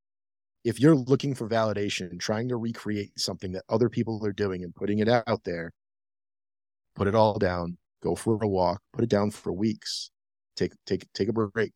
if 0.63 0.79
you're 0.79 0.95
looking 0.95 1.35
for 1.35 1.47
validation, 1.49 2.19
trying 2.19 2.49
to 2.49 2.57
recreate 2.57 3.19
something 3.19 3.51
that 3.53 3.63
other 3.69 3.89
people 3.89 4.25
are 4.25 4.33
doing 4.33 4.63
and 4.63 4.75
putting 4.75 4.99
it 4.99 5.07
out 5.09 5.43
there, 5.45 5.71
put 6.95 7.07
it 7.07 7.15
all 7.15 7.37
down, 7.39 7.77
go 8.03 8.15
for 8.15 8.37
a 8.41 8.47
walk, 8.47 8.81
put 8.93 9.03
it 9.03 9.09
down 9.09 9.31
for 9.31 9.53
weeks, 9.53 10.11
take 10.55 10.73
take 10.85 11.05
take 11.13 11.29
a 11.29 11.33
break, 11.33 11.71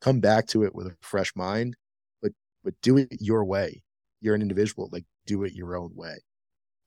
come 0.00 0.20
back 0.20 0.46
to 0.48 0.64
it 0.64 0.74
with 0.74 0.86
a 0.88 0.96
fresh 1.02 1.32
mind, 1.36 1.76
but 2.22 2.32
but 2.64 2.74
do 2.82 2.98
it 2.98 3.08
your 3.20 3.44
way. 3.44 3.82
You're 4.20 4.34
an 4.34 4.42
individual, 4.42 4.88
like 4.92 5.04
do 5.26 5.44
it 5.44 5.54
your 5.54 5.76
own 5.76 5.92
way. 5.94 6.18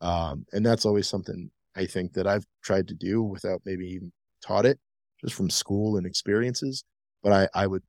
Um, 0.01 0.45
and 0.53 0.65
that's 0.65 0.85
always 0.85 1.07
something 1.09 1.51
I 1.75 1.85
think 1.87 2.13
that 2.13 2.27
I've 2.27 2.45
tried 2.63 2.87
to 2.89 2.95
do 2.95 3.23
without 3.23 3.61
maybe 3.65 3.87
even 3.87 4.11
taught 4.45 4.65
it, 4.65 4.79
just 5.21 5.35
from 5.35 5.49
school 5.49 5.97
and 5.97 6.07
experiences. 6.07 6.83
But 7.23 7.33
I 7.33 7.49
I 7.63 7.67
would, 7.67 7.83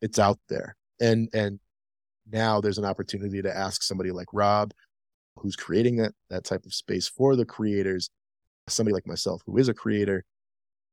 it's 0.00 0.18
out 0.18 0.38
there, 0.48 0.76
and 1.00 1.28
and 1.32 1.60
now 2.30 2.60
there's 2.60 2.78
an 2.78 2.84
opportunity 2.84 3.42
to 3.42 3.56
ask 3.56 3.82
somebody 3.82 4.10
like 4.10 4.28
Rob, 4.32 4.72
who's 5.36 5.56
creating 5.56 5.96
that 5.96 6.12
that 6.30 6.44
type 6.44 6.64
of 6.64 6.74
space 6.74 7.08
for 7.08 7.36
the 7.36 7.44
creators, 7.44 8.10
somebody 8.68 8.94
like 8.94 9.06
myself 9.06 9.42
who 9.46 9.56
is 9.58 9.68
a 9.68 9.74
creator, 9.74 10.24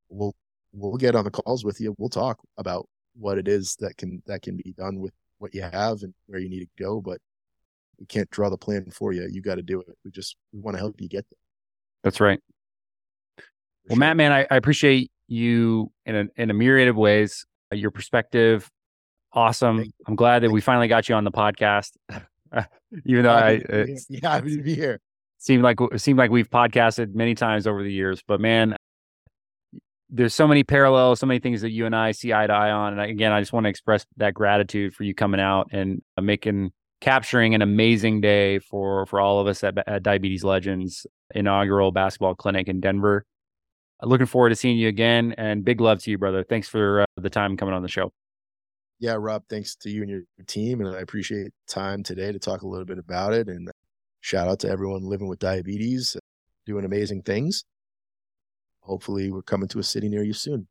we'll 0.08 0.34
we'll 0.72 0.96
get 0.96 1.14
on 1.14 1.24
the 1.24 1.30
calls 1.30 1.64
with 1.64 1.80
you. 1.80 1.94
We'll 1.98 2.08
talk 2.08 2.38
about 2.58 2.88
what 3.14 3.38
it 3.38 3.48
is 3.48 3.76
that 3.80 3.96
can 3.96 4.22
that 4.26 4.42
can 4.42 4.56
be 4.56 4.74
done 4.76 5.00
with 5.00 5.12
what 5.38 5.54
you 5.54 5.62
have 5.62 6.02
and 6.02 6.14
where 6.26 6.40
you 6.40 6.48
need 6.48 6.60
to 6.60 6.82
go. 6.82 7.00
But 7.00 7.18
we 7.98 8.06
can't 8.06 8.30
draw 8.30 8.50
the 8.50 8.58
plan 8.58 8.90
for 8.90 9.12
you. 9.12 9.26
You 9.30 9.42
got 9.42 9.56
to 9.56 9.62
do 9.62 9.80
it. 9.80 9.96
We 10.04 10.10
just 10.10 10.36
we 10.52 10.60
want 10.60 10.76
to 10.76 10.80
help 10.80 11.00
you 11.00 11.08
get 11.08 11.26
there. 11.30 11.38
That's 12.04 12.20
right. 12.20 12.40
For 13.36 13.42
well, 13.90 13.96
sure. 13.96 14.00
Matt, 14.00 14.16
man, 14.16 14.32
I, 14.32 14.46
I 14.50 14.56
appreciate 14.56 15.10
you 15.28 15.90
in 16.04 16.16
a 16.16 16.26
in 16.36 16.50
a 16.50 16.54
myriad 16.54 16.88
of 16.88 16.96
ways. 16.96 17.46
Uh, 17.72 17.76
your 17.76 17.90
perspective, 17.90 18.70
awesome. 19.36 19.84
I'm 20.06 20.16
glad 20.16 20.42
that 20.42 20.50
we 20.50 20.60
finally 20.60 20.88
got 20.88 21.08
you 21.08 21.14
on 21.14 21.24
the 21.24 21.30
podcast. 21.30 21.92
Even 23.04 23.24
though 23.24 23.30
I, 23.30 23.50
it's, 23.68 24.06
yeah, 24.10 24.32
happy 24.32 24.56
to 24.56 24.62
be 24.62 24.74
here. 24.74 25.00
Seemed 25.38 25.62
like 25.62 25.78
seemed 25.96 26.18
like 26.18 26.30
we've 26.30 26.48
podcasted 26.48 27.14
many 27.14 27.34
times 27.34 27.66
over 27.66 27.82
the 27.82 27.92
years, 27.92 28.22
but 28.26 28.40
man, 28.40 28.74
there's 30.08 30.34
so 30.34 30.48
many 30.48 30.64
parallels, 30.64 31.20
so 31.20 31.26
many 31.26 31.38
things 31.38 31.60
that 31.60 31.70
you 31.70 31.84
and 31.84 31.94
I 31.94 32.12
see 32.12 32.32
eye 32.32 32.46
to 32.46 32.52
eye 32.52 32.70
on. 32.70 32.98
And 32.98 33.10
again, 33.10 33.32
I 33.32 33.40
just 33.40 33.52
want 33.52 33.64
to 33.64 33.70
express 33.70 34.06
that 34.16 34.32
gratitude 34.32 34.94
for 34.94 35.04
you 35.04 35.14
coming 35.14 35.40
out 35.40 35.68
and 35.72 36.02
uh, 36.16 36.22
making 36.22 36.72
capturing 37.02 37.54
an 37.54 37.60
amazing 37.60 38.22
day 38.22 38.58
for 38.58 39.04
for 39.06 39.20
all 39.20 39.38
of 39.38 39.46
us 39.46 39.62
at, 39.62 39.76
at 39.86 40.02
Diabetes 40.02 40.42
Legends 40.42 41.06
inaugural 41.34 41.92
basketball 41.92 42.34
clinic 42.34 42.66
in 42.66 42.80
Denver. 42.80 43.26
Looking 44.02 44.26
forward 44.26 44.50
to 44.50 44.56
seeing 44.56 44.78
you 44.78 44.88
again, 44.88 45.34
and 45.36 45.64
big 45.64 45.80
love 45.80 46.02
to 46.04 46.10
you, 46.10 46.18
brother. 46.18 46.44
Thanks 46.44 46.68
for 46.68 47.02
uh, 47.02 47.06
the 47.16 47.30
time 47.30 47.56
coming 47.56 47.74
on 47.74 47.82
the 47.82 47.88
show 47.88 48.12
yeah, 48.98 49.16
Rob, 49.18 49.44
thanks 49.48 49.76
to 49.76 49.90
you 49.90 50.02
and 50.02 50.10
your 50.10 50.22
team. 50.46 50.80
And 50.80 50.94
I 50.96 51.00
appreciate 51.00 51.52
time 51.68 52.02
today 52.02 52.32
to 52.32 52.38
talk 52.38 52.62
a 52.62 52.66
little 52.66 52.86
bit 52.86 52.98
about 52.98 53.32
it. 53.34 53.48
And 53.48 53.70
shout 54.20 54.48
out 54.48 54.60
to 54.60 54.68
everyone 54.70 55.02
living 55.02 55.28
with 55.28 55.38
diabetes, 55.38 56.16
doing 56.64 56.84
amazing 56.84 57.22
things. 57.22 57.64
Hopefully, 58.80 59.30
we're 59.30 59.42
coming 59.42 59.68
to 59.68 59.78
a 59.80 59.82
city 59.82 60.08
near 60.08 60.22
you 60.22 60.32
soon. 60.32 60.68